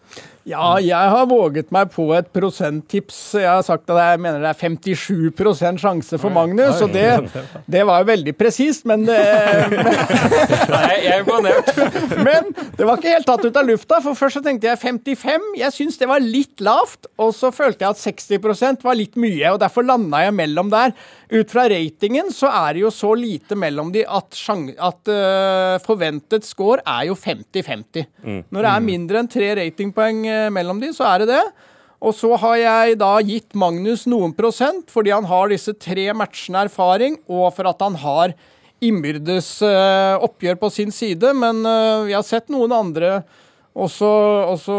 Ja, 0.49 0.79
jeg 0.81 1.09
har 1.13 1.27
våget 1.29 1.69
meg 1.73 1.91
på 1.93 2.07
et 2.17 2.29
prosenttips. 2.33 3.17
Jeg 3.37 3.49
har 3.49 3.61
sagt 3.65 3.89
at 3.93 3.99
jeg 4.01 4.21
mener 4.23 4.41
det 4.41 4.49
er 4.49 4.57
57% 4.57 5.81
sjanse 5.81 6.17
for 6.21 6.33
Magnus, 6.33 6.81
og 6.81 6.93
det, 6.95 7.05
det 7.73 7.83
var 7.85 8.01
jo 8.01 8.09
veldig 8.09 8.33
presist, 8.39 8.87
men 8.89 9.05
det 9.05 9.19
Nei, 10.71 10.95
jeg 11.03 11.13
er 11.13 11.21
imponert. 11.21 11.69
Men 12.25 12.51
det 12.77 12.85
var 12.85 12.99
ikke 12.99 13.13
helt 13.13 13.27
tatt 13.27 13.43
ut 13.45 13.57
av 13.57 13.67
lufta, 13.67 13.99
for 14.03 14.17
først 14.17 14.39
så 14.39 14.43
tenkte 14.45 14.69
jeg 14.69 14.79
55. 14.81 15.47
Jeg 15.59 15.75
syns 15.75 15.99
det 16.01 16.09
var 16.09 16.23
litt 16.23 16.61
lavt, 16.63 17.09
og 17.21 17.33
så 17.35 17.51
følte 17.53 17.85
jeg 17.85 17.93
at 17.93 18.01
60% 18.01 18.85
var 18.85 18.97
litt 18.97 19.17
mye, 19.19 19.53
og 19.53 19.59
derfor 19.61 19.85
landa 19.85 20.23
jeg 20.25 20.35
mellom 20.37 20.71
der. 20.73 20.95
Ut 21.31 21.53
fra 21.53 21.63
ratingen 21.71 22.31
så 22.35 22.49
er 22.51 22.75
det 22.75 22.83
jo 22.83 22.91
så 22.93 23.13
lite 23.15 23.55
mellom 23.59 23.91
de 23.93 24.03
at, 24.03 24.35
at 24.35 25.11
uh, 25.11 25.77
forventet 25.83 26.47
score 26.47 26.81
er 26.83 27.07
jo 27.07 27.15
50-50. 27.15 28.09
Mm. 28.25 28.41
Når 28.51 28.67
det 28.67 28.71
er 28.71 28.87
mindre 28.89 29.21
enn 29.21 29.31
tre 29.31 29.51
ratingpoeng 29.61 30.25
mellom 30.53 30.81
de, 30.81 30.91
så 30.95 31.07
er 31.11 31.23
det 31.23 31.33
det. 31.33 31.43
Og 32.01 32.15
så 32.17 32.31
har 32.41 32.55
jeg 32.57 32.97
da 33.01 33.11
gitt 33.21 33.53
Magnus 33.57 34.07
noen 34.09 34.33
prosent 34.33 34.89
fordi 34.89 35.13
han 35.13 35.27
har 35.29 35.51
disse 35.51 35.75
tre 35.77 36.07
matchene 36.17 36.65
erfaring, 36.65 37.19
og 37.29 37.51
for 37.57 37.69
at 37.69 37.83
han 37.85 37.99
har 38.01 38.33
innbyrdes 38.81 39.59
uh, 39.61 40.17
oppgjør 40.25 40.57
på 40.63 40.71
sin 40.73 40.93
side. 40.95 41.35
Men 41.37 41.61
vi 42.07 42.15
har 42.17 42.25
sett 42.25 42.49
noen 42.49 42.73
andre, 42.73 43.19
også, 43.77 44.09
også 44.55 44.77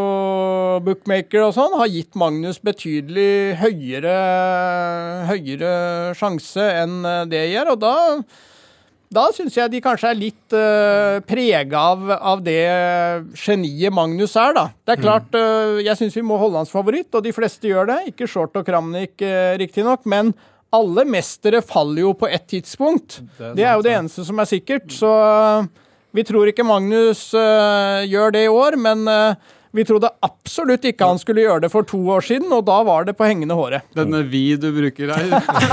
bookmaker 0.85 1.47
og 1.47 1.55
sånn, 1.55 1.79
har 1.79 1.93
gitt 1.95 2.19
Magnus 2.19 2.59
betydelig 2.61 3.55
høyere, 3.63 4.17
høyere 5.31 5.77
sjanse 6.19 6.67
enn 6.83 6.99
det 7.31 7.47
jeg 7.47 7.55
gjør. 7.55 7.77
Og 7.77 7.85
da 7.87 7.95
da 9.15 9.27
syns 9.35 9.57
jeg 9.57 9.73
de 9.73 9.81
kanskje 9.85 10.11
er 10.11 10.19
litt 10.19 10.57
uh, 10.57 11.19
prega 11.29 11.83
av, 11.93 12.07
av, 12.17 12.43
det 12.45 12.59
geniet 13.39 13.95
Magnus 13.95 14.37
er, 14.41 14.55
da. 14.57 14.65
Det 14.83 14.97
er 14.97 15.01
mm. 15.01 15.05
klart, 15.05 15.37
uh, 15.37 15.81
jeg 15.83 15.99
syns 16.01 16.17
vi 16.19 16.25
må 16.27 16.39
holde 16.41 16.63
hans 16.63 16.73
favoritt, 16.73 17.11
og 17.15 17.25
de 17.27 17.35
fleste 17.37 17.71
gjør 17.71 17.93
det. 17.93 17.99
Ikke 18.13 18.29
Short 18.31 18.57
og 18.59 18.67
Kramnik, 18.67 19.15
uh, 19.21 19.55
riktignok, 19.61 20.07
men 20.09 20.33
alle 20.73 21.05
mestere 21.05 21.61
faller 21.65 22.07
jo 22.07 22.13
på 22.17 22.29
ett 22.33 22.47
tidspunkt. 22.49 23.21
Det 23.37 23.51
er, 23.51 23.57
det 23.59 23.65
er 23.69 23.75
jo 23.77 23.85
det 23.85 23.97
eneste 23.99 24.25
som 24.25 24.41
er 24.41 24.49
sikkert. 24.49 24.89
Så 24.95 25.11
vi 26.17 26.25
tror 26.29 26.49
ikke 26.49 26.67
Magnus 26.67 27.29
uh, 27.37 28.05
gjør 28.09 28.33
det 28.35 28.47
i 28.47 28.53
år, 28.53 28.77
men 28.81 29.05
uh, 29.09 29.53
vi 29.73 29.85
trodde 29.89 30.11
absolutt 30.21 30.85
ikke 30.85 31.07
han 31.09 31.21
skulle 31.21 31.47
gjøre 31.47 31.65
det 31.65 31.71
for 31.73 31.87
to 31.89 31.99
år 32.13 32.25
siden, 32.27 32.51
og 32.53 32.67
da 32.69 32.77
var 32.85 33.07
det 33.09 33.15
på 33.17 33.25
hengende 33.25 33.57
håret. 33.57 33.87
Denne 33.97 34.21
vi 34.29 34.43
du 34.61 34.67
bruker 34.75 35.13
her, 35.15 35.31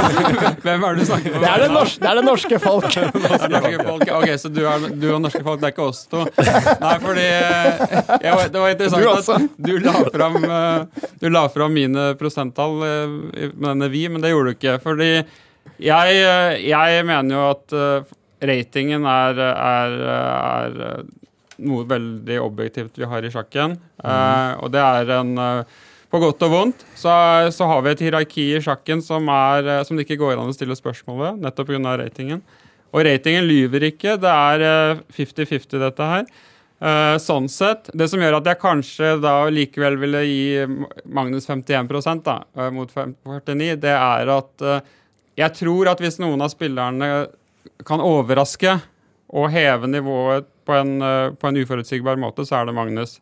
hvem 0.63 0.85
er 0.87 0.95
det 0.95 1.03
du 1.03 1.09
snakker 1.09 1.35
med? 1.35 1.41
Det 1.43 1.49
er 1.49 1.63
det, 1.65 1.67
norske, 1.73 1.99
det, 1.99 2.07
er 2.07 2.19
det 2.19 2.23
norske 2.23 2.59
folk. 2.63 2.87
det 2.95 3.51
norske 3.51 3.83
folk. 3.89 4.05
Ok, 4.19 4.29
så 4.39 4.51
du, 4.53 4.61
er, 4.63 4.85
du 5.01 5.05
og 5.11 5.19
norske 5.25 5.41
folk, 5.43 5.59
det 5.59 5.67
er 5.69 5.75
ikke 5.75 5.87
oss 5.89 6.01
to? 6.11 6.23
Nei, 6.39 6.93
fordi 7.03 7.25
jeg, 7.27 8.47
Det 8.53 8.63
var 8.63 8.71
interessant 8.71 9.35
at 9.35 9.59
du 9.67 9.73
la, 9.83 9.95
fram, 10.13 10.39
eh, 10.47 11.05
du 11.19 11.27
la 11.33 11.43
fram 11.51 11.75
mine 11.75 12.07
prosenttall 12.19 12.79
eh, 12.87 13.17
med 13.51 13.67
denne 13.73 13.91
vi, 13.91 14.05
men 14.07 14.23
det 14.23 14.31
gjorde 14.31 14.53
du 14.53 14.59
ikke. 14.59 14.77
Fordi 14.85 15.11
jeg, 15.11 16.23
eh, 16.23 16.55
jeg 16.69 17.05
mener 17.09 17.35
jo 17.35 17.45
at 17.49 17.77
ratingen 18.47 19.03
er, 19.11 19.43
er, 19.43 19.99
er 20.07 21.05
noe 21.67 21.87
veldig 21.87 22.39
objektivt 22.41 22.99
vi 22.99 23.07
har 23.09 23.25
i 23.25 23.31
sjakken. 23.33 23.75
Mm. 23.99 24.09
Uh, 24.09 24.51
og 24.63 24.73
det 24.73 24.81
er 24.81 25.09
en 25.17 25.31
uh, 25.35 25.79
På 26.09 26.21
godt 26.23 26.43
og 26.47 26.53
vondt 26.53 26.83
så, 26.95 27.11
så, 27.51 27.65
har 27.67 27.81
vi 27.83 27.91
et 27.91 28.03
hierarki 28.05 28.45
i 28.55 28.61
sjakken 28.63 29.01
som, 29.03 29.27
er, 29.27 29.67
uh, 29.67 29.81
som 29.83 29.97
det 29.97 30.05
ikke 30.07 30.21
går 30.21 30.37
an 30.37 30.49
å 30.49 30.55
stille 30.55 30.77
spørsmål 30.77 31.17
ved, 31.19 31.41
nettopp 31.43 31.67
pga. 31.73 31.97
ratingen. 31.99 32.39
Og 32.89 33.03
ratingen 33.05 33.45
lyver 33.45 33.89
ikke. 33.91 34.15
Det 34.17 34.31
er 34.31 35.01
50-50, 35.13 35.75
dette 35.83 36.07
her. 36.13 36.29
Uh, 36.79 37.17
sånn 37.19 37.49
sett. 37.51 37.91
Det 37.91 38.07
som 38.07 38.23
gjør 38.23 38.39
at 38.39 38.47
jeg 38.47 38.61
kanskje 38.61 39.11
da 39.19 39.35
likevel 39.51 39.99
ville 39.99 40.23
gi 40.23 40.63
Magnus 41.11 41.49
51 41.51 42.23
da, 42.23 42.39
uh, 42.55 42.69
mot 42.73 42.95
49, 42.95 43.75
det 43.83 43.93
er 43.93 44.31
at 44.39 44.65
uh, 44.65 44.79
jeg 45.39 45.55
tror 45.55 45.91
at 45.91 46.01
hvis 46.03 46.19
noen 46.19 46.41
av 46.43 46.51
spillerne 46.51 47.27
kan 47.87 48.01
overraske 48.03 48.79
og 49.29 49.51
heve 49.53 49.87
nivået 49.87 50.47
på 50.67 50.75
en, 50.75 51.01
eh, 51.01 51.33
på 51.33 51.47
en 51.47 51.59
uforutsigbar 51.61 52.19
måte, 52.19 52.45
så 52.45 52.59
er 52.59 52.65
det 52.65 52.75
Magnus. 52.75 53.19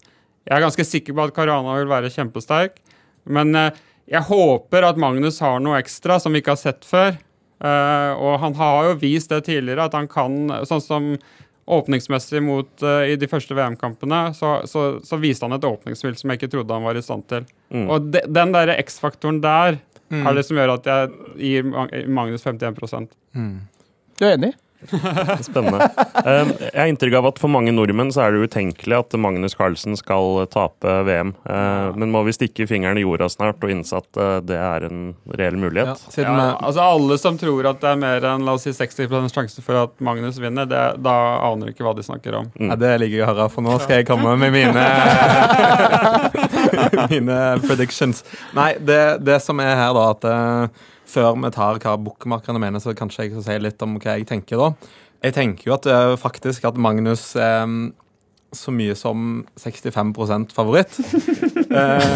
Jeg 0.47 0.55
er 0.55 0.63
ganske 0.63 0.85
sikker 0.87 1.15
på 1.15 1.27
at 1.27 1.35
Karana 1.35 1.75
vil 1.79 1.89
være 1.91 2.11
kjempesterk, 2.13 2.77
men 3.27 3.55
eh, 3.59 3.81
jeg 4.07 4.23
håper 4.29 4.87
at 4.87 4.99
Magnus 4.99 5.41
har 5.43 5.59
noe 5.59 5.81
ekstra 5.81 6.15
som 6.23 6.31
vi 6.31 6.39
ikke 6.39 6.55
har 6.55 6.61
sett 6.61 6.87
før. 6.87 7.17
Uh, 7.57 8.13
og 8.21 8.35
han 8.43 8.53
har 8.53 8.83
jo 8.85 8.97
vist 9.01 9.31
det 9.33 9.39
tidligere, 9.47 9.87
at 9.87 9.95
han 9.97 10.05
kan 10.05 10.35
Sånn 10.69 10.83
som 10.83 11.07
åpningsmessig 11.67 12.37
mot, 12.45 12.69
eh, 12.85 13.09
i 13.11 13.15
de 13.19 13.27
første 13.27 13.57
VM-kampene, 13.57 14.19
så, 14.37 14.59
så, 14.69 14.83
så 15.03 15.17
viste 15.19 15.43
han 15.43 15.57
et 15.57 15.65
åpningsspill 15.67 16.13
som 16.15 16.31
jeg 16.31 16.39
ikke 16.39 16.51
trodde 16.53 16.77
han 16.77 16.85
var 16.85 16.95
i 16.95 17.01
stand 17.03 17.25
til. 17.27 17.49
Mm. 17.73 17.89
Og 17.91 18.05
de, 18.13 18.21
den 18.29 18.53
der 18.55 18.71
X-faktoren 18.77 19.41
der 19.43 19.81
Mm. 20.07 20.23
er 20.27 20.37
det 20.37 20.45
som 20.47 20.55
gjør 20.55 20.71
at 20.77 20.85
jeg 20.87 21.09
gir 21.35 21.65
Magnus 22.07 22.45
51 22.47 23.09
mm. 23.35 23.55
Du 24.17 24.25
er 24.25 24.37
enig? 24.37 24.53
Spennende. 25.47 25.87
Eh, 26.21 26.49
Jeg 26.61 26.77
har 26.77 26.89
inntrykk 26.91 27.15
av 27.19 27.25
at 27.31 27.39
for 27.41 27.49
mange 27.51 27.71
nordmenn 27.73 28.11
så 28.13 28.21
er 28.27 28.35
det 28.35 28.45
utenkelig 28.51 28.95
at 28.99 29.15
Magnus 29.19 29.55
Carlsen 29.57 29.97
skal 29.97 30.43
tape 30.53 30.91
VM. 31.07 31.31
Eh, 31.49 31.87
Men 31.97 32.11
må 32.13 32.21
vi 32.27 32.35
stikke 32.35 32.67
fingeren 32.69 32.99
i 32.99 33.03
jorda 33.05 33.29
snart 33.33 33.63
og 33.65 33.73
innse 33.73 33.97
at 33.97 34.19
eh, 34.21 34.37
det 34.47 34.59
er 34.61 34.85
en 34.89 34.99
reell 35.33 35.57
Ja, 35.57 35.61
mulighet. 35.63 36.03
siden 36.13 36.37
ja, 36.37 36.49
altså 36.61 36.83
Alle 36.85 37.17
som 37.21 37.39
tror 37.41 37.71
at 37.71 37.81
det 37.81 37.89
er 37.95 38.01
mer 38.03 38.27
enn 38.33 38.45
la 38.45 38.53
oss 38.57 38.67
si 38.67 38.73
60 38.75 39.09
sjanse 39.33 39.63
for 39.65 39.81
at 39.85 39.97
Magnus 40.03 40.37
vinner, 40.41 40.65
det, 40.69 40.83
da 41.03 41.15
aner 41.49 41.71
ikke 41.73 41.85
hva 41.87 41.95
de 41.97 42.05
snakker 42.05 42.37
om. 42.43 42.51
Ja, 42.61 42.77
det 42.77 42.93
ligger 43.01 43.23
jeg 43.23 43.27
her 43.27 43.33
høre, 43.33 43.49
for 43.53 43.65
nå 43.65 43.79
skal 43.81 44.01
jeg 44.03 44.07
komme 44.09 44.35
med 44.39 44.53
mine 44.53 44.85
Mine 47.09 47.37
predictions. 47.65 48.21
Nei, 48.57 48.75
det, 48.79 49.01
det 49.25 49.39
som 49.43 49.59
er 49.63 49.73
her, 49.79 49.93
da, 49.97 50.05
at 50.13 50.27
eh, 50.27 50.85
før 51.07 51.37
vi 51.39 51.51
tar 51.55 51.79
hva 51.83 51.95
bookmakerne 52.01 52.61
mener, 52.61 52.83
så 52.83 52.95
kanskje 52.97 53.27
jeg 53.27 53.35
skal 53.35 53.45
si 53.45 53.61
litt 53.63 53.85
om 53.85 53.95
hva 53.99 54.17
jeg 54.17 54.27
tenker, 54.29 54.59
da. 54.59 54.95
Jeg 55.25 55.33
tenker 55.33 55.69
jo 55.69 55.77
at 55.77 55.87
eh, 55.89 56.15
faktisk 56.19 56.67
at 56.69 56.77
Magnus 56.77 57.31
mm, 57.33 57.87
så 58.55 58.71
mye 58.71 58.95
som 58.95 59.45
65 59.59 60.53
favoritt. 60.55 60.99
Eh, 61.67 62.13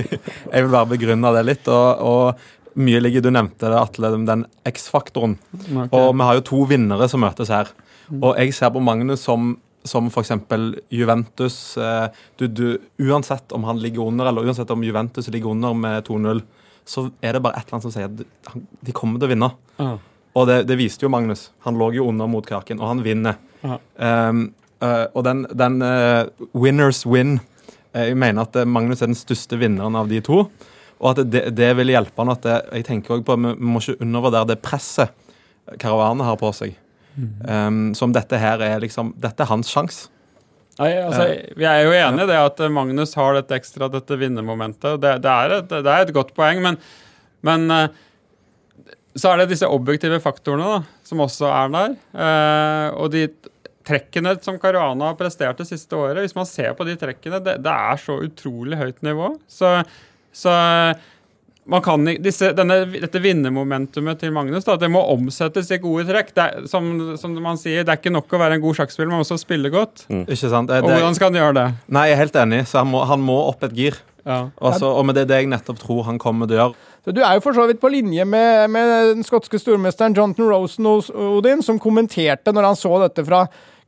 jeg 0.54 0.62
vil 0.62 0.70
bare 0.70 0.86
begrunne 0.86 1.32
det 1.34 1.40
litt, 1.44 1.66
og, 1.68 1.98
og 1.98 2.78
mye 2.78 3.00
ligger 3.02 3.24
Du 3.24 3.30
nevnte 3.34 3.66
det, 3.66 3.76
Atle, 3.76 4.12
den 4.24 4.44
X-faktoren. 4.70 5.34
Og 5.90 6.06
vi 6.14 6.28
har 6.28 6.38
jo 6.38 6.44
to 6.46 6.60
vinnere 6.70 7.08
som 7.10 7.24
møtes 7.24 7.50
her. 7.52 7.72
Og 8.14 8.38
jeg 8.38 8.54
ser 8.54 8.70
på 8.72 8.82
Magnus 8.84 9.24
som, 9.26 9.56
som 9.84 10.08
f.eks. 10.08 10.32
Juventus. 10.94 11.58
Eh, 11.76 12.06
du, 12.38 12.46
du, 12.46 12.66
uansett 13.02 13.52
om 13.52 13.66
han 13.68 13.82
ligger 13.82 14.06
under, 14.08 14.30
eller 14.30 14.46
uansett 14.46 14.70
om 14.72 14.84
Juventus 14.86 15.28
ligger 15.28 15.52
under 15.52 15.76
med 15.76 16.06
2-0, 16.08 16.44
så 16.84 17.06
er 17.24 17.32
det 17.36 17.42
bare 17.44 17.56
et 17.58 17.64
eller 17.66 17.78
annet 17.78 17.86
som 17.86 17.94
sier 17.94 18.10
at 18.10 18.66
de- 18.84 18.92
kommer 18.92 19.18
til 19.18 19.28
å 19.28 19.32
vinne. 19.32 19.50
Ja. 19.78 19.94
Og 20.34 20.46
det, 20.50 20.58
det 20.68 20.76
viste 20.80 21.06
jo 21.06 21.10
Magnus. 21.12 21.48
Han 21.64 21.78
lå 21.78 21.92
jo 21.94 22.08
under 22.10 22.28
mot 22.28 22.44
Kraken, 22.46 22.80
og 22.82 22.90
han 22.90 23.02
vinner. 23.04 23.38
Ja. 23.62 23.78
Um, 24.28 24.46
uh, 24.82 25.06
og 25.14 25.24
den, 25.24 25.44
den 25.56 25.80
eh, 25.86 26.26
winners 26.52 27.04
win 27.08 27.38
eh, 27.94 28.10
Jeg 28.10 28.18
mener 28.20 28.42
at 28.44 28.56
eh, 28.60 28.66
Magnus 28.68 29.00
er 29.00 29.08
den 29.08 29.16
største 29.16 29.56
vinneren 29.56 29.96
av 29.96 30.10
de 30.10 30.18
to. 30.26 30.42
Og 31.00 31.06
at 31.12 31.22
det, 31.30 31.46
det 31.56 31.70
vil 31.78 31.94
hjelpe 31.94 32.20
han. 32.20 32.32
at 32.34 32.42
det, 32.44 32.58
Jeg 32.80 32.84
tenker 32.90 33.14
også 33.16 33.24
på 33.30 33.36
Vi 33.40 33.54
må 33.70 33.80
ikke 33.80 33.96
undervurdere 34.04 34.50
det 34.52 34.60
presset 34.62 35.14
Karavanen 35.80 36.26
har 36.26 36.36
på 36.36 36.50
seg. 36.52 36.74
Um, 37.16 37.94
som 37.94 38.12
dette 38.12 38.36
her 38.42 38.58
er 38.66 38.82
liksom 38.82 39.14
Dette 39.22 39.46
er 39.46 39.48
hans 39.48 39.70
sjanse. 39.70 40.10
Nei, 40.80 40.90
altså, 40.98 41.26
Vi 41.54 41.66
er 41.70 41.84
jo 41.84 41.94
enige 41.94 42.26
i 42.26 42.30
det 42.32 42.40
at 42.40 42.62
Magnus 42.74 43.14
har 43.18 43.36
dette 43.36 43.54
ekstra, 43.58 43.88
dette 43.92 44.18
vinnermomentet. 44.18 44.98
Det, 45.02 45.12
det, 45.22 45.34
er, 45.34 45.58
et, 45.60 45.70
det 45.70 45.92
er 45.92 46.06
et 46.06 46.14
godt 46.16 46.32
poeng, 46.34 46.62
men, 46.64 46.78
men 47.46 47.66
eh, 47.70 48.00
så 49.14 49.30
er 49.30 49.42
det 49.42 49.52
disse 49.52 49.68
objektive 49.70 50.18
faktorene 50.22 50.72
da, 50.72 50.80
som 51.06 51.22
også 51.22 51.46
er 51.52 51.74
der. 51.76 51.94
Eh, 52.26 52.88
og 52.98 53.12
de 53.14 53.28
trekkene 53.86 54.34
som 54.42 54.58
Caruana 54.58 55.12
har 55.12 55.18
prestert 55.18 55.60
det 55.60 55.68
siste 55.68 55.94
året, 55.98 56.24
hvis 56.24 56.36
man 56.36 56.48
ser 56.48 56.74
på 56.74 56.86
de 56.88 56.96
trekkene, 56.98 57.38
det, 57.44 57.58
det 57.62 57.74
er 57.74 58.00
så 58.00 58.18
utrolig 58.24 58.80
høyt 58.80 59.04
nivå. 59.06 59.34
Så, 59.46 59.76
så 60.34 60.54
kan, 61.84 62.04
disse, 62.20 62.50
denne, 62.56 62.80
dette 62.92 63.20
vinnermomentumet 63.24 64.18
til 64.20 64.32
Magnus 64.36 64.66
da, 64.66 64.76
det 64.80 64.90
må 64.92 65.00
omsettes 65.14 65.70
i 65.72 65.78
gode 65.80 66.04
trekk. 66.08 66.34
Det 66.36 66.44
er, 66.44 66.66
som, 66.68 66.88
som 67.20 67.36
man 67.40 67.56
sier, 67.60 67.86
det 67.86 67.94
er 67.94 68.00
ikke 68.02 68.12
nok 68.12 68.32
å 68.36 68.40
være 68.42 68.58
en 68.58 68.64
god 68.64 68.80
sjakkspiller, 68.80 69.10
man 69.12 69.22
må 69.22 69.26
også 69.26 69.38
spille 69.40 69.70
godt. 69.72 70.04
Ikke 70.12 70.50
sant? 70.52 70.68
Det, 70.68 70.82
Og 70.84 70.90
hvordan 70.92 71.16
skal 71.16 71.30
han 71.32 71.40
gjøre 71.40 71.54
det? 71.60 71.68
nei, 71.88 72.08
jeg 72.10 72.18
er 72.18 72.22
helt 72.24 72.36
enig. 72.44 72.64
Så 72.68 72.82
han 72.82 72.90
må, 72.92 73.04
han 73.08 73.24
må 73.24 73.38
opp 73.48 73.64
et 73.64 73.76
gir. 73.76 73.96
Ja. 74.24 74.46
Også, 74.56 74.88
og 74.88 75.04
med 75.04 75.18
det, 75.18 75.26
det 75.28 75.42
jeg 75.42 75.50
nettopp 75.52 75.80
tror 75.82 76.06
han 76.08 76.18
kommer 76.20 76.48
til 76.48 76.56
å 76.56 76.60
gjøre. 76.62 76.90
Så 77.04 77.12
Du 77.12 77.20
er 77.20 77.36
jo 77.36 77.42
for 77.44 77.56
så 77.56 77.66
vidt 77.68 77.80
på 77.82 77.90
linje 77.92 78.24
med, 78.24 78.70
med 78.72 78.92
den 79.12 79.24
skotske 79.26 79.60
stormesteren 79.60 80.16
Jonathan 80.16 80.48
Rosen 80.48 80.88
hos 80.88 81.10
Odin, 81.12 81.60
som 81.64 81.80
kommenterte 81.80 82.52
når 82.52 82.70
han 82.70 82.78
så 82.80 82.92
dette 83.02 83.24
fra 83.26 83.42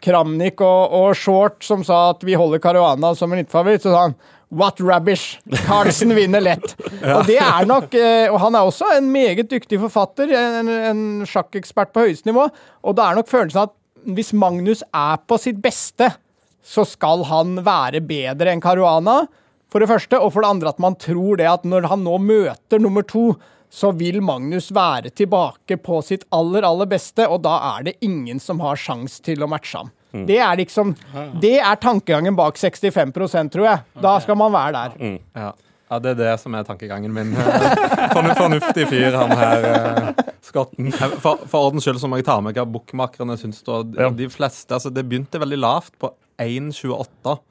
Kramnik 0.05 0.61
og, 0.61 0.93
og 0.93 1.15
Short, 1.17 1.63
som 1.65 1.85
sa 1.85 2.11
at 2.13 2.25
vi 2.29 2.37
holder 2.37 2.61
Caruana 2.61 3.15
som 3.17 3.33
en 3.33 3.49
favoritt, 3.49 3.85
så 3.87 3.95
sa 3.95 4.03
han 4.11 4.17
What 4.49 4.81
rubbish! 4.81 5.41
Carlsen 5.67 6.15
vinner 6.15 6.41
lett. 6.41 6.77
Og 7.17 7.27
det 7.27 7.39
er 7.43 7.67
nok, 7.67 7.95
eh, 7.99 8.29
og 8.31 8.39
han 8.45 8.55
er 8.55 8.69
også 8.69 8.93
en 8.95 9.09
meget 9.11 9.51
dyktig 9.51 9.81
forfatter, 9.83 10.31
en, 10.31 10.71
en 10.71 11.01
sjakkekspert 11.27 11.91
på 11.95 12.07
høyeste 12.07 12.31
nivå, 12.31 12.47
og 12.87 12.97
da 12.97 13.09
er 13.09 13.19
nok 13.19 13.31
følelsen 13.31 13.65
at 13.67 13.75
hvis 14.07 14.31
Magnus 14.39 14.85
er 14.95 15.19
på 15.27 15.39
sitt 15.43 15.59
beste, 15.63 16.13
så 16.63 16.87
skal 16.87 17.25
han 17.27 17.59
være 17.67 18.03
bedre 18.07 18.53
enn 18.53 18.63
Caruana. 18.63 19.25
For 19.71 19.83
det 19.83 19.91
første, 19.91 20.19
og 20.23 20.33
for 20.35 20.43
det 20.43 20.53
andre 20.55 20.71
at 20.71 20.83
man 20.83 20.95
tror 20.99 21.39
det 21.41 21.49
at 21.51 21.67
når 21.67 21.91
han 21.91 22.07
nå 22.07 22.17
møter 22.23 22.83
nummer 22.83 23.07
to, 23.07 23.33
så 23.71 23.91
vil 23.99 24.23
Magnus 24.23 24.71
være 24.75 25.11
tilbake 25.11 25.79
på 25.83 25.99
sitt 26.07 26.23
aller, 26.35 26.65
aller 26.67 26.89
beste, 26.91 27.27
og 27.27 27.43
da 27.45 27.59
er 27.75 27.89
det 27.89 27.97
ingen 28.07 28.39
som 28.43 28.63
har 28.63 28.79
sjans 28.79 29.19
til 29.27 29.43
å 29.43 29.51
matche 29.51 29.83
ham. 29.83 29.91
Det 30.13 30.39
er 30.39 30.57
liksom 30.57 30.95
Det 31.43 31.57
er 31.59 31.79
tankegangen 31.83 32.37
bak 32.37 32.59
65 32.59 33.13
tror 33.53 33.67
jeg. 33.67 33.79
Da 34.03 34.19
skal 34.23 34.39
man 34.39 34.53
være 34.55 34.73
der. 34.73 35.19
Ja. 35.35 35.53
ja, 35.91 35.99
det 35.99 36.15
er 36.15 36.21
det 36.23 36.37
som 36.41 36.55
er 36.55 36.65
tankegangen 36.65 37.13
min. 37.13 37.35
Fornuftig 38.17 38.87
fyr, 38.89 39.17
han 39.17 39.35
her 39.37 39.67
eh, 39.73 40.25
skotten. 40.47 40.93
For, 40.93 41.43
for 41.47 41.69
ordens 41.69 41.87
skyld 41.87 42.01
så 42.01 42.11
må 42.11 42.21
jeg 42.21 42.29
ta 42.29 42.39
med 42.45 42.57
hva 42.57 42.65
bookmakerne 42.69 43.37
syns. 43.41 43.63
da. 43.67 43.83
De, 44.09 44.31
fleste, 44.33 44.73
altså 44.73 44.93
Det 44.95 45.05
begynte 45.07 45.43
veldig 45.43 45.61
lavt, 45.61 45.95
på 46.01 46.13
1,28 46.43 47.35
eh, 47.35 47.45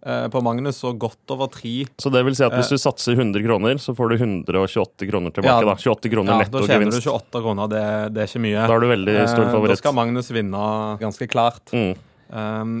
på 0.00 0.40
Magnus, 0.42 0.78
og 0.88 0.98
godt 1.02 1.34
over 1.34 1.50
3. 1.52 1.72
Så 2.00 2.10
det 2.12 2.22
vil 2.24 2.36
si 2.38 2.44
at 2.46 2.54
hvis 2.56 2.70
du 2.72 2.78
satser 2.80 3.18
100 3.18 3.42
kroner, 3.44 3.76
så 3.82 3.92
får 3.96 4.14
du 4.14 4.16
128 4.16 5.08
kroner 5.10 5.34
tilbake. 5.36 5.60
Ja. 5.60 5.68
da. 5.68 5.76
28 5.76 6.12
kroner 6.14 6.40
Ja, 6.40 6.48
da 6.48 6.62
tjener 6.64 6.88
du 6.94 7.00
28 7.00 7.42
kroner, 7.44 7.68
det, 7.68 7.82
det 8.16 8.22
er 8.24 8.30
ikke 8.32 8.44
mye. 8.46 8.62
Da 8.64 8.78
er 8.78 8.80
du 8.86 8.88
veldig 8.94 9.18
stor 9.28 9.50
favoritt. 9.52 9.76
Da 9.76 9.82
skal 9.82 9.96
Magnus 10.00 10.30
vinne 10.32 10.62
ganske 11.02 11.28
klart. 11.28 11.74
Mm. 11.76 11.92
Um, 12.32 12.76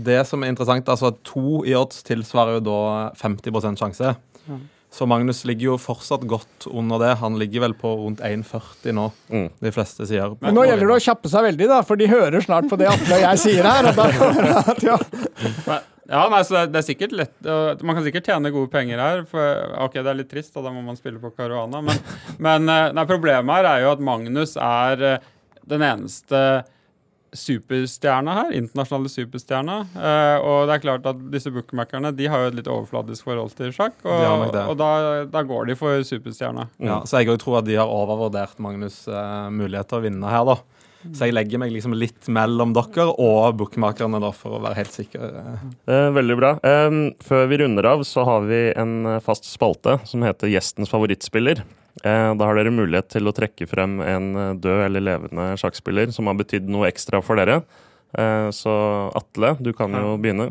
det 0.00 0.22
som 0.26 0.40
er 0.42 0.48
interessant, 0.54 0.88
altså 0.88 1.12
to 1.28 1.60
i 1.68 1.74
odds 1.76 2.00
tilsvarer 2.08 2.56
jo 2.56 2.64
da 2.70 2.78
50% 3.20 3.76
sjanse. 3.82 4.14
Så 4.92 5.06
Magnus 5.08 5.38
ligger 5.48 5.70
jo 5.70 5.74
fortsatt 5.80 6.24
godt 6.28 6.66
under 6.68 6.98
det. 7.00 7.14
Han 7.22 7.38
ligger 7.40 7.62
vel 7.64 7.72
på 7.76 7.88
rundt 7.96 8.20
1,40 8.20 8.92
nå, 8.92 9.06
Mm. 9.32 9.46
de 9.60 9.70
fleste 9.72 10.04
sier. 10.08 10.34
Men 10.40 10.52
nå 10.54 10.66
gjelder 10.68 10.84
det 10.90 10.96
å 10.98 11.04
kjappe 11.06 11.30
seg 11.32 11.46
veldig, 11.46 11.68
da, 11.70 11.78
for 11.88 11.96
de 11.96 12.08
hører 12.10 12.44
snart 12.44 12.68
på 12.68 12.76
det 12.76 12.90
Atle 12.92 13.16
og 13.16 13.24
jeg 13.24 13.40
sier 13.40 13.64
her. 13.64 13.88
Og 13.88 13.96
da, 13.96 14.74
ja. 14.90 14.98
Ja, 16.12 16.26
nei, 16.28 16.42
så 16.44 16.58
det, 16.58 16.66
det 16.74 16.80
er 16.82 16.84
sikkert 16.84 17.14
lett 17.16 17.46
Man 17.80 17.96
kan 17.96 18.04
sikkert 18.04 18.26
tjene 18.28 18.52
gode 18.52 18.68
penger 18.72 19.00
her. 19.00 19.22
For, 19.28 19.62
ok, 19.86 19.96
Det 20.02 20.10
er 20.10 20.18
litt 20.18 20.30
trist, 20.32 20.52
og 20.60 20.66
da 20.66 20.72
må 20.74 20.82
man 20.84 20.98
spille 20.98 21.22
på 21.22 21.32
Caruana. 21.32 21.80
Men, 21.84 22.02
men 22.46 22.68
eh, 22.68 22.90
nei, 22.92 23.06
problemet 23.08 23.58
her 23.58 23.70
er 23.70 23.86
jo 23.86 23.94
at 23.94 24.04
Magnus 24.04 24.54
er 24.60 25.06
eh, 25.08 25.30
den 25.72 25.84
eneste 25.86 26.42
superstjerna 27.32 28.34
her. 28.36 28.52
Internasjonale 28.58 29.10
superstjerna. 29.12 29.78
Eh, 29.96 30.36
og 30.44 30.68
det 30.68 30.76
er 30.76 30.82
klart 30.84 31.06
at 31.08 31.22
disse 31.32 31.52
bookmakerne 31.54 32.12
de 32.16 32.28
har 32.30 32.44
jo 32.44 32.52
et 32.52 32.58
litt 32.60 32.70
overfladisk 32.70 33.24
forhold 33.28 33.54
til 33.58 33.72
sjakk. 33.74 33.96
Og, 34.04 34.52
og 34.66 34.76
da, 34.80 34.90
da 35.32 35.42
går 35.48 35.72
de 35.72 35.78
for 35.78 36.04
superstjerna. 36.06 36.68
Ja, 36.82 37.00
så 37.08 37.22
jeg 37.22 37.32
òg 37.32 37.40
tror 37.42 37.60
at 37.62 37.68
de 37.70 37.78
har 37.80 37.90
overvurdert 37.90 38.60
Magnus' 38.62 39.04
eh, 39.08 39.48
mulighet 39.54 39.90
til 39.92 40.00
å 40.02 40.06
vinne 40.06 40.32
her, 40.32 40.46
da. 40.52 40.58
Så 41.02 41.26
jeg 41.26 41.34
legger 41.34 41.58
meg 41.58 41.72
liksom 41.74 41.96
litt 41.98 42.28
mellom 42.30 42.70
dere 42.76 43.08
og 43.10 43.56
bookmakerne, 43.58 44.20
da, 44.22 44.28
for 44.30 44.54
å 44.54 44.60
være 44.62 44.78
helt 44.78 44.94
sikker. 44.94 45.32
eh. 45.40 45.64
Eh, 45.90 46.10
veldig 46.14 46.36
bra. 46.38 46.52
Eh, 46.62 46.98
før 47.26 47.48
vi 47.50 47.58
runder 47.64 47.88
av, 47.90 48.04
så 48.06 48.22
har 48.28 48.44
vi 48.46 48.60
en 48.78 48.92
eh, 49.16 49.22
fast 49.24 49.48
spalte 49.50 49.96
som 50.06 50.22
heter 50.22 50.52
Gjestens 50.52 50.92
favorittspiller. 50.92 51.64
Eh, 52.00 52.34
da 52.34 52.48
har 52.48 52.56
dere 52.56 52.72
mulighet 52.72 53.10
til 53.12 53.28
å 53.28 53.34
trekke 53.36 53.68
frem 53.68 53.98
en 54.00 54.32
eh, 54.32 54.54
død 54.64 54.86
eller 54.86 55.04
levende 55.04 55.50
sjakkspiller 55.60 56.12
som 56.14 56.30
har 56.30 56.38
betydd 56.40 56.70
noe 56.72 56.88
ekstra 56.88 57.20
for 57.24 57.36
dere. 57.36 57.60
Eh, 58.16 58.48
så 58.56 58.72
Atle, 59.18 59.54
du 59.60 59.74
kan 59.76 59.92
jo 59.96 60.16
begynne. 60.20 60.50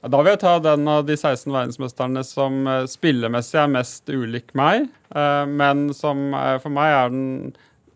Da 0.00 0.18
vil 0.18 0.32
jeg 0.32 0.42
ta 0.42 0.56
den 0.64 0.88
av 0.90 1.04
de 1.06 1.14
16 1.14 1.46
verdensmesterne 1.52 2.24
som 2.24 2.64
spillemessig 2.88 3.58
er 3.60 3.66
mest 3.68 4.08
ulik 4.08 4.54
meg, 4.56 4.86
men 5.12 5.90
som 5.92 6.22
for 6.62 6.72
meg 6.72 6.94
er 6.96 7.10
den 7.12 7.26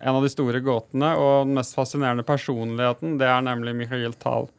en 0.04 0.18
av 0.18 0.20
de 0.20 0.28
store 0.28 0.60
gåtene 0.60 1.14
og 1.16 1.46
den 1.46 1.54
mest 1.56 1.72
fascinerende 1.72 2.26
personligheten. 2.28 3.16
Det 3.16 3.24
er 3.24 3.46
nemlig 3.46 3.72
Michael 3.78 4.12
Tal, 4.20 4.50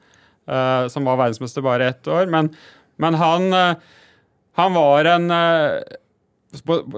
eh, 0.50 0.88
som 0.90 1.06
var 1.06 1.22
verdensmester 1.22 1.62
bare 1.62 1.92
ett 1.94 2.10
år. 2.10 2.26
Men, 2.34 2.50
men 2.98 3.20
han, 3.22 3.46
han 4.58 4.80
var 4.80 5.12
en 5.14 5.30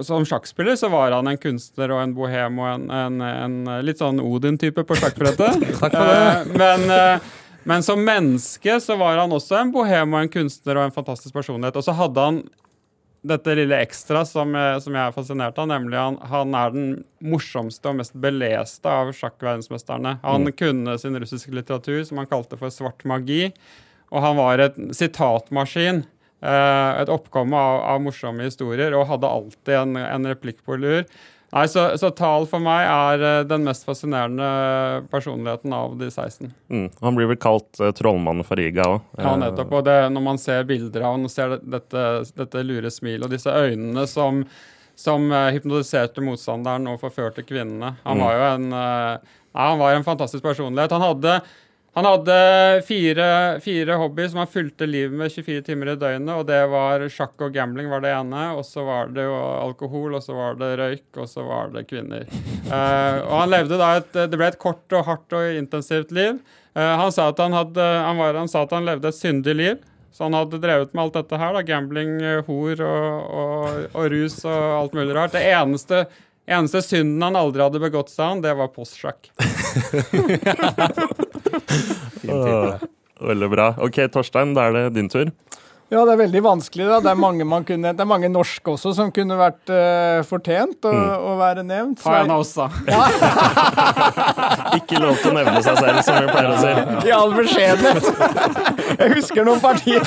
Som 0.06 0.24
sjakkspiller 0.28 0.76
så 0.78 0.88
var 0.92 1.12
han 1.16 1.26
en 1.30 1.38
kunstner 1.40 1.90
og 1.94 2.02
en 2.04 2.14
bohem 2.16 2.58
og 2.62 2.68
en, 2.74 2.86
en, 2.90 3.20
en 3.26 3.58
litt 3.86 3.98
sånn 4.02 4.20
Odin-type 4.22 4.84
på 4.86 4.96
sjakkbrettet. 5.00 5.64
Takk 5.82 5.92
for 5.98 6.12
det. 6.12 6.22
Eh, 6.22 6.54
men, 6.62 6.86
eh, 6.94 7.28
men 7.68 7.82
som 7.84 8.00
menneske 8.04 8.78
så 8.80 8.96
var 9.00 9.18
han 9.20 9.34
også 9.34 9.58
en 9.62 9.72
bohem 9.74 10.14
og 10.14 10.22
en 10.24 10.32
kunstner 10.38 10.78
og 10.80 10.88
en 10.88 10.94
fantastisk 10.94 11.34
personlighet. 11.36 11.76
Og 11.80 11.84
så 11.84 11.94
hadde 11.98 12.24
han 12.30 12.42
dette 13.28 13.50
lille 13.58 13.74
ekstra 13.82 14.22
som, 14.24 14.52
jeg- 14.54 14.80
som 14.84 14.94
jeg 14.94 15.02
er 15.10 15.12
fascinert 15.16 15.56
av, 15.58 15.66
nemlig 15.68 15.98
han, 15.98 16.16
han 16.30 16.54
er 16.54 16.70
den 16.72 16.86
morsomste 17.20 17.90
og 17.90 17.96
mest 17.98 18.14
beleste 18.22 18.86
av 18.88 19.10
sjakkverdensmesterne. 19.18 20.14
Han 20.22 20.46
kunne 20.56 20.94
sin 21.02 21.18
russiske 21.18 21.50
litteratur, 21.52 22.04
som 22.06 22.20
han 22.22 22.30
kalte 22.30 22.56
for 22.60 22.70
svart 22.72 23.02
magi, 23.10 23.50
og 24.14 24.22
han 24.24 24.38
var 24.38 24.62
et 24.64 24.78
sitatmaskin. 24.96 26.04
Eh, 26.42 27.00
et 27.02 27.08
oppkomme 27.12 27.56
av, 27.56 27.80
av 27.94 28.04
morsomme 28.04 28.46
historier, 28.46 28.94
og 28.94 29.08
hadde 29.10 29.30
alltid 29.30 29.74
en, 29.80 29.96
en 29.96 30.26
replikk 30.30 30.62
på 30.66 30.76
lur. 30.78 31.04
Nei, 31.48 31.62
så, 31.72 31.86
så 31.96 32.10
Tal 32.12 32.44
for 32.44 32.60
meg 32.60 32.84
er 32.84 33.22
eh, 33.24 33.44
den 33.48 33.62
mest 33.64 33.86
fascinerende 33.88 34.48
personligheten 35.08 35.72
av 35.72 35.94
de 35.96 36.10
16. 36.12 36.50
Mm. 36.68 36.88
Han 37.00 37.16
blir 37.16 37.30
vel 37.30 37.38
kalt 37.40 37.80
uh, 37.80 37.88
trollmannen 37.96 38.44
fra 38.44 38.58
Riga 38.60 38.84
òg. 38.84 39.06
Ja, 39.16 39.32
nettopp. 39.40 39.72
Og 39.78 39.86
det, 39.86 39.94
når 40.12 40.26
man 40.26 40.40
ser 40.42 40.66
bilder 40.68 41.06
av 41.08 41.16
han 41.16 41.24
og 41.24 41.32
ser 41.32 41.56
dette, 41.62 42.04
dette 42.36 42.64
lure 42.68 42.92
smilet 42.92 43.24
og 43.24 43.32
disse 43.32 43.48
øynene 43.54 44.04
som, 44.10 44.42
som 44.98 45.24
hypnotiserte 45.54 46.20
motstanderen 46.26 46.90
og 46.92 47.00
forførte 47.00 47.46
kvinnene. 47.48 47.94
Han 48.04 48.20
Mm. 48.20 48.24
var 48.26 48.36
jo 48.36 48.44
en 48.50 48.68
eh, 48.72 49.34
ja, 49.58 49.70
han 49.72 49.80
var 49.80 49.96
en 49.96 50.04
fantastisk 50.04 50.44
personlighet. 50.44 50.92
Han 50.92 51.02
hadde, 51.02 51.38
han 51.98 52.06
hadde 52.06 52.82
fire, 52.86 53.60
fire 53.60 53.94
hobbyer 53.98 54.28
som 54.30 54.38
han 54.38 54.46
fulgte 54.46 54.86
livet 54.86 55.18
med 55.18 55.32
24 55.32 55.62
timer 55.66 55.88
i 55.90 55.94
døgnet. 55.98 56.30
og 56.30 56.44
Det 56.46 56.60
var 56.70 57.02
sjakk 57.10 57.42
og 57.42 57.50
gambling 57.56 57.88
var 57.90 58.04
det 58.04 58.12
ene. 58.14 58.42
Og 58.54 58.62
så 58.68 58.84
var 58.86 59.10
det 59.10 59.24
jo 59.26 59.34
alkohol, 59.34 60.14
og 60.14 60.22
så 60.22 60.36
var 60.36 60.60
det 60.60 60.68
røyk, 60.78 61.08
og 61.18 61.26
så 61.26 61.42
var 61.48 61.72
det 61.74 61.88
kvinner. 61.90 62.28
Uh, 62.68 63.18
og 63.28 63.34
han 63.40 63.50
levde 63.50 63.80
da 63.80 63.88
et, 63.98 64.12
Det 64.14 64.38
ble 64.38 64.52
et 64.52 64.60
kort 64.62 64.94
og 64.94 65.08
hardt 65.10 65.34
og 65.34 65.58
intensivt 65.58 66.14
liv. 66.14 66.38
Uh, 66.78 66.94
han, 67.02 67.10
sa 67.10 67.32
at 67.32 67.42
han, 67.42 67.56
hadde, 67.58 67.82
han, 67.82 68.22
var, 68.22 68.38
han 68.44 68.52
sa 68.52 68.62
at 68.62 68.78
han 68.78 68.86
levde 68.86 69.10
et 69.10 69.18
syndig 69.18 69.58
liv. 69.58 69.82
Så 70.14 70.28
han 70.28 70.38
hadde 70.38 70.62
drevet 70.62 70.94
med 70.94 71.02
alt 71.08 71.18
dette 71.18 71.42
her. 71.42 71.58
da, 71.58 71.66
Gambling, 71.66 72.14
eh, 72.22 72.44
hor 72.46 72.86
og, 72.86 73.34
og, 73.42 73.84
og 73.90 74.10
rus 74.14 74.38
og 74.46 74.54
alt 74.54 74.94
mulig 74.94 75.18
rart. 75.18 75.34
Det 75.34 75.42
eneste, 75.50 76.04
eneste 76.46 76.82
synden 76.86 77.26
han 77.26 77.38
aldri 77.42 77.66
hadde 77.66 77.82
begått, 77.82 78.14
sa 78.14 78.30
han, 78.32 78.42
det 78.46 78.54
var 78.58 78.70
postsjakk. 78.74 79.32
Veldig 83.28 83.50
bra. 83.50 83.72
OK, 83.82 84.04
Torstein, 84.14 84.54
da 84.54 84.68
er 84.68 84.76
det 84.76 84.84
din 84.94 85.10
tur. 85.10 85.30
Ja, 85.88 86.02
det 86.04 86.12
er 86.12 86.18
veldig 86.20 86.42
vanskelig. 86.44 86.84
da. 86.84 86.98
Det 87.00 87.10
er 87.10 87.16
mange, 87.16 87.44
man 87.48 87.64
kunne, 87.64 87.94
det 87.96 88.02
er 88.04 88.08
mange 88.08 88.28
norske 88.28 88.74
også 88.74 88.90
som 88.92 89.12
kunne 89.14 89.38
vært 89.40 89.70
uh, 89.72 90.20
fortjent 90.28 90.84
å, 90.84 90.92
å 91.30 91.36
være 91.40 91.64
nevnt. 91.64 92.02
Ta 92.02 92.18
en 92.20 92.32
av 92.34 92.42
oss, 92.44 92.52
da. 92.58 92.68
Ikke 94.78 95.00
lov 95.00 95.16
til 95.22 95.32
å 95.32 95.38
nevne 95.38 95.62
seg 95.64 95.80
selv, 95.80 96.02
som 96.04 96.20
vi 96.20 96.28
pleier 96.28 96.52
å 96.52 96.58
si. 96.60 97.08
I 97.08 97.14
all 97.16 97.32
beskjedenhet. 97.32 98.04
Jeg 99.00 99.14
husker 99.16 99.48
noen 99.48 99.64
partier. 99.64 100.04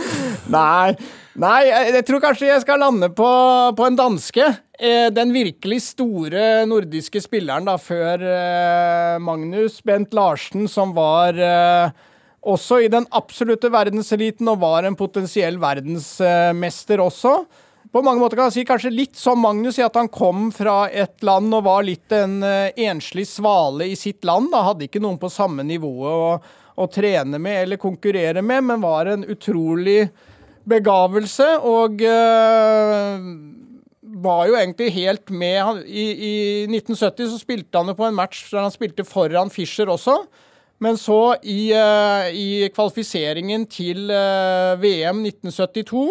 Nei, 0.56 0.94
nei, 1.40 1.60
jeg 1.66 2.04
tror 2.06 2.22
kanskje 2.22 2.48
jeg 2.50 2.62
skal 2.62 2.80
lande 2.82 3.10
på, 3.14 3.28
på 3.76 3.86
en 3.86 3.98
danske. 3.98 4.46
Eh, 4.78 5.08
Den 5.14 5.32
virkelig 5.34 5.80
store 5.90 6.66
nordiske 6.68 7.22
spilleren 7.24 7.68
da, 7.68 7.76
før 7.80 8.22
eh, 8.22 9.16
Magnus, 9.22 9.80
Bent 9.86 10.14
Larsen, 10.16 10.68
som 10.68 10.92
var 10.96 11.38
eh, 11.40 11.94
også 12.46 12.82
i 12.84 12.90
den 12.92 13.08
absolutte 13.16 13.72
verdenseliten 13.72 14.48
og 14.52 14.60
var 14.62 14.86
en 14.86 14.98
potensiell 14.98 15.58
verdensmester 15.62 17.02
også. 17.02 17.38
På 17.90 18.02
mange 18.04 18.20
måter 18.20 18.36
kan 18.36 18.50
jeg 18.50 18.58
si 18.58 18.66
kanskje 18.68 18.92
litt 18.92 19.16
som 19.16 19.40
Magnus, 19.40 19.78
i 19.80 19.86
at 19.86 19.96
han 19.96 20.10
kom 20.12 20.50
fra 20.52 20.84
et 20.92 21.24
land 21.24 21.54
og 21.56 21.64
var 21.64 21.86
litt 21.86 22.12
en 22.12 22.42
enslig 22.44 23.24
svale 23.30 23.86
i 23.88 23.96
sitt 23.96 24.26
land. 24.26 24.50
da, 24.52 24.66
Hadde 24.66 24.84
ikke 24.84 25.00
noen 25.00 25.16
på 25.22 25.30
samme 25.32 25.64
nivå 25.64 25.92
å, 26.04 26.18
å 26.76 26.86
trene 26.92 27.40
med 27.40 27.62
eller 27.64 27.80
konkurrere 27.80 28.42
med, 28.44 28.64
men 28.68 28.82
var 28.84 29.08
en 29.10 29.24
utrolig 29.24 30.06
begavelse. 30.68 31.46
Og 31.64 32.02
eh, 32.04 33.28
var 34.26 34.42
jo 34.48 34.58
egentlig 34.58 34.90
helt 34.96 35.30
med 35.30 35.86
i, 35.86 36.06
I 36.12 36.34
1970 36.68 37.32
så 37.32 37.40
spilte 37.40 37.80
han 37.80 37.92
jo 37.92 37.98
på 37.98 38.06
en 38.08 38.16
match 38.16 38.44
der 38.50 38.64
han 38.66 38.74
spilte 38.74 39.06
foran 39.08 39.52
Fischer 39.52 39.90
også. 39.92 40.20
Men 40.84 40.98
så, 41.00 41.36
i, 41.40 41.72
eh, 41.72 42.30
i 42.36 42.48
kvalifiseringen 42.74 43.64
til 43.72 44.10
eh, 44.12 44.76
VM 44.82 45.24
1972, 45.24 46.08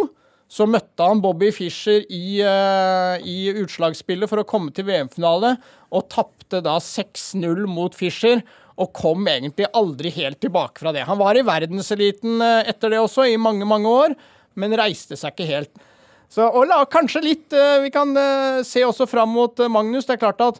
så 0.49 0.65
møtte 0.69 1.05
han 1.05 1.21
Bobby 1.23 1.49
Fischer 1.53 2.03
i, 2.13 2.37
uh, 2.45 3.17
i 3.25 3.49
utslagsspillet 3.63 4.29
for 4.29 4.41
å 4.41 4.47
komme 4.47 4.69
til 4.75 4.85
VM-finale, 4.87 5.55
og 5.89 6.05
tapte 6.13 6.61
da 6.65 6.77
6-0 6.81 7.65
mot 7.69 7.97
Fischer. 7.97 8.43
Og 8.75 8.91
kom 8.95 9.27
egentlig 9.31 9.69
aldri 9.71 10.11
helt 10.17 10.41
tilbake 10.43 10.81
fra 10.81 10.91
det. 10.95 11.05
Han 11.07 11.19
var 11.19 11.37
i 11.37 11.43
verdenseliten 11.47 12.41
eh, 12.43 12.71
etter 12.71 12.91
det 12.91 12.99
også, 12.99 13.27
i 13.29 13.37
mange, 13.39 13.67
mange 13.67 13.87
år, 13.87 14.15
men 14.59 14.75
reiste 14.75 15.15
seg 15.19 15.31
ikke 15.31 15.47
helt. 15.47 15.85
Så, 16.31 16.43
og 16.43 16.65
la, 16.67 16.81
kanskje 16.89 17.21
litt 17.21 17.53
eh, 17.53 17.83
Vi 17.85 17.91
kan 17.93 18.11
eh, 18.17 18.63
se 18.67 18.83
også 18.83 19.07
fram 19.07 19.31
mot 19.31 19.63
Magnus. 19.71 20.07
Det 20.07 20.17
er 20.17 20.23
klart 20.25 20.43
at 20.43 20.59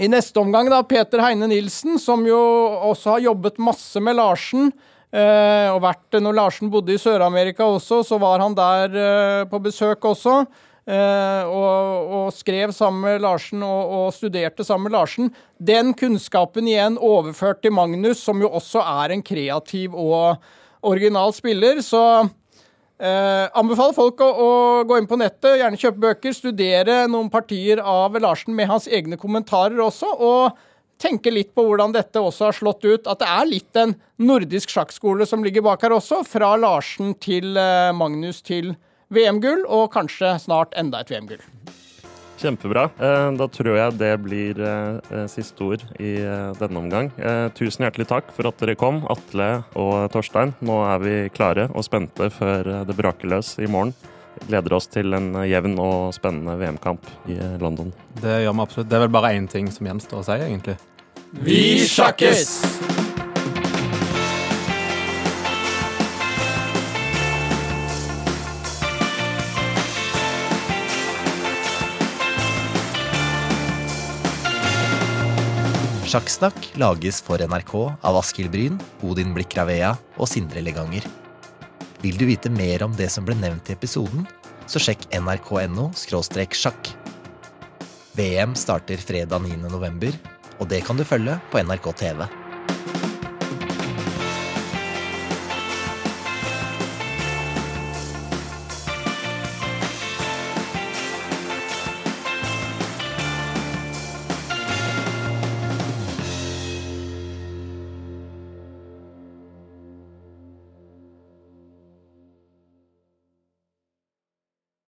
i 0.00 0.06
neste 0.08 0.38
omgang, 0.40 0.70
da, 0.70 0.84
Peter 0.86 1.20
Heine 1.20 1.50
Nilsen, 1.50 1.98
som 2.00 2.22
jo 2.24 2.38
også 2.92 3.16
har 3.16 3.26
jobbet 3.26 3.58
masse 3.60 4.00
med 4.00 4.16
Larsen. 4.16 4.70
Og 5.10 5.80
vært, 5.82 6.14
når 6.22 6.36
Larsen 6.38 6.70
bodde 6.70 6.94
i 6.94 7.00
Sør-Amerika 7.02 7.66
også, 7.66 7.98
så 8.06 8.16
var 8.22 8.40
han 8.40 8.54
der 8.56 8.94
på 9.50 9.58
besøk 9.60 10.06
også. 10.08 10.38
Eh, 10.88 11.44
og, 11.44 12.10
og 12.16 12.32
skrev 12.34 12.72
sammen 12.76 13.04
med 13.04 13.24
Larsen 13.24 13.62
og, 13.66 13.94
og 13.98 14.06
studerte 14.16 14.66
sammen 14.66 14.88
med 14.88 14.96
Larsen. 14.96 15.30
Den 15.58 15.94
kunnskapen 15.98 16.68
igjen 16.70 16.96
overført 16.96 17.62
til 17.64 17.74
Magnus, 17.76 18.22
som 18.24 18.40
jo 18.42 18.50
også 18.50 18.82
er 18.84 19.14
en 19.14 19.24
kreativ 19.24 19.96
og 19.98 20.40
original 20.86 21.34
spiller. 21.36 21.82
Så 21.84 22.02
Eh, 23.00 23.46
anbefaler 23.56 23.96
folk 23.96 24.18
å, 24.20 24.26
å 24.28 24.48
gå 24.84 24.98
inn 25.00 25.06
på 25.08 25.16
nettet, 25.16 25.54
gjerne 25.56 25.78
kjøpe 25.80 26.02
bøker, 26.02 26.34
studere 26.36 27.06
noen 27.08 27.30
partier 27.32 27.80
av 27.80 28.18
Larsen 28.20 28.52
med 28.52 28.68
hans 28.68 28.84
egne 28.92 29.16
kommentarer 29.16 29.80
også, 29.80 30.10
og 30.20 30.58
tenke 31.00 31.32
litt 31.32 31.54
på 31.56 31.64
hvordan 31.64 31.94
dette 31.96 32.20
også 32.20 32.50
har 32.50 32.58
slått 32.58 32.84
ut. 32.84 33.08
At 33.08 33.22
det 33.22 33.30
er 33.32 33.48
litt 33.48 33.80
en 33.80 33.94
nordisk 34.20 34.74
sjakkskole 34.74 35.24
som 35.24 35.40
ligger 35.46 35.64
bak 35.64 35.80
her 35.86 35.96
også, 35.96 36.20
fra 36.28 36.52
Larsen 36.60 37.14
til 37.24 37.56
eh, 37.56 37.88
Magnus 37.96 38.42
til 38.44 38.74
VM-gull, 39.10 39.64
og 39.68 39.88
kanskje 39.94 40.36
snart 40.42 40.74
enda 40.78 41.00
et 41.02 41.10
VM-gull. 41.10 41.42
Kjempebra. 42.40 42.86
Eh, 42.96 43.30
Da 43.36 43.46
tror 43.52 43.76
jeg 43.76 43.98
det 44.00 44.12
blir 44.24 44.60
eh, 44.64 45.26
siste 45.28 45.60
ord 45.66 45.82
i 46.00 46.14
eh, 46.24 46.52
denne 46.56 46.80
omgang. 46.80 47.10
Eh, 47.20 47.48
Tusen 47.52 47.84
hjertelig 47.84 48.06
takk 48.08 48.30
for 48.32 48.48
at 48.48 48.56
dere 48.62 48.78
kom, 48.80 49.02
Atle 49.12 49.50
og 49.76 50.06
Torstein. 50.14 50.54
Nå 50.64 50.78
er 50.88 51.02
vi 51.04 51.16
klare 51.36 51.66
og 51.74 51.84
spente 51.84 52.30
før 52.32 52.70
eh, 52.78 52.84
det 52.88 52.96
braker 52.96 53.28
løs 53.34 53.58
i 53.60 53.68
morgen. 53.68 53.92
Gleder 54.48 54.72
oss 54.78 54.86
til 54.88 55.12
en 55.12 55.34
eh, 55.42 55.50
jevn 55.52 55.76
og 55.84 56.14
spennende 56.16 56.56
VM-kamp 56.62 57.04
i 57.28 57.36
eh, 57.36 57.58
London. 57.60 57.92
Det 58.22 58.38
gjør 58.46 58.56
vi 58.56 58.64
absolutt. 58.64 58.88
Det 58.88 58.96
er 58.96 59.04
vel 59.04 59.12
bare 59.20 59.34
én 59.36 59.50
ting 59.52 59.68
som 59.74 59.90
gjenstår 59.90 60.22
å 60.22 60.26
si, 60.30 60.38
egentlig. 60.48 60.78
Vi 61.44 61.60
sjakkes! 61.92 62.99
Sjakksnakk 76.10 76.72
lages 76.74 77.20
for 77.22 77.38
NRK 77.38 77.72
av 78.02 78.16
Askild 78.18 78.50
Bryn, 78.50 78.80
Odin 79.06 79.30
Blikk 79.30 79.54
Ravea 79.54 79.92
og 80.16 80.26
Sindre 80.26 80.58
Leganger. 80.58 81.04
Vil 82.02 82.18
du 82.18 82.24
vite 82.26 82.50
mer 82.50 82.82
om 82.82 82.96
det 82.98 83.06
som 83.14 83.22
ble 83.22 83.36
nevnt 83.38 83.70
i 83.70 83.76
episoden, 83.76 84.24
så 84.66 84.82
sjekk 84.82 85.06
nrk.no 85.14 85.92
sjakk. 85.94 86.90
VM 88.18 88.58
starter 88.58 88.98
fredag 88.98 89.46
9. 89.46 89.62
november, 89.70 90.10
og 90.58 90.66
det 90.72 90.82
kan 90.82 90.98
du 90.98 91.06
følge 91.06 91.38
på 91.52 91.62
NRK 91.62 91.86
TV. 92.02 92.26